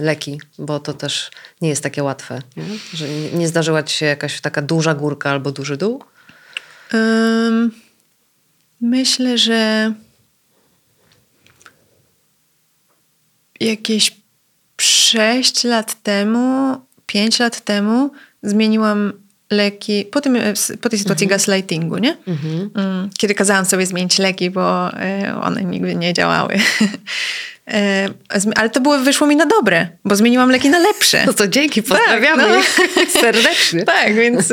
leki, 0.00 0.40
bo 0.58 0.80
to 0.80 0.92
też 0.92 1.30
nie 1.60 1.68
jest 1.68 1.82
takie 1.82 2.02
łatwe, 2.02 2.42
nie? 2.56 2.64
że 2.92 3.08
nie, 3.32 3.48
zdarzyła 3.48 3.82
ci 3.82 3.96
się 3.96 4.06
jakaś 4.06 4.40
taka 4.40 4.62
duża 4.62 4.94
górka 4.94 5.30
albo 5.30 5.52
duży 5.52 5.76
dół? 5.76 6.04
Ym, 6.94 7.70
myślę, 8.80 9.38
że 9.38 9.92
jakieś 13.60 14.16
6 14.80 15.64
lat 15.64 16.02
temu, 16.02 16.76
5 17.06 17.38
lat 17.38 17.60
temu 17.60 18.10
zmieniłam 18.42 19.12
leki 19.50 20.04
po, 20.04 20.20
tym, 20.20 20.38
po 20.80 20.88
tej 20.88 20.98
sytuacji 20.98 21.26
gaslightingu, 21.26 21.98
nie? 21.98 22.16
Mm, 22.26 23.10
Kiedy 23.18 23.34
kazałam 23.34 23.64
sobie 23.64 23.86
zmienić 23.86 24.18
leki, 24.18 24.50
bo 24.50 24.92
e, 24.92 25.40
one 25.42 25.64
nigdy 25.64 25.94
nie 25.94 26.12
działały. 26.14 26.54
E, 27.70 28.08
Ale 28.56 28.70
to 28.70 28.80
było, 28.80 28.98
wyszło 28.98 29.26
mi 29.26 29.36
na 29.36 29.46
dobre, 29.46 29.88
bo 30.04 30.16
zmieniłam 30.16 30.50
leki 30.50 30.68
na 30.68 30.78
lepsze. 30.78 31.24
No 31.26 31.32
to 31.32 31.48
dzięki, 31.48 31.82
pozdrawiamy 31.82 32.42
no. 32.48 32.58
ich 32.58 32.78
serdecznie. 33.20 33.84
Tak, 33.84 34.14
więc, 34.14 34.52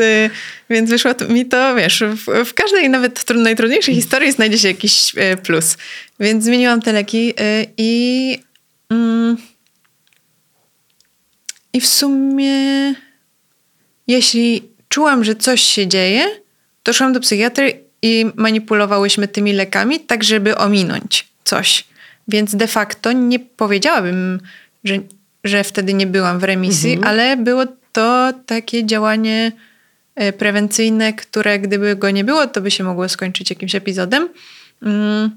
więc 0.70 0.90
wyszło 0.90 1.12
mi 1.30 1.46
to, 1.46 1.76
wiesz, 1.76 2.04
w, 2.04 2.46
w 2.46 2.54
każdej 2.54 2.90
nawet 2.90 3.20
tru- 3.26 3.42
najtrudniejszej 3.42 3.96
historii 3.96 4.32
znajdzie 4.32 4.58
się 4.58 4.68
jakiś 4.68 5.16
plus. 5.44 5.78
Więc 6.20 6.44
zmieniłam 6.44 6.82
te 6.82 6.94
leki 6.94 7.34
i 7.78 8.40
mm, 8.90 9.38
i 11.74 11.82
w 11.82 11.88
sumie 11.88 12.94
jeśli 14.08 14.75
czułam, 14.90 15.24
że 15.24 15.36
coś 15.36 15.62
się 15.62 15.88
dzieje, 15.88 16.26
to 16.84 16.94
szłam 16.94 17.14
do 17.14 17.20
psychiatry 17.20 17.80
i 18.02 18.26
manipulowałyśmy 18.36 19.28
tymi 19.28 19.54
lekami, 19.54 20.00
tak 20.00 20.24
żeby 20.24 20.58
ominąć 20.58 21.28
coś. 21.44 21.86
Więc 22.28 22.56
de 22.56 22.68
facto 22.68 23.12
nie 23.12 23.40
powiedziałabym, 23.40 24.40
że, 24.84 25.00
że 25.44 25.64
wtedy 25.64 25.94
nie 25.94 26.08
byłam 26.08 26.40
w 26.40 26.44
remisji, 26.44 26.98
ale 27.04 27.38
było 27.38 27.66
to 27.92 28.34
takie 28.46 28.86
działanie 28.86 29.52
e, 30.16 30.34
prewencyjne, 30.34 31.14
które 31.14 31.60
gdyby 31.60 31.96
go 31.96 32.12
nie 32.12 32.24
było, 32.24 32.48
to 32.48 32.62
by 32.62 32.72
się 32.72 32.84
mogło 32.84 33.10
skończyć 33.10 33.50
jakimś 33.50 33.76
epizodem. 33.76 34.30
Mm, 34.82 35.32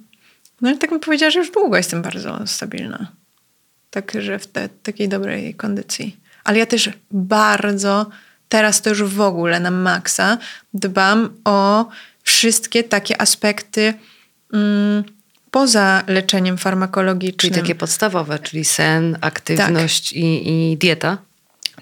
No 0.60 0.70
i 0.70 0.78
tak 0.78 0.90
bym 0.90 1.00
powiedziała, 1.00 1.30
że 1.30 1.38
już 1.38 1.50
długo 1.50 1.76
jestem 1.76 2.02
bardzo 2.02 2.46
stabilna. 2.46 3.12
Tak, 3.90 4.12
że 4.18 4.38
w 4.38 4.46
te, 4.46 4.68
takiej 4.68 5.08
dobrej 5.08 5.54
kondycji. 5.54 6.16
Ale 6.44 6.58
ja 6.58 6.66
też 6.66 6.90
bardzo, 7.10 8.06
teraz 8.48 8.82
to 8.82 8.90
już 8.90 9.02
w 9.02 9.20
ogóle 9.20 9.60
na 9.60 9.70
maksa, 9.70 10.38
dbam 10.74 11.30
o 11.44 11.88
wszystkie 12.22 12.84
takie 12.84 13.20
aspekty 13.20 13.94
mm, 14.52 15.04
poza 15.50 16.02
leczeniem 16.06 16.58
farmakologicznym. 16.58 17.38
Czyli 17.38 17.62
takie 17.62 17.74
podstawowe, 17.74 18.38
czyli 18.38 18.64
sen, 18.64 19.18
aktywność 19.20 20.12
i, 20.12 20.48
i 20.72 20.76
dieta. 20.76 21.18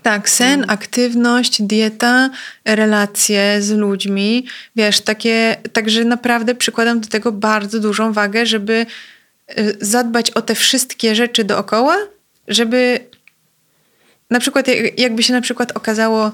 Tak, 0.03 0.29
sen, 0.31 0.65
aktywność, 0.69 1.63
dieta, 1.63 2.31
relacje 2.65 3.63
z 3.63 3.71
ludźmi. 3.71 4.47
Wiesz, 4.77 5.01
takie, 5.01 5.57
także 5.73 6.05
naprawdę 6.05 6.55
przykładam 6.55 7.01
do 7.01 7.09
tego 7.09 7.33
bardzo 7.33 7.81
dużą 7.81 8.13
wagę, 8.13 8.47
żeby 8.47 8.87
y, 9.59 9.77
zadbać 9.81 10.31
o 10.31 10.43
te 10.43 10.55
wszystkie 10.55 11.15
rzeczy 11.15 11.45
dookoła, 11.45 11.97
żeby 12.49 13.01
na 14.31 14.41
przykład 14.41 14.69
jak- 14.69 14.99
jakby 15.01 15.23
się 15.23 15.33
na 15.33 15.41
przykład 15.41 15.73
okazało, 15.77 16.33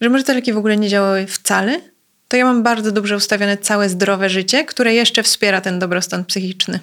że 0.00 0.08
może 0.10 0.24
te 0.24 0.34
leki 0.34 0.52
w 0.52 0.58
ogóle 0.58 0.76
nie 0.76 0.88
działały 0.88 1.26
wcale, 1.26 1.80
to 2.28 2.36
ja 2.36 2.44
mam 2.44 2.62
bardzo 2.62 2.92
dobrze 2.92 3.16
ustawione 3.16 3.56
całe 3.56 3.88
zdrowe 3.88 4.30
życie, 4.30 4.64
które 4.64 4.94
jeszcze 4.94 5.22
wspiera 5.22 5.60
ten 5.60 5.78
dobrostan 5.78 6.24
psychiczny. 6.24 6.80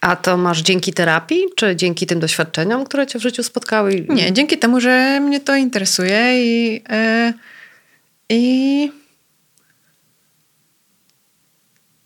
A 0.00 0.16
to 0.16 0.36
masz 0.36 0.62
dzięki 0.62 0.92
terapii, 0.92 1.42
czy 1.56 1.76
dzięki 1.76 2.06
tym 2.06 2.20
doświadczeniom, 2.20 2.84
które 2.84 3.06
cię 3.06 3.18
w 3.18 3.22
życiu 3.22 3.42
spotkały? 3.42 4.06
Nie, 4.08 4.32
dzięki 4.32 4.58
temu, 4.58 4.80
że 4.80 5.20
mnie 5.20 5.40
to 5.40 5.56
interesuje 5.56 6.44
i, 6.44 6.82
e, 6.88 7.32
i 8.28 8.92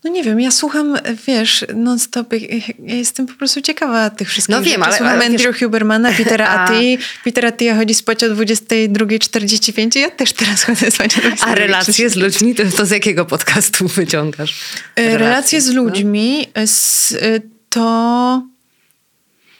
no 0.03 0.09
nie 0.11 0.23
wiem, 0.23 0.39
ja 0.39 0.51
słucham, 0.51 0.97
wiesz, 1.27 1.65
non-stop, 1.75 2.33
ja 2.79 2.95
jestem 2.97 3.27
po 3.27 3.33
prostu 3.33 3.61
ciekawa 3.61 4.09
tych 4.09 4.29
wszystkich 4.29 4.55
No 4.55 4.61
wiem, 4.61 4.71
rzeczy. 4.73 4.83
ale- 4.85 4.97
Słucham 4.97 5.13
ale 5.15 5.29
wiesz- 5.29 5.41
Andrew 5.41 5.59
Hubermana, 5.59 6.11
Petera 6.13 6.47
A- 6.49 6.63
Attii. 6.65 6.97
Peter 7.23 7.45
Attia 7.45 7.75
chodzi 7.75 7.93
spać 7.93 8.23
o 8.23 8.27
22.45 8.27 9.99
ja 9.99 10.09
też 10.11 10.33
teraz 10.33 10.63
chodzę 10.63 10.91
spać 10.91 11.17
o 11.17 11.21
22.45. 11.21 11.37
A 11.41 11.55
relacje 11.55 12.09
z 12.09 12.15
ludźmi, 12.15 12.55
to, 12.55 12.63
to 12.77 12.85
z 12.85 12.91
jakiego 12.91 13.25
podcastu 13.25 13.87
wyciągasz? 13.87 14.55
E, 14.95 15.17
Relacje 15.17 15.61
z 15.61 15.67
no? 15.73 15.83
ludźmi, 15.83 16.47
e, 16.53 16.67
z, 16.67 17.11
e, 17.21 17.39
to... 17.69 18.43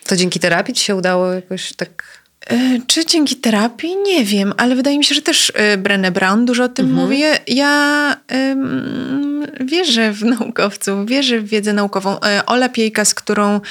To 0.06 0.16
dzięki 0.16 0.40
terapii 0.40 0.74
ci 0.74 0.84
się 0.84 0.96
udało 0.96 1.34
jakoś 1.34 1.74
tak... 1.74 2.21
E, 2.52 2.80
Czy 2.88 3.06
dzięki 3.06 3.36
terapii? 3.36 3.96
Nie 4.06 4.26
wiem, 4.26 4.54
ale 4.58 4.76
wydaje 4.76 4.98
mi 4.98 5.04
się, 5.04 5.16
że 5.16 5.22
też 5.22 5.52
e, 5.56 5.78
Brené 5.78 6.12
Brown 6.12 6.46
dużo 6.46 6.64
o 6.64 6.70
tym 6.70 6.86
Mhm. 6.86 7.04
mówi. 7.06 7.24
Ja 7.48 8.16
em, 8.28 9.48
wierzę 9.60 10.12
w 10.12 10.24
naukowców, 10.24 11.06
wierzę 11.06 11.40
w 11.40 11.48
wiedzę 11.50 11.74
naukową. 11.74 12.20
E, 12.20 12.46
Ola 12.46 12.70
Piejka, 12.70 13.06
z 13.06 13.14
którą, 13.14 13.62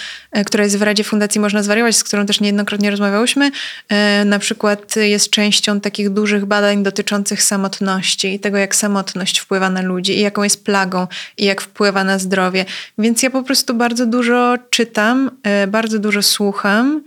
która 0.46 0.64
jest 0.64 0.78
w 0.78 0.82
Radzie 0.82 1.04
Fundacji 1.04 1.40
Można 1.40 1.62
Zwariować, 1.62 1.96
z 1.96 2.04
którą 2.04 2.26
też 2.26 2.40
niejednokrotnie 2.40 2.90
rozmawiałyśmy, 2.90 3.50
na 4.24 4.38
przykład 4.38 4.96
jest 4.96 5.30
częścią 5.30 5.80
takich 5.80 6.10
dużych 6.10 6.46
badań 6.46 6.82
dotyczących 6.82 7.42
samotności 7.42 8.34
i 8.34 8.40
tego, 8.40 8.58
jak 8.58 8.74
samotność 8.76 9.38
wpływa 9.38 9.70
na 9.70 9.82
ludzi 9.82 10.18
i 10.18 10.20
jaką 10.20 10.42
jest 10.42 10.64
plagą 10.64 11.06
i 11.38 11.44
jak 11.44 11.60
wpływa 11.60 12.04
na 12.04 12.18
zdrowie. 12.18 12.64
Więc 12.98 13.22
ja 13.22 13.30
po 13.30 13.42
prostu 13.42 13.74
bardzo 13.74 14.06
dużo 14.06 14.54
czytam, 14.70 15.30
bardzo 15.68 15.98
dużo 15.98 16.22
słucham. 16.22 17.02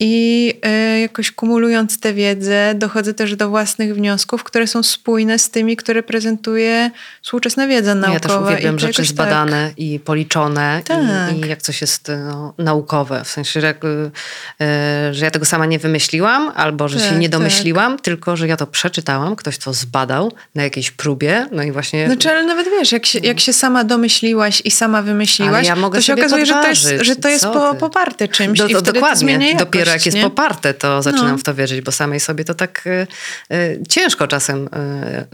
I 0.00 0.54
e, 0.62 1.00
jakoś 1.00 1.30
kumulując 1.30 2.00
tę 2.00 2.14
wiedzę, 2.14 2.74
dochodzę 2.74 3.14
też 3.14 3.36
do 3.36 3.48
własnych 3.48 3.94
wniosków, 3.94 4.44
które 4.44 4.66
są 4.66 4.82
spójne 4.82 5.38
z 5.38 5.50
tymi, 5.50 5.76
które 5.76 6.02
prezentuje 6.02 6.90
współczesna 7.22 7.66
wiedza 7.66 7.94
naukowa. 7.94 8.14
Ja 8.14 8.20
też 8.20 8.32
uwielbiam 8.32 8.74
I 8.76 8.78
to 8.78 8.86
rzeczy 8.86 9.02
jakoś 9.02 9.08
zbadane 9.08 9.70
i 9.76 10.00
policzone 10.00 10.82
Tak. 10.84 10.98
i, 11.36 11.46
i 11.46 11.48
jak 11.48 11.62
coś 11.62 11.80
jest 11.80 12.10
no, 12.28 12.54
naukowe. 12.58 13.24
W 13.24 13.28
sensie, 13.28 13.60
że, 13.60 13.70
y, 13.70 14.64
y, 15.10 15.14
że 15.14 15.24
ja 15.24 15.30
tego 15.30 15.44
sama 15.44 15.66
nie 15.66 15.78
wymyśliłam 15.78 16.52
albo 16.56 16.88
że 16.88 17.00
się 17.00 17.08
Tak, 17.08 17.18
nie 17.18 17.28
tak. 17.28 17.38
domyśliłam, 17.38 17.98
tylko 17.98 18.36
że 18.36 18.48
ja 18.48 18.56
to 18.56 18.66
przeczytałam, 18.66 19.36
ktoś 19.36 19.58
to 19.58 19.72
zbadał 19.72 20.32
na 20.54 20.62
jakiejś 20.62 20.90
próbie, 20.90 21.46
no 21.52 21.62
i 21.62 21.72
właśnie... 21.72 22.06
Znaczy, 22.06 22.30
ale 22.30 22.44
nawet 22.44 22.66
wiesz, 22.70 22.92
jak 22.92 23.06
się, 23.06 23.18
jak 23.18 23.40
się 23.40 23.52
sama 23.52 23.84
domyśliłaś 23.84 24.62
i 24.64 24.70
sama 24.70 25.02
wymyśliłaś, 25.02 25.66
ja 25.66 25.76
to 25.76 26.00
się 26.00 26.14
okazuje, 26.14 26.46
że 26.46 26.54
to 26.54 26.68
jest, 26.68 26.82
podważyć. 26.82 27.06
że 27.06 27.16
to 27.16 27.28
jest 27.28 27.44
po, 27.44 27.74
poparte 27.74 28.28
czymś 28.28 28.58
Do, 28.58 28.66
i 28.66 28.72
to, 28.72 28.78
wtedy 28.78 28.86
to 28.86 28.92
dokładnie. 28.92 29.18
zmienia 29.18 29.46
jakość, 29.46 29.64
Dopiero 29.64 29.85
jak 29.90 30.06
jest 30.06 30.16
nie? 30.16 30.22
poparte, 30.22 30.74
to 30.74 31.02
zaczynam 31.02 31.30
No. 31.30 31.38
w 31.38 31.42
to 31.42 31.54
wierzyć, 31.54 31.80
bo 31.80 31.92
samej 31.92 32.20
sobie 32.20 32.44
to 32.44 32.54
tak 32.54 32.86
y, 32.86 33.06
y, 33.54 33.82
ciężko 33.88 34.28
czasem 34.28 34.66
y, 34.66 34.68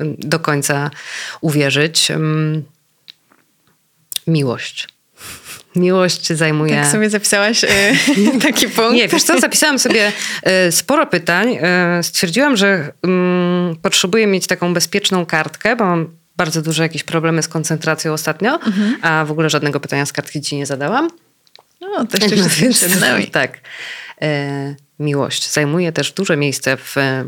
y, 0.03 0.16
do 0.18 0.38
końca 0.40 0.90
uwierzyć. 1.40 2.09
Miłość. 4.26 4.88
Miłość 5.76 6.32
zajmuje... 6.32 6.74
Tak 6.76 6.86
sobie 6.86 7.11
zapisałaś 7.11 7.64
e, 7.64 7.68
taki 8.42 8.68
punkt. 8.68 8.92
Nie, 8.94 9.09
wiesz 9.09 9.22
co, 9.22 9.40
zapisałam 9.40 9.78
sobie 9.78 10.12
e, 10.42 10.72
sporo 10.72 11.07
pytań. 11.07 11.59
E, 11.61 12.03
Stwierdziłam, 12.03 12.57
że 12.57 12.92
potrzebuję 13.82 14.26
mieć 14.26 14.46
taką 14.46 14.74
bezpieczną 14.74 15.26
kartkę, 15.26 15.76
bo 15.76 15.84
mam 15.84 16.16
bardzo 16.36 16.62
duże 16.62 16.82
jakieś 16.82 17.05
problemy 17.05 17.42
z 17.42 17.48
koncentracją 17.48 18.12
ostatnio, 18.12 18.59
a 19.03 19.24
w 19.24 19.30
ogóle 19.30 19.50
żadnego 19.50 19.80
pytania 19.80 20.07
z 20.07 20.12
kartki 20.12 20.40
ci 20.40 20.57
nie 20.57 20.66
zadałam. 20.66 21.11
No, 21.80 22.07
to 22.07 22.16
jeszcze 22.16 22.36
No, 22.36 22.48
się 22.48 22.61
więc 22.62 23.30
tak. 23.30 23.61
E, 24.22 24.74
miłość 24.98 25.52
zajmuje 25.52 25.92
też 25.92 26.12
duże 26.12 26.36
miejsce 26.36 26.76
w 26.76 26.98
e, 26.98 27.24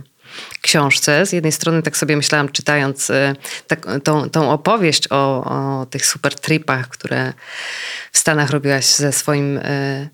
książce. 0.61 1.27
Z 1.27 1.33
jednej 1.33 1.53
strony 1.53 1.83
tak 1.83 1.97
sobie 1.97 2.17
myślałam, 2.17 2.49
czytając 2.49 3.11
e, 3.11 3.35
tak, 3.67 3.87
tą, 4.05 4.31
tą 4.31 4.51
opowieść 4.51 5.09
o, 5.11 5.45
o 5.45 5.87
tych 5.87 6.07
super 6.07 6.35
tripach, 6.35 6.89
które 6.89 7.33
w 8.13 8.19
Stanach 8.19 8.51
robiłaś 8.51 8.87
ze 8.87 9.13
swoim 9.13 9.61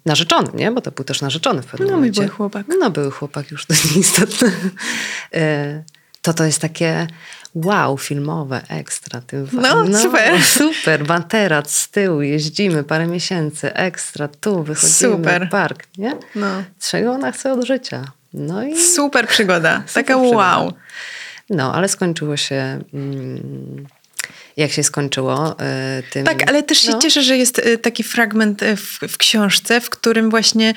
narzeczonym, 0.07 0.57
nie? 0.57 0.70
Bo 0.72 0.81
to 0.81 0.91
był 0.91 1.05
też 1.05 1.22
narzeczony 1.22 1.62
w 1.62 1.66
pewnym 1.66 1.89
No, 1.89 1.95
momencie. 1.95 2.20
były 2.20 2.28
chłopak. 2.35 2.66
No, 2.81 2.91
były 2.91 3.11
chłopak, 3.11 3.51
już 3.51 3.66
to 3.66 3.74
nieistotne. 3.95 4.51
To 6.22 6.35
to 6.35 6.45
jest 6.45 6.61
takie 6.61 7.07
wow, 7.55 7.99
filmowe, 7.99 8.63
ekstra. 8.69 9.21
Ty, 9.21 9.47
No, 9.53 9.99
super. 9.99 10.43
Super, 10.59 11.09
materac 11.09 11.75
z 11.75 11.89
tyłu, 11.89 12.23
jeździmy 12.23 12.85
parę 12.85 13.07
miesięcy, 13.07 13.75
ekstra, 13.75 14.29
tu 14.29 14.63
wychodzimy 14.63 15.17
Super. 15.17 15.49
park, 15.51 15.87
nie? 15.99 16.17
No. 16.35 16.63
Czego 16.81 17.13
ona 17.13 17.33
chce 17.33 17.53
od 17.53 17.65
życia? 17.65 18.05
No 18.35 18.65
i 18.65 18.81
Super 18.81 19.29
przygoda. 19.29 19.77
Super 19.87 20.05
Taka 20.05 20.21
przygoda. 20.21 20.37
wow. 20.37 20.73
no, 21.51 21.75
ale 21.75 21.89
skończyło 21.89 22.37
się 22.37 22.81
mm, 22.95 23.87
jak 24.57 24.71
się 24.71 24.83
skończyło 24.83 25.53
y, 25.53 26.03
tym. 26.03 26.27
Tak, 26.27 26.49
ale 26.49 26.63
też 26.63 26.79
się 26.79 26.93
no. 26.93 26.99
cieszę, 26.99 27.23
że 27.23 27.37
jest 27.37 27.59
y, 27.59 27.79
taki 27.79 28.03
fragment 28.03 28.63
y, 28.63 28.77
w, 28.77 28.99
w 29.09 29.19
książce, 29.19 29.81
w 29.81 29.91
którym 29.91 30.31
właśnie 30.31 30.71
e, 30.71 30.75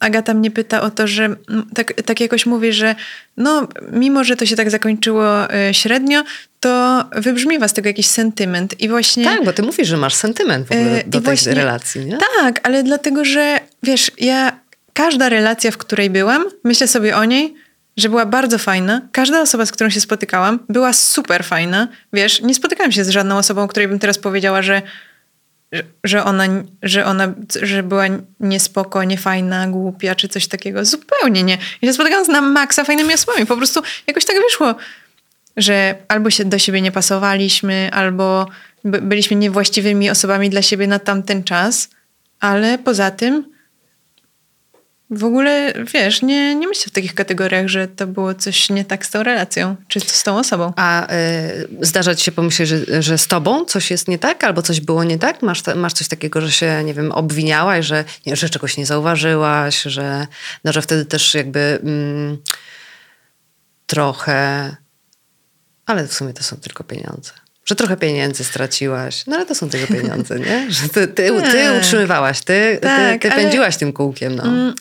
Agata 0.00 0.34
mnie 0.34 0.50
pyta 0.50 0.80
o 0.82 0.90
to, 0.90 1.06
że 1.06 1.36
tak, 1.74 1.92
tak 2.02 2.20
jakoś 2.20 2.46
mówi, 2.46 2.72
że 2.72 2.94
no, 3.36 3.68
mimo, 3.92 4.24
że 4.24 4.36
to 4.36 4.46
się 4.46 4.56
tak 4.56 4.70
zakończyło 4.70 5.52
e, 5.54 5.74
średnio, 5.74 6.22
to 6.60 7.04
wybrzmiewa 7.16 7.68
z 7.68 7.72
tego 7.72 7.88
jakiś 7.88 8.06
sentyment. 8.06 8.80
I 8.80 8.88
właśnie. 8.88 9.24
Tak, 9.24 9.44
bo 9.44 9.52
ty 9.52 9.62
mówisz, 9.62 9.88
że 9.88 9.96
masz 9.96 10.14
sentyment 10.14 10.68
w 10.68 10.72
ogóle 10.72 11.00
E, 11.00 11.04
do 11.04 11.10
tej 11.10 11.20
właśnie- 11.20 11.54
relacji, 11.54 12.06
nie? 12.06 12.18
Tak, 12.40 12.60
ale 12.62 12.82
dlatego, 12.82 13.24
że 13.24 13.58
wiesz, 13.82 14.10
ja 14.18 14.60
każda 14.92 15.28
relacja, 15.28 15.70
w 15.70 15.76
której 15.76 16.10
byłam, 16.10 16.44
myślę 16.64 16.88
sobie 16.88 17.16
o 17.16 17.24
niej, 17.24 17.54
że 17.96 18.08
była 18.08 18.26
bardzo 18.26 18.58
fajna. 18.58 19.02
Każda 19.12 19.40
osoba, 19.42 19.66
z 19.66 19.72
którą 19.72 19.90
się 19.90 20.00
spotykałam, 20.00 20.58
była 20.68 20.92
super 20.92 21.44
fajna. 21.44 21.88
Wiesz, 22.12 22.40
nie 22.42 22.54
spotykałam 22.54 22.92
się 22.92 23.04
z 23.04 23.08
żadną 23.08 23.38
osobą, 23.38 23.68
której 23.68 23.88
bym 23.88 23.98
teraz 23.98 24.18
powiedziała, 24.18 24.62
że, 24.62 24.82
że, 26.04 26.24
ona, 26.24 26.44
że 26.82 27.04
ona 27.04 27.34
że 27.62 27.82
była 27.82 28.04
niespoko, 28.40 29.04
niefajna, 29.04 29.68
głupia, 29.68 30.14
czy 30.14 30.28
coś 30.28 30.46
takiego. 30.46 30.84
Zupełnie 30.84 31.42
nie. 31.42 31.58
Ja 31.82 31.88
się 31.88 31.92
spotykałam 31.92 32.24
z 32.24 32.28
na 32.28 32.40
maksa 32.40 32.84
fajnymi 32.84 33.14
osobami. 33.14 33.46
Po 33.46 33.56
prostu 33.56 33.82
jakoś 34.06 34.24
tak 34.24 34.36
wyszło, 34.36 34.74
że 35.56 35.94
albo 36.08 36.30
się 36.30 36.44
do 36.44 36.58
siebie 36.58 36.80
nie 36.80 36.92
pasowaliśmy, 36.92 37.90
albo 37.92 38.46
by, 38.84 39.00
byliśmy 39.00 39.36
niewłaściwymi 39.36 40.10
osobami 40.10 40.50
dla 40.50 40.62
siebie 40.62 40.86
na 40.86 40.98
tamten 40.98 41.44
czas, 41.44 41.90
ale 42.40 42.78
poza 42.78 43.10
tym 43.10 43.51
w 45.12 45.24
ogóle, 45.24 45.72
wiesz, 45.94 46.22
nie, 46.22 46.54
nie 46.54 46.68
myślę 46.68 46.84
w 46.86 46.90
takich 46.90 47.14
kategoriach, 47.14 47.68
że 47.68 47.88
to 47.88 48.06
było 48.06 48.34
coś 48.34 48.70
nie 48.70 48.84
tak 48.84 49.06
z 49.06 49.10
tą 49.10 49.22
relacją, 49.22 49.76
czy 49.88 50.00
z 50.00 50.22
tą 50.22 50.38
osobą. 50.38 50.72
A 50.76 51.12
y, 51.12 51.68
zdarza 51.80 52.14
ci 52.14 52.24
się 52.24 52.32
pomyśleć, 52.32 52.68
że, 52.68 53.02
że 53.02 53.18
z 53.18 53.26
tobą 53.26 53.64
coś 53.64 53.90
jest 53.90 54.08
nie 54.08 54.18
tak, 54.18 54.44
albo 54.44 54.62
coś 54.62 54.80
było 54.80 55.04
nie 55.04 55.18
tak? 55.18 55.42
Masz, 55.42 55.62
masz 55.76 55.92
coś 55.92 56.08
takiego, 56.08 56.40
że 56.40 56.52
się, 56.52 56.84
nie 56.84 56.94
wiem, 56.94 57.12
obwiniałaś, 57.12 57.86
że, 57.86 58.04
nie, 58.26 58.36
że 58.36 58.50
czegoś 58.50 58.76
nie 58.76 58.86
zauważyłaś, 58.86 59.82
że, 59.82 60.26
no, 60.64 60.72
że 60.72 60.82
wtedy 60.82 61.04
też 61.04 61.34
jakby 61.34 61.80
mm, 61.82 62.38
trochę, 63.86 64.76
ale 65.86 66.08
w 66.08 66.14
sumie 66.14 66.32
to 66.32 66.42
są 66.42 66.56
tylko 66.56 66.84
pieniądze. 66.84 67.32
Że 67.64 67.74
trochę 67.76 67.96
pieniędzy 67.96 68.44
straciłaś, 68.44 69.26
no 69.26 69.36
ale 69.36 69.46
to 69.46 69.54
są 69.54 69.68
tylko 69.70 69.94
pieniądze, 69.94 70.40
nie? 70.40 70.66
Że 70.70 70.88
ty, 70.88 71.06
ty, 71.08 71.30
ty 71.42 71.42
Tak. 71.52 71.78
utrzymywałaś, 71.82 72.40
ty, 72.40 72.78
Tak, 72.82 73.22
ty, 73.22 73.28
ty 73.28 73.34
pędziłaś 73.36 73.76
tym 73.76 73.92
kółkiem, 73.92 74.36
no. 74.36 74.42
Mm, 74.42 74.74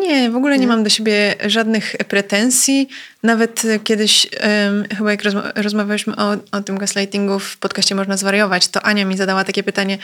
Nie, 0.00 0.30
w 0.30 0.36
ogóle 0.36 0.58
nie 0.58 0.66
mam 0.66 0.84
do 0.84 0.90
siebie 0.90 1.34
żadnych 1.46 1.96
pretensji. 2.08 2.88
Nawet 3.22 3.62
kiedyś, 3.84 4.26
em, 4.32 4.84
chyba 4.98 5.10
jak 5.10 5.22
rozma- 5.22 5.52
rozmawialiśmy 5.54 6.16
o, 6.16 6.36
o 6.52 6.60
tym 6.60 6.78
gaslightingu 6.78 7.38
w 7.38 7.56
podcaście 7.56 7.94
Można 7.94 8.16
Zwariować, 8.16 8.68
to 8.68 8.82
Ania 8.82 9.04
mi 9.04 9.16
zadała 9.16 9.44
takie 9.44 9.62
pytanie, 9.62 9.98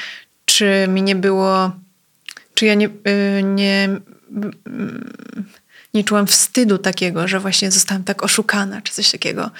czy 0.44 0.86
mi 0.88 1.02
nie 1.02 1.16
było, 1.16 1.72
czy 2.54 2.66
ja 2.66 2.74
nie, 2.74 2.86
y, 2.86 3.42
nie, 3.42 3.88
nie 5.94 6.04
czułam 6.04 6.26
wstydu 6.26 6.78
takiego, 6.78 7.28
że 7.28 7.40
właśnie 7.40 7.70
zostałam 7.70 8.04
tak 8.04 8.22
oszukana, 8.22 8.82
czy 8.82 8.92
coś 8.92 9.10
takiego. 9.10 9.50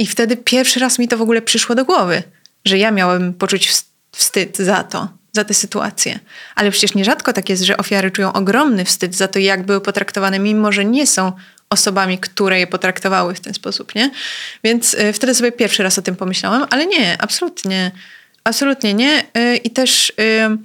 I 0.00 0.06
wtedy 0.06 0.36
pierwszy 0.36 0.80
raz 0.80 0.98
mi 0.98 1.08
to 1.08 1.16
w 1.16 1.22
ogóle 1.22 1.42
przyszło 1.42 1.74
do 1.74 1.84
głowy, 1.84 2.22
że 2.64 2.78
ja 2.78 2.90
miałem 2.90 3.34
poczuć 3.34 3.70
wst- 3.70 3.84
wstyd 4.12 4.58
za 4.58 4.84
to, 4.84 5.08
za 5.32 5.44
tę 5.44 5.54
sytuację. 5.54 6.18
Ale 6.54 6.70
przecież 6.70 6.94
nierzadko 6.94 7.32
tak 7.32 7.48
jest, 7.48 7.62
że 7.62 7.76
ofiary 7.76 8.10
czują 8.10 8.32
ogromny 8.32 8.84
wstyd 8.84 9.14
za 9.16 9.28
to, 9.28 9.38
jak 9.38 9.66
były 9.66 9.80
potraktowane, 9.80 10.38
mimo 10.38 10.72
że 10.72 10.84
nie 10.84 11.06
są 11.06 11.32
osobami, 11.70 12.18
które 12.18 12.60
je 12.60 12.66
potraktowały 12.66 13.34
w 13.34 13.40
ten 13.40 13.54
sposób, 13.54 13.94
nie? 13.94 14.10
Więc 14.64 14.94
y, 14.94 15.12
wtedy 15.12 15.34
sobie 15.34 15.52
pierwszy 15.52 15.82
raz 15.82 15.98
o 15.98 16.02
tym 16.02 16.16
pomyślałam, 16.16 16.66
ale 16.70 16.86
nie, 16.86 17.22
absolutnie, 17.22 17.90
absolutnie 18.44 18.94
nie. 18.94 19.24
Y, 19.38 19.56
I 19.56 19.70
też 19.70 20.10
y, 20.10 20.58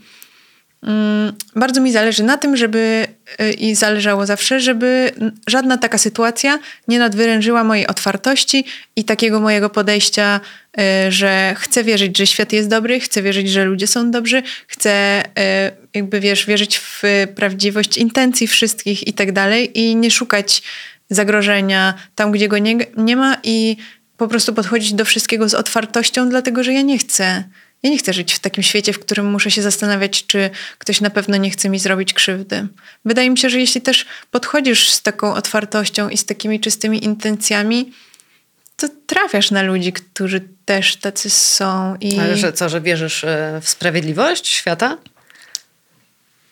bardzo 1.55 1.81
mi 1.81 1.91
zależy 1.91 2.23
na 2.23 2.37
tym, 2.37 2.57
żeby 2.57 3.07
y, 3.41 3.51
i 3.51 3.75
zależało 3.75 4.25
zawsze, 4.25 4.59
żeby 4.59 5.11
żadna 5.47 5.77
taka 5.77 5.97
sytuacja 5.97 6.59
nie 6.87 6.99
nadwyrężyła 6.99 7.63
mojej 7.63 7.87
otwartości 7.87 8.65
i 8.95 9.03
takiego 9.03 9.39
mojego 9.39 9.69
podejścia, 9.69 10.39
y, 10.79 11.11
że 11.11 11.55
chcę 11.57 11.83
wierzyć, 11.83 12.17
że 12.17 12.27
świat 12.27 12.53
jest 12.53 12.69
dobry, 12.69 12.99
chcę 12.99 13.21
wierzyć, 13.21 13.49
że 13.49 13.65
ludzie 13.65 13.87
są 13.87 14.11
dobrzy, 14.11 14.43
chcę 14.67 15.23
y, 15.25 15.71
jakby 15.93 16.19
wiesz, 16.19 16.45
wierzyć 16.45 16.77
w 16.77 17.03
prawdziwość 17.35 17.97
intencji 17.97 18.47
wszystkich 18.47 19.07
i 19.07 19.13
tak 19.13 19.31
dalej 19.31 19.79
i 19.79 19.95
nie 19.95 20.11
szukać 20.11 20.61
zagrożenia 21.09 21.93
tam, 22.15 22.31
gdzie 22.31 22.47
go 22.47 22.57
nie, 22.57 22.77
nie 22.97 23.15
ma 23.15 23.37
i 23.43 23.77
po 24.17 24.27
prostu 24.27 24.53
podchodzić 24.53 24.93
do 24.93 25.05
wszystkiego 25.05 25.49
z 25.49 25.53
otwartością, 25.53 26.29
dlatego 26.29 26.63
że 26.63 26.73
ja 26.73 26.81
nie 26.81 26.97
chcę. 26.97 27.43
Ja 27.85 27.91
nie 27.91 27.97
chcę 27.97 28.13
żyć 28.13 28.33
w 28.33 28.39
takim 28.39 28.63
świecie, 28.63 28.93
w 28.93 28.99
którym 28.99 29.25
muszę 29.25 29.51
się 29.51 29.61
zastanawiać, 29.61 30.25
czy 30.27 30.49
ktoś 30.77 31.01
na 31.01 31.09
pewno 31.09 31.37
nie 31.37 31.49
chce 31.49 31.69
mi 31.69 31.79
zrobić 31.79 32.13
krzywdy. 32.13 32.67
Wydaje 33.05 33.29
mi 33.29 33.37
się, 33.37 33.49
że 33.49 33.59
jeśli 33.59 33.81
też 33.81 34.05
podchodzisz 34.31 34.89
z 34.89 35.01
taką 35.01 35.33
otwartością 35.33 36.09
i 36.09 36.17
z 36.17 36.25
takimi 36.25 36.59
czystymi 36.59 37.05
intencjami, 37.05 37.91
to 38.77 38.87
trafiasz 39.07 39.51
na 39.51 39.61
ludzi, 39.61 39.93
którzy 39.93 40.41
też 40.65 40.95
tacy 40.95 41.29
są. 41.29 41.95
I... 41.95 42.19
Ale 42.19 42.37
że 42.37 42.53
co, 42.53 42.69
że 42.69 42.81
wierzysz 42.81 43.23
e, 43.23 43.59
w 43.63 43.69
sprawiedliwość 43.69 44.47
świata? 44.47 44.97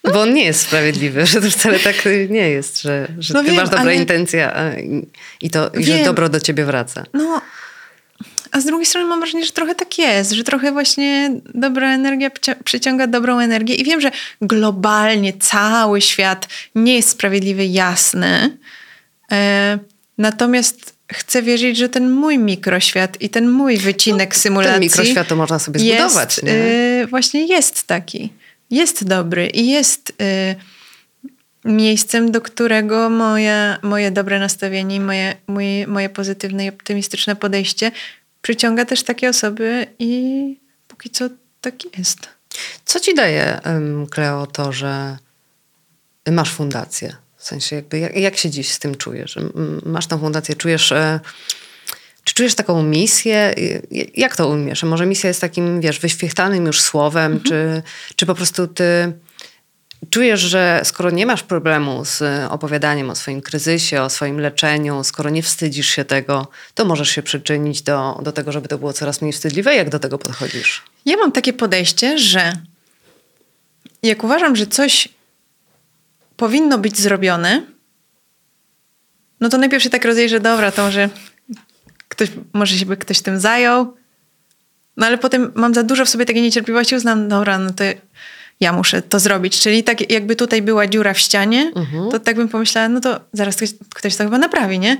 Bo 0.04 0.22
on 0.22 0.34
nie 0.34 0.46
jest 0.46 0.62
sprawiedliwy, 0.62 1.26
że 1.32 1.42
to 1.42 1.52
wcale 1.52 1.80
tak 1.80 1.96
nie 2.30 2.50
jest, 2.50 2.82
że, 2.82 3.08
że 3.20 3.34
No 3.34 3.40
ty 3.40 3.46
wiem, 3.46 3.56
masz 3.56 3.70
dobre 3.70 3.80
ale- 3.80 3.96
intencje 3.96 4.52
i, 5.42 5.50
to, 5.50 5.70
i 5.70 5.84
że 5.84 6.04
dobro 6.04 6.30
do 6.30 6.40
ciebie 6.40 6.66
wraca. 6.66 7.04
No, 7.14 7.42
a 8.54 8.60
z 8.60 8.66
drugiej 8.66 8.86
strony 8.86 9.08
mam 9.08 9.20
wrażenie, 9.20 9.46
że 9.46 9.52
trochę 9.52 9.76
tak 9.76 9.98
jest, 9.98 10.32
że 10.32 10.44
trochę 10.44 10.72
właśnie 10.72 11.32
dobra 11.54 11.94
energia 11.94 12.32
przyciąga 12.64 13.08
dobrą 13.08 13.40
energię. 13.40 13.76
I 13.76 13.84
wiem, 13.84 14.02
że 14.02 14.12
globalnie 14.42 15.34
cały 15.34 16.02
świat 16.02 16.48
nie 16.76 16.96
jest 16.96 17.10
sprawiedliwy, 17.10 17.66
jasny. 17.66 18.58
E, 19.32 19.80
natomiast 20.18 20.96
chcę 21.14 21.42
wierzyć, 21.42 21.78
że 21.78 21.90
ten 21.90 22.10
mój 22.10 22.38
mikroświat 22.38 23.22
i 23.22 23.30
ten 23.30 23.50
mój 23.50 23.78
wycinek 23.78 24.36
symulacji. 24.36 24.72
No, 24.72 24.74
Ten 24.74 24.84
mikroświat 24.84 25.28
to 25.28 25.36
można 25.36 25.60
sobie 25.60 25.84
jest, 25.84 26.00
zbudować. 26.00 26.44
Nie? 26.44 26.52
e, 26.52 27.08
właśnie 27.08 27.48
jest 27.48 27.84
taki. 27.84 28.34
Jest 28.70 29.04
dobry 29.04 29.48
i 29.48 29.70
jest 29.70 30.14
e, 30.22 30.56
miejscem, 31.66 32.32
do 32.32 32.42
którego 32.42 33.10
moje, 33.10 33.78
moje 33.82 34.12
dobre 34.12 34.40
nastawienie 34.40 34.96
i 34.96 35.00
moje, 35.00 35.36
moje, 35.48 35.88
moje 35.88 36.10
pozytywne 36.10 36.66
i 36.66 36.70
optymistyczne 36.70 37.36
podejście 37.36 37.92
przyciąga 38.44 38.86
też 38.86 39.04
takie 39.04 39.30
osoby 39.30 39.88
i 40.00 40.60
póki 40.88 41.10
co 41.10 41.30
tak 41.62 41.98
jest. 41.98 42.20
Co 42.86 43.00
ci 43.00 43.16
daje, 43.16 43.62
Kleo, 44.12 44.48
to, 44.48 44.72
że 44.72 45.18
masz 46.32 46.52
fundację? 46.52 47.16
W 47.38 47.44
sensie, 47.44 47.76
jakby, 47.76 48.00
jak, 48.00 48.16
jak 48.16 48.38
się 48.38 48.50
dziś 48.50 48.72
z 48.72 48.80
tym 48.80 48.96
czujesz? 48.96 49.38
Masz 49.86 50.08
tą 50.08 50.20
fundację, 50.20 50.56
czujesz... 50.56 50.92
E, 50.92 51.20
czy 52.24 52.34
czujesz 52.34 52.56
taką 52.56 52.84
misję? 52.84 53.56
Jak 54.16 54.36
to 54.36 54.50
umiesz? 54.50 54.84
Może 54.84 55.06
misja 55.06 55.28
jest 55.28 55.42
takim, 55.42 55.82
wiesz, 55.82 56.00
wyświechtanym 56.00 56.66
już 56.66 56.82
słowem, 56.82 57.42
czy, 57.42 57.84
czy 58.16 58.26
po 58.26 58.36
prostu 58.36 58.68
ty 58.68 59.14
czujesz, 60.10 60.40
że 60.40 60.82
skoro 60.84 61.10
nie 61.10 61.26
masz 61.26 61.44
problemu 61.44 62.06
z 62.06 62.24
opowiadaniem 62.52 63.10
o 63.10 63.16
swoim 63.16 63.42
kryzysie, 63.42 64.02
o 64.02 64.10
swoim 64.10 64.40
leczeniu, 64.40 65.04
skoro 65.04 65.30
nie 65.30 65.44
wstydzisz 65.44 65.88
się 65.88 66.06
tego, 66.06 66.48
to 66.74 66.86
możesz 66.86 67.10
się 67.10 67.24
przyczynić 67.24 67.82
do, 67.82 68.20
do 68.24 68.32
tego, 68.32 68.52
żeby 68.52 68.68
to 68.68 68.78
było 68.78 68.94
coraz 68.94 69.22
mniej 69.22 69.34
wstydliwe? 69.34 69.76
Jak 69.76 69.90
do 69.90 70.00
tego 70.00 70.18
podchodzisz? 70.18 70.84
Ja 71.06 71.18
mam 71.18 71.32
takie 71.32 71.54
podejście, 71.54 72.18
że 72.18 72.54
jak 74.04 74.24
uważam, 74.24 74.56
że 74.56 74.68
coś 74.68 75.10
powinno 76.38 76.78
być 76.78 77.00
zrobione, 77.00 77.62
no 79.40 79.50
to 79.50 79.58
najpierw 79.58 79.84
się 79.84 79.90
tak 79.90 80.06
rozejrzę, 80.06 80.40
dobra, 80.40 80.72
to 80.72 80.84
może 80.84 81.10
ktoś, 82.08 82.30
może 82.54 82.78
się 82.78 82.86
by 82.86 82.98
ktoś 82.98 83.22
tym 83.22 83.40
zajął, 83.40 83.98
no 84.98 85.06
ale 85.06 85.18
potem 85.18 85.52
mam 85.56 85.74
za 85.74 85.84
dużo 85.84 86.06
w 86.06 86.10
sobie 86.10 86.26
takiej 86.26 86.42
niecierpliwości, 86.42 86.96
uznam, 86.96 87.30
dobra, 87.30 87.58
no 87.58 87.72
to 87.72 87.84
ja 88.60 88.74
muszę 88.74 89.02
to 89.02 89.20
zrobić. 89.20 89.60
Czyli 89.60 89.84
tak 89.84 90.12
jakby 90.12 90.36
tutaj 90.36 90.62
była 90.62 90.88
dziura 90.88 91.14
w 91.14 91.20
ścianie, 91.20 91.72
to 92.12 92.20
tak 92.20 92.36
bym 92.36 92.50
pomyślała, 92.50 92.90
no 92.90 93.00
to 93.00 93.20
zaraz 93.34 93.56
ktoś, 93.56 93.70
ktoś 93.96 94.16
to 94.16 94.24
chyba 94.24 94.38
naprawi, 94.38 94.80
nie? 94.80 94.98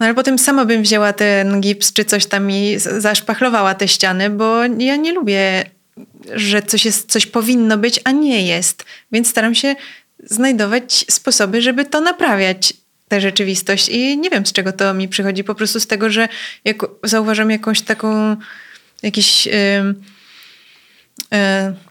No 0.00 0.06
ale 0.06 0.14
potem 0.14 0.38
sama 0.38 0.64
bym 0.64 0.82
wzięła 0.82 1.12
ten 1.12 1.60
gips 1.60 1.92
czy 1.92 2.04
coś 2.04 2.26
tam 2.26 2.50
i 2.50 2.76
zaszpachlowała 2.78 3.74
te 3.74 3.88
ściany, 3.88 4.30
bo 4.30 4.62
ja 4.78 4.96
nie 4.96 5.12
lubię, 5.12 5.64
że 6.34 6.62
coś, 6.62 6.84
jest, 6.84 7.10
coś 7.10 7.26
powinno 7.26 7.78
być, 7.78 8.00
a 8.04 8.10
nie 8.10 8.46
jest. 8.46 8.84
Więc 9.12 9.28
staram 9.28 9.54
się 9.54 9.76
znajdować 10.24 11.04
sposoby, 11.10 11.62
żeby 11.62 11.84
to 11.84 12.00
naprawiać, 12.00 12.74
tę 13.08 13.20
rzeczywistość. 13.20 13.88
I 13.88 14.18
nie 14.18 14.30
wiem, 14.30 14.46
z 14.46 14.52
czego 14.52 14.72
to 14.72 14.94
mi 14.94 15.08
przychodzi. 15.08 15.44
Po 15.44 15.54
prostu 15.54 15.80
z 15.80 15.86
tego, 15.86 16.10
że 16.10 16.28
jak 16.64 16.76
zauważam 17.02 17.50
jakąś 17.50 17.80
taką, 17.80 18.36
jakiś... 19.02 19.46
e, 19.46 19.94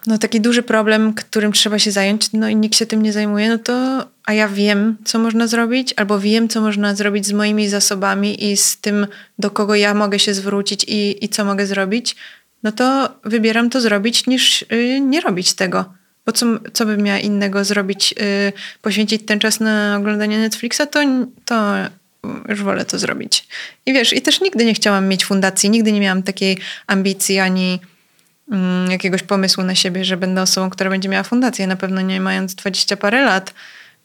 no, 0.07 0.17
taki 0.17 0.41
duży 0.41 0.63
problem, 0.63 1.13
którym 1.13 1.51
trzeba 1.51 1.79
się 1.79 1.91
zająć, 1.91 2.33
no 2.33 2.49
i 2.49 2.55
nikt 2.55 2.77
się 2.77 2.85
tym 2.85 3.01
nie 3.01 3.13
zajmuje, 3.13 3.49
no 3.49 3.57
to 3.57 4.07
a 4.25 4.33
ja 4.33 4.47
wiem, 4.47 4.97
co 5.05 5.19
można 5.19 5.47
zrobić, 5.47 5.93
albo 5.97 6.19
wiem, 6.19 6.49
co 6.49 6.61
można 6.61 6.95
zrobić 6.95 7.25
z 7.25 7.31
moimi 7.31 7.69
zasobami 7.69 8.51
i 8.51 8.57
z 8.57 8.77
tym, 8.77 9.07
do 9.39 9.51
kogo 9.51 9.75
ja 9.75 9.93
mogę 9.93 10.19
się 10.19 10.33
zwrócić 10.33 10.85
i, 10.87 11.25
i 11.25 11.29
co 11.29 11.45
mogę 11.45 11.65
zrobić, 11.67 12.15
no 12.63 12.71
to 12.71 13.15
wybieram 13.23 13.69
to 13.69 13.81
zrobić, 13.81 14.27
niż 14.27 14.61
y, 14.61 14.99
nie 15.01 15.21
robić 15.21 15.53
tego. 15.53 15.93
Bo 16.25 16.31
co, 16.31 16.45
co 16.73 16.85
bym 16.85 17.01
miała 17.01 17.19
innego 17.19 17.63
zrobić, 17.63 18.13
y, 18.21 18.53
poświęcić 18.81 19.21
ten 19.25 19.39
czas 19.39 19.59
na 19.59 19.97
oglądanie 19.97 20.37
Netflixa, 20.37 20.81
to, 20.91 20.99
to 21.45 21.75
już 22.49 22.63
wolę 22.63 22.85
to 22.85 22.99
zrobić. 22.99 23.47
I 23.85 23.93
wiesz, 23.93 24.13
i 24.13 24.21
też 24.21 24.41
nigdy 24.41 24.65
nie 24.65 24.73
chciałam 24.73 25.07
mieć 25.07 25.25
fundacji, 25.25 25.69
nigdy 25.69 25.91
nie 25.91 26.01
miałam 26.01 26.23
takiej 26.23 26.57
ambicji 26.87 27.39
ani 27.39 27.79
jakiegoś 28.89 29.23
pomysłu 29.23 29.63
na 29.63 29.75
siebie, 29.75 30.05
że 30.05 30.17
będę 30.17 30.41
osobą, 30.41 30.69
która 30.69 30.89
będzie 30.89 31.09
miała 31.09 31.23
fundację, 31.23 31.67
na 31.67 31.75
pewno 31.75 32.01
nie 32.01 32.21
mając 32.21 32.55
dwadzieścia 32.55 32.97
parę 32.97 33.21
lat. 33.21 33.53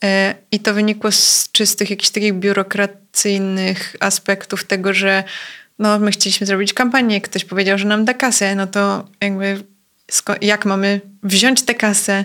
E, 0.05 0.35
I 0.53 0.61
to 0.61 0.75
wynikło 0.75 1.13
z 1.13 1.49
czystych 1.53 1.91
jakichś 1.91 2.11
takich 2.11 2.35
biurokracyjnych 2.35 3.97
aspektów 4.01 4.65
tego, 4.65 4.95
że 4.95 5.25
no, 5.79 5.99
my 5.99 6.11
chcieliśmy 6.11 6.47
zrobić 6.47 6.75
kampanię, 6.75 7.21
ktoś 7.21 7.45
powiedział, 7.45 7.79
że 7.79 7.89
nam 7.89 8.05
da 8.05 8.15
kasę, 8.15 8.55
no 8.55 8.67
to 8.67 9.09
jakby 9.21 9.65
jak 10.41 10.65
mamy 10.65 11.01
wziąć 11.23 11.63
tę 11.63 11.75
kasę, 11.75 12.25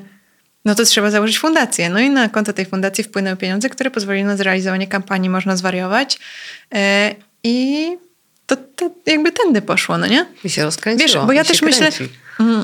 no 0.66 0.76
to 0.76 0.86
trzeba 0.86 1.12
założyć 1.12 1.40
fundację. 1.40 1.90
No 1.90 2.00
i 2.00 2.10
na 2.10 2.30
konto 2.30 2.54
tej 2.54 2.66
fundacji 2.66 3.04
wpłynęły 3.04 3.38
pieniądze, 3.38 3.70
które 3.70 3.92
pozwoliły 3.92 4.28
na 4.28 4.38
zrealizowanie 4.38 4.88
kampanii 4.88 5.30
Można 5.30 5.58
zwariować. 5.58 6.20
E, 6.74 7.16
I 7.44 7.88
to, 8.46 8.56
to 8.76 8.92
jakby 9.06 9.32
tędy 9.32 9.62
poszło, 9.62 9.98
no 9.98 10.08
nie? 10.08 10.26
I 10.44 10.50
się 10.50 10.64
rozkręciło. 10.64 11.08
Wiesz, 11.08 11.28
bo 11.28 11.32
ja 11.34 11.44
też 11.44 11.62
myślę, 11.62 11.90
mm, 12.40 12.64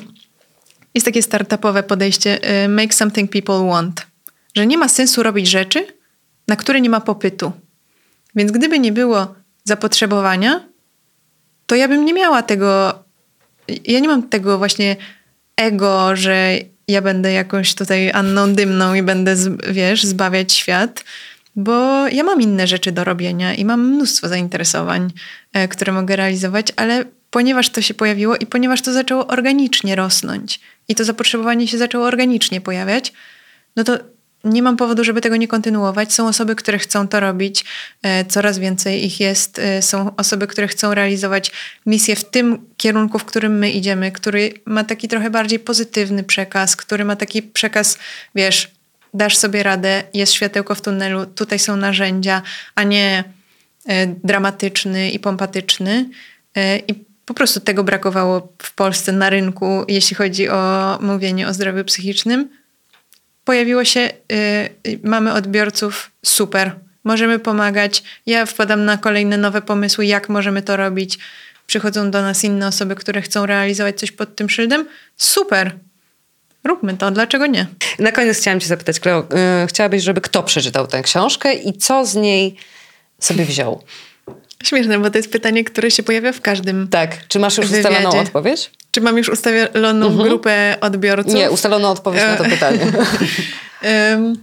jest 0.94 1.06
takie 1.06 1.24
startupowe 1.24 1.84
podejście, 1.84 2.64
y, 2.66 2.70
make 2.70 2.94
something 2.94 3.32
people 3.32 3.68
want, 3.68 4.08
że 4.56 4.68
nie 4.68 4.78
ma 4.78 4.88
sensu 4.88 5.24
robić 5.24 5.48
rzeczy, 5.48 5.88
na 6.48 6.56
które 6.56 6.82
nie 6.82 6.90
ma 6.90 7.02
popytu. 7.02 7.52
Więc 8.36 8.52
gdyby 8.52 8.80
nie 8.80 8.92
było 8.92 9.36
zapotrzebowania, 9.64 10.66
to 11.66 11.76
ja 11.76 11.88
bym 11.88 12.06
nie 12.06 12.14
miała 12.14 12.44
tego, 12.44 13.00
ja 13.86 14.00
nie 14.00 14.08
mam 14.08 14.30
tego 14.30 14.58
właśnie 14.58 14.96
ego, 15.56 16.16
że 16.16 16.58
ja 16.88 17.02
będę 17.02 17.32
jakąś 17.32 17.76
tutaj 17.76 18.12
Anną 18.12 18.54
Dymną 18.54 18.94
i 18.94 19.04
będę, 19.04 19.36
wiesz, 19.72 20.04
zbawiać 20.04 20.54
świat, 20.54 21.04
bo 21.60 22.08
ja 22.08 22.24
mam 22.24 22.42
inne 22.42 22.68
rzeczy 22.68 22.92
do 22.92 23.04
robienia 23.04 23.54
i 23.54 23.66
mam 23.66 23.88
mnóstwo 23.88 24.28
zainteresowań, 24.28 25.12
e, 25.54 25.68
które 25.68 25.94
mogę 25.94 26.16
realizować, 26.16 26.68
ale 26.76 27.06
ponieważ 27.30 27.70
to 27.70 27.82
się 27.82 27.94
pojawiło 27.94 28.36
i 28.36 28.46
ponieważ 28.46 28.82
to 28.82 28.94
zaczęło 28.94 29.28
organicznie 29.28 29.96
rosnąć 29.96 30.60
i 30.88 30.96
to 30.96 31.04
zapotrzebowanie 31.04 31.68
się 31.68 31.78
zaczęło 31.78 32.06
organicznie 32.06 32.62
pojawiać, 32.62 33.14
no 33.76 33.84
to 33.84 33.98
nie 34.44 34.64
mam 34.64 34.78
powodu, 34.78 35.04
żeby 35.04 35.22
tego 35.22 35.36
nie 35.36 35.48
kontynuować. 35.48 36.14
Są 36.14 36.28
osoby, 36.28 36.56
które 36.56 36.80
chcą 36.80 37.08
to 37.08 37.20
robić, 37.20 37.66
e, 38.04 38.26
coraz 38.26 38.60
więcej 38.60 39.06
ich 39.06 39.20
jest. 39.20 39.60
E, 39.60 39.82
Są 39.82 40.16
osoby, 40.16 40.48
które 40.48 40.68
chcą 40.68 40.94
realizować 40.94 41.52
misję 41.86 42.16
w 42.16 42.24
tym 42.24 42.66
kierunku, 42.78 43.20
w 43.20 43.26
którym 43.26 43.58
my 43.58 43.72
idziemy, 43.72 44.12
który 44.12 44.54
ma 44.66 44.84
taki 44.84 45.08
trochę 45.08 45.30
bardziej 45.30 45.60
pozytywny 45.60 46.24
przekaz, 46.24 46.76
który 46.76 47.06
ma 47.06 47.16
taki 47.16 47.42
przekaz, 47.42 47.98
wiesz, 48.36 48.79
dasz 49.14 49.38
sobie 49.38 49.64
radę, 49.64 50.04
jest 50.14 50.34
światełko 50.34 50.76
w 50.76 50.82
tunelu, 50.82 51.26
tutaj 51.26 51.60
są 51.60 51.76
narzędzia, 51.76 52.42
a 52.76 52.84
nie 52.84 53.24
e, 53.86 54.08
dramatyczny 54.08 55.12
i 55.12 55.20
pompatyczny. 55.20 56.10
E, 56.56 56.78
I 56.78 57.06
po 57.26 57.34
prostu 57.34 57.60
tego 57.60 57.84
brakowało 57.84 58.54
w 58.62 58.76
Polsce 58.76 59.12
na 59.12 59.30
rynku, 59.30 59.86
jeśli 59.88 60.16
chodzi 60.16 60.50
o 60.50 60.98
mówienie 61.02 61.48
o 61.48 61.54
zdrowiu 61.54 61.84
psychicznym 61.84 62.50
pojawiło 63.50 63.86
się, 63.86 64.10
y, 64.32 65.00
mamy 65.04 65.34
odbiorców, 65.34 66.12
super, 66.26 66.72
możemy 67.04 67.40
pomagać. 67.40 68.04
Ja 68.26 68.46
wpadam 68.46 68.86
na 68.86 68.98
kolejne 68.98 69.38
nowe 69.38 69.62
pomysły, 69.62 70.06
jak 70.06 70.30
możemy 70.30 70.62
to 70.62 70.78
robić. 70.78 71.20
Przychodzą 71.68 72.12
do 72.12 72.22
nas 72.22 72.44
inne 72.44 72.68
osoby, 72.68 72.96
które 72.96 73.22
chcą 73.22 73.46
realizować 73.46 74.00
coś 74.00 74.12
pod 74.12 74.36
tym 74.36 74.50
szyldem. 74.50 74.86
Super, 75.18 75.72
róbmy 76.64 76.98
to, 76.98 77.12
dlaczego 77.12 77.46
nie? 77.48 77.68
Na 78.00 78.12
koniec 78.12 78.38
chciałam 78.38 78.60
cię 78.60 78.68
zapytać, 78.68 79.00
Kleo, 79.00 79.18
yy, 79.62 79.68
chciałabyś, 79.68 80.04
żeby 80.04 80.22
kto 80.22 80.44
przeczytał 80.44 80.88
tę 80.88 81.02
książkę 81.02 81.54
i 81.54 81.74
co 81.74 82.06
z 82.06 82.16
niej 82.16 82.56
sobie 83.20 83.46
wziął? 83.46 83.84
Śmieszne, 84.64 85.00
bo 85.00 85.10
to 85.10 85.18
jest 85.18 85.32
pytanie, 85.32 85.64
które 85.64 85.92
się 85.92 86.04
pojawia 86.04 86.32
w 86.32 86.42
każdym. 86.42 86.88
Tak. 86.88 87.28
Czy 87.28 87.40
masz 87.40 87.58
już 87.58 87.68
Wywiadzie. 87.68 87.90
ustaloną 87.98 88.20
odpowiedź? 88.22 88.72
Czy 88.92 89.02
mam 89.02 89.18
już 89.18 89.30
ustawioną 89.30 90.18
grupę 90.18 90.78
odbiorców? 90.82 91.34
Nie, 91.34 91.52
ustaloną 91.52 91.90
odpowiedź 91.90 92.22
na 92.24 92.36
to 92.36 92.46
E. 92.46 92.50
pytanie. 92.50 92.80
Ym, 94.14 94.38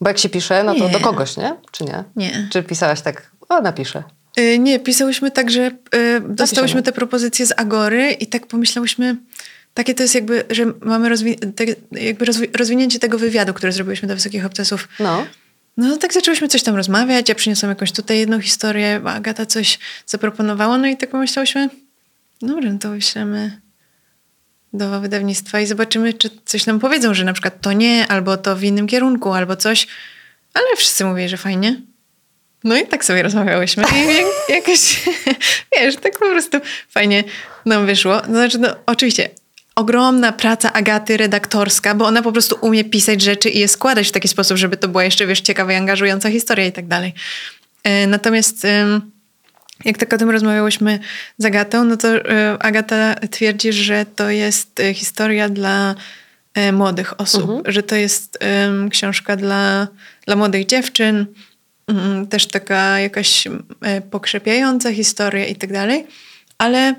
Bo 0.00 0.08
jak 0.10 0.18
się 0.18 0.28
pisze, 0.28 0.62
no 0.64 0.74
to 0.74 0.86
Nie. 0.86 0.90
do 0.92 1.00
kogoś, 1.00 1.36
nie? 1.36 1.56
Czy 1.72 1.84
nie? 1.84 2.04
Nie. 2.16 2.48
Czy 2.52 2.62
pisałaś 2.62 3.00
tak, 3.00 3.30
o 3.48 3.60
napiszę. 3.60 4.02
Y, 4.38 4.58
Nie, 4.58 4.80
pisałyśmy 4.80 5.30
tak, 5.30 5.50
że 5.50 5.70
y, 5.94 6.20
dostałyśmy 6.28 6.82
te 6.82 6.92
propozycje 6.92 7.46
z 7.46 7.52
Agory 7.56 8.10
i 8.10 8.26
tak 8.26 8.46
pomyślałyśmy, 8.46 9.16
takie 9.74 9.94
to 9.94 10.02
jest 10.02 10.14
jakby, 10.14 10.44
że 10.50 10.66
mamy 10.80 11.10
rozwi- 11.10 11.52
te, 11.52 11.64
jakby 12.04 12.24
rozwi- 12.24 12.56
rozwinięcie 12.56 12.98
tego 12.98 13.18
wywiadu, 13.18 13.54
który 13.54 13.72
zrobiliśmy 13.72 14.06
dla 14.06 14.14
Wysokich 14.14 14.46
Obcasów. 14.46 14.88
No. 15.00 15.26
No 15.76 15.96
tak 15.96 16.12
zaczęłyśmy 16.12 16.48
coś 16.48 16.62
tam 16.62 16.76
rozmawiać, 16.76 17.28
ja 17.28 17.34
przyniosłam 17.34 17.70
jakąś 17.70 17.92
tutaj 17.92 18.18
jedną 18.18 18.40
historię, 18.40 19.00
Agata 19.04 19.46
coś 19.46 19.78
zaproponowała, 20.06 20.78
no 20.78 20.86
i 20.86 20.96
tak 20.96 21.10
pomyślałyśmy, 21.10 21.68
dobra, 22.42 22.72
no 22.72 22.78
to 22.78 22.90
wyślemy 22.90 23.60
do 24.72 25.00
wydawnictwa 25.00 25.60
i 25.60 25.66
zobaczymy, 25.66 26.12
czy 26.14 26.30
coś 26.44 26.66
nam 26.66 26.80
powiedzą, 26.80 27.14
że 27.14 27.24
na 27.24 27.32
przykład 27.32 27.60
to 27.60 27.72
nie, 27.72 28.06
albo 28.08 28.36
to 28.36 28.56
w 28.56 28.62
innym 28.64 28.86
kierunku, 28.86 29.32
albo 29.32 29.56
coś. 29.56 29.86
Ale 30.54 30.66
wszyscy 30.76 31.04
mówili, 31.04 31.28
że 31.28 31.36
fajnie. 31.36 31.80
No 32.64 32.76
i 32.76 32.86
tak 32.86 33.04
sobie 33.04 33.22
rozmawiałyśmy 33.22 33.84
i 33.96 34.06
jak, 34.16 34.26
jakoś, 34.56 35.02
wiesz, 35.76 35.96
tak 35.96 36.12
po 36.18 36.30
prostu 36.30 36.58
fajnie 36.88 37.24
nam 37.66 37.86
wyszło. 37.86 38.16
No, 38.16 38.34
znaczy, 38.34 38.58
no 38.58 38.76
oczywiście 38.86 39.30
ogromna 39.74 40.32
praca 40.32 40.72
Agaty 40.72 41.16
redaktorska, 41.16 41.94
bo 41.94 42.06
ona 42.06 42.22
po 42.22 42.32
prostu 42.32 42.56
umie 42.60 42.84
pisać 42.84 43.22
rzeczy 43.22 43.48
i 43.50 43.58
je 43.58 43.68
składać 43.68 44.08
w 44.08 44.12
taki 44.12 44.28
sposób, 44.28 44.56
żeby 44.56 44.76
to 44.76 44.88
była 44.88 45.04
jeszcze, 45.04 45.26
wiesz, 45.26 45.40
ciekawa 45.40 45.72
i 45.72 45.76
angażująca 45.76 46.30
historia 46.30 46.66
i 46.66 46.72
tak 46.72 46.86
dalej. 46.86 47.14
E, 47.84 48.06
Natomiast 48.06 48.66
jak 49.84 49.98
tak 49.98 50.12
o 50.12 50.18
tym 50.18 50.30
rozmawiałyśmy 50.30 50.98
z 51.38 51.44
Agatą, 51.44 51.84
no 51.84 51.96
to 51.96 52.08
e, 52.08 52.56
Agata 52.62 53.14
twierdzi, 53.14 53.72
że 53.72 54.06
to 54.16 54.30
jest 54.30 54.80
e, 54.80 54.94
historia 54.94 55.48
dla 55.48 55.94
młodych 56.72 57.20
osób, 57.20 57.50
że 57.66 57.82
to 57.82 57.94
jest 57.96 58.38
książka 58.90 59.36
dla, 59.36 59.88
dla 60.26 60.36
młodych 60.36 60.66
dziewczyn, 60.66 61.26
mm, 61.86 62.26
też 62.26 62.46
taka 62.46 63.00
jakaś 63.00 63.48
pokrzepiająca 64.10 64.92
historia 64.92 65.46
i 65.46 65.56
tak 65.56 65.72
dalej, 65.72 66.06
ale 66.58 66.94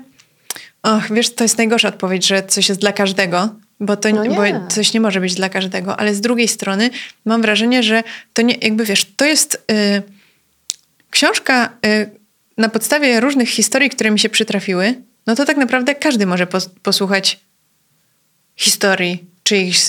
och, 0.94 1.12
wiesz, 1.14 1.34
to 1.34 1.44
jest 1.44 1.58
najgorsza 1.58 1.88
odpowiedź, 1.88 2.26
że 2.26 2.42
coś 2.42 2.68
jest 2.68 2.80
dla 2.80 2.92
każdego, 2.92 3.54
bo, 3.80 3.96
to, 3.96 4.08
No 4.10 4.24
nie. 4.24 4.36
bo 4.36 4.68
coś 4.68 4.92
nie 4.94 5.00
może 5.00 5.20
być 5.20 5.34
dla 5.34 5.48
każdego, 5.48 6.00
ale 6.00 6.14
z 6.14 6.20
drugiej 6.20 6.48
strony 6.48 6.90
mam 7.24 7.42
wrażenie, 7.42 7.82
że 7.82 8.02
to 8.32 8.42
nie, 8.42 8.54
jakby 8.62 8.84
wiesz, 8.84 9.06
to 9.16 9.24
jest 9.24 9.54
y, 9.72 10.02
książka 11.10 11.72
y, 11.86 12.10
na 12.58 12.68
podstawie 12.68 13.20
różnych 13.20 13.48
historii, 13.48 13.90
które 13.90 14.10
mi 14.10 14.18
się 14.18 14.28
przytrafiły, 14.28 14.94
no 15.26 15.34
to 15.34 15.44
tak 15.44 15.56
naprawdę 15.56 15.94
każdy 15.94 16.26
może 16.26 16.46
pos- 16.46 16.68
posłuchać 16.82 17.40
historii 18.56 19.24
czyichś, 19.42 19.80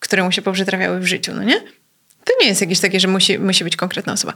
które 0.00 0.24
mu 0.24 0.32
się 0.32 0.42
poprzytrafiały 0.42 1.00
w 1.00 1.06
życiu, 1.06 1.32
no 1.34 1.42
nie? 1.42 1.60
To 2.24 2.32
nie 2.40 2.46
jest 2.46 2.60
jakieś 2.60 2.80
takie, 2.80 3.00
że 3.00 3.08
musi, 3.08 3.38
musi 3.38 3.64
być 3.64 3.76
konkretna 3.76 4.12
osoba. 4.12 4.32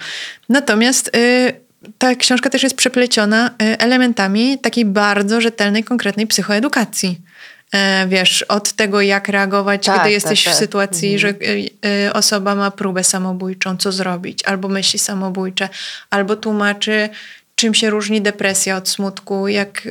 Natomiast 0.49 1.17
y, 1.17 1.53
ta 1.99 2.15
książka 2.15 2.51
też 2.51 2.63
jest 2.63 2.77
przepleciona 2.77 3.49
y, 3.49 3.79
elementami 3.79 4.59
takiej 4.59 4.85
bardzo 4.85 5.41
rzetelnej, 5.41 5.85
konkretnej 5.85 6.27
psychoedukacji. 6.27 7.19
E, 7.73 8.07
wiesz, 8.09 8.43
od 8.43 8.73
tego, 8.73 9.01
jak 9.01 9.29
reagować, 9.29 9.87
Tak, 9.87 9.95
gdy 9.95 10.05
tak, 10.05 10.13
jesteś 10.13 10.45
tak. 10.45 10.55
w 10.55 10.57
sytuacji, 10.57 11.19
że 11.19 11.29
y, 11.29 11.71
y, 12.07 12.13
osoba 12.13 12.55
ma 12.55 12.71
próbę 12.71 13.05
samobójczą, 13.05 13.77
co 13.77 13.93
zrobić, 13.93 14.45
albo 14.45 14.69
myśli 14.69 14.99
samobójcze, 14.99 15.69
albo 16.11 16.37
tłumaczy, 16.37 17.09
czym 17.55 17.75
się 17.75 17.91
różni 17.91 18.21
depresja 18.21 18.77
od 18.77 18.89
smutku, 18.89 19.49
jak, 19.49 19.89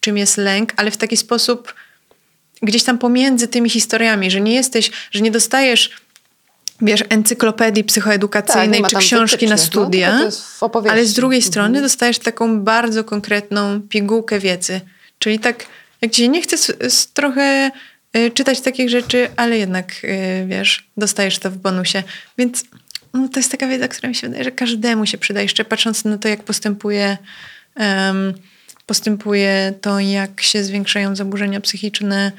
czym 0.00 0.18
jest 0.18 0.36
lęk, 0.36 0.72
ale 0.76 0.90
w 0.90 0.96
taki 0.96 1.16
sposób 1.16 1.74
gdzieś 2.62 2.84
tam 2.84 2.98
pomiędzy 2.98 3.48
tymi 3.48 3.70
historiami, 3.70 4.30
że 4.30 4.40
nie 4.40 4.54
jesteś, 4.54 4.90
że 5.10 5.20
nie 5.20 5.30
dostajesz 5.30 5.90
wiesz, 6.82 7.04
encyklopedii 7.08 7.84
psychoedukacyjnej 7.84 8.82
Tak, 8.82 8.90
czy 8.90 8.96
książki 8.96 9.46
na 9.46 9.54
no, 9.56 9.58
studia, 9.62 10.20
opowieści. 10.60 10.92
ale 10.92 11.06
z 11.06 11.14
drugiej 11.14 11.38
Mhm. 11.38 11.52
strony 11.52 11.82
dostajesz 11.82 12.18
taką 12.18 12.60
bardzo 12.60 13.04
konkretną 13.04 13.80
pigułkę 13.80 14.38
wiedzy. 14.38 14.80
Czyli 15.18 15.38
tak, 15.38 15.66
jak 16.02 16.12
ci 16.12 16.22
się 16.22 16.28
nie 16.28 16.42
chce 16.42 16.56
trochę 17.14 17.70
y, 18.16 18.30
czytać 18.30 18.60
takich 18.60 18.90
rzeczy, 18.90 19.28
ale 19.36 19.58
jednak, 19.58 19.92
y, 20.04 20.46
wiesz, 20.48 20.88
dostajesz 20.96 21.38
to 21.38 21.50
w 21.50 21.56
bonusie. 21.56 22.02
Więc 22.38 22.64
no, 23.14 23.28
to 23.28 23.38
jest 23.40 23.50
taka 23.50 23.66
wiedza, 23.68 23.88
która 23.88 24.08
mi 24.08 24.14
się 24.14 24.26
wydaje, 24.26 24.44
że 24.44 24.50
każdemu 24.52 25.06
się 25.06 25.18
przyda. 25.18 25.40
Jeszcze 25.40 25.64
patrząc 25.64 26.04
na 26.04 26.18
to, 26.18 26.28
jak 26.28 26.42
postępuje, 26.42 27.16
em, 27.74 28.34
postępuje 28.86 29.74
to, 29.80 30.00
jak 30.00 30.40
się 30.40 30.64
zwiększają 30.64 31.16
zaburzenia 31.16 31.60
psychiczne, 31.60 32.32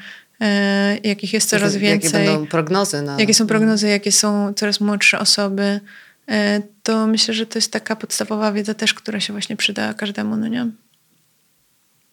jakich 1.04 1.32
jest 1.32 1.48
coraz 1.48 1.74
Jakie- 1.74 1.86
więcej. 1.86 2.12
Jakie 2.12 2.30
będą 2.32 2.46
prognozy 2.46 3.02
na... 3.02 3.20
Jakie 3.20 3.34
są 3.34 3.46
prognozy, 3.46 3.88
jakie 3.88 4.12
są 4.12 4.54
coraz 4.54 4.80
młodsze 4.80 5.18
osoby, 5.18 5.80
e, 6.28 6.62
to 6.82 7.06
myślę, 7.06 7.34
że 7.34 7.46
to 7.46 7.58
jest 7.58 7.72
taka 7.72 7.96
podstawowa 7.96 8.52
wiedza 8.52 8.74
też, 8.74 8.94
która 8.94 9.20
się 9.20 9.32
właśnie 9.32 9.56
przyda 9.56 9.94
każdemu, 9.94 10.36
no 10.36 10.48
nie? 10.48 10.66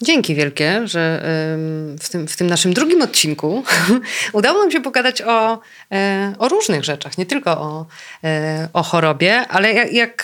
Dzięki 0.02 0.36
wielkie, 0.36 0.88
że 0.88 1.22
w 2.00 2.10
tym, 2.10 2.28
w 2.28 2.38
tym 2.38 2.48
naszym 2.48 2.74
drugim 2.74 3.02
odcinku 3.02 3.64
udało 4.34 4.60
nam 4.60 4.72
się 4.72 4.82
pogadać 4.82 5.22
o, 5.22 5.62
e, 5.92 6.34
o 6.40 6.48
różnych 6.48 6.84
rzeczach, 6.84 7.18
nie 7.18 7.26
tylko 7.26 7.52
o, 7.52 7.86
e, 8.24 8.70
o 8.74 8.84
chorobie, 8.84 9.48
ale 9.48 9.74
jak, 9.74 9.94
jak 9.94 10.24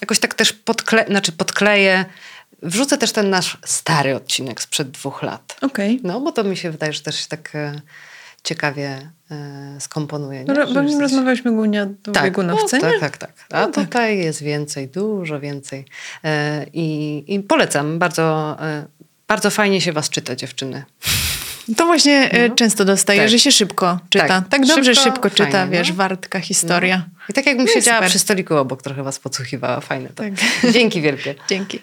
jakoś 0.00 0.18
tak 0.18 0.34
też 0.34 0.52
podkle, 0.52 1.04
znaczy 1.08 1.32
podkleję, 1.32 2.04
wrzucę 2.62 2.98
też 2.98 3.12
ten 3.12 3.30
nasz 3.30 3.58
stary 3.64 4.16
odcinek 4.16 4.60
sprzed 4.62 4.90
dwóch 4.90 5.22
lat. 5.22 5.56
Okej. 5.60 6.00
No, 6.04 6.20
bo 6.20 6.32
to 6.32 6.44
mi 6.44 6.56
się 6.56 6.70
wydaje, 6.70 6.92
że 6.92 7.00
też 7.00 7.16
się 7.20 7.26
tak 7.28 7.50
e, 7.54 7.80
ciekawie 8.44 9.10
e, 9.30 9.80
skomponuje. 9.80 10.44
Nie? 10.44 10.52
Okay. 10.52 10.74
Bo 10.74 10.80
jesteś- 10.80 11.00
rozmawialiśmy 11.00 11.52
głównie 11.52 11.82
o 11.82 11.86
dwubiegunowce, 11.86 12.78
no, 12.78 12.90
nie? 12.90 13.00
tak, 13.00 13.18
tak, 13.18 13.34
tak. 13.36 13.46
A 13.52 13.60
No 13.66 13.72
tak. 13.72 13.84
tutaj 13.84 14.18
jest 14.18 14.42
więcej, 14.42 14.88
dużo 14.88 15.40
więcej. 15.40 15.84
E, 16.24 16.66
i, 16.72 17.24
I 17.34 17.40
polecam, 17.40 17.98
bardzo, 17.98 18.56
bardzo 19.28 19.50
fajnie 19.50 19.80
się 19.80 19.92
was 19.92 20.10
czyta, 20.10 20.36
dziewczyny. 20.36 20.84
To 21.76 21.86
właśnie 21.86 22.30
e, 22.32 22.50
często 22.50 22.84
dostaję, 22.84 23.20
Tak. 23.20 23.28
że 23.28 23.38
się 23.38 23.52
szybko 23.52 23.98
czyta. 24.10 24.28
Tak. 24.28 24.48
Tak, 24.48 24.66
dobrze 24.66 24.94
Szybko, 24.94 25.10
szybko, 25.10 25.30
czyta, 25.30 25.50
fajnie, 25.50 25.72
wiesz, 25.78 25.88
no. 25.88 25.94
wartka 25.94 26.40
historia. 26.40 27.06
I 27.28 27.32
tak 27.32 27.46
jakbym 27.46 27.66
No 27.66 27.72
siedziała 27.72 27.98
super. 27.98 28.08
przy 28.10 28.18
stoliku 28.18 28.56
obok, 28.56 28.82
trochę 28.82 29.02
was 29.02 29.18
podsłuchiwała. 29.18 29.80
Fajne 29.80 30.08
to. 30.08 30.22
Tak. 30.22 30.32
Dzięki 30.72 31.00
wielkie. 31.00 31.34
Dzięki. 31.50 31.82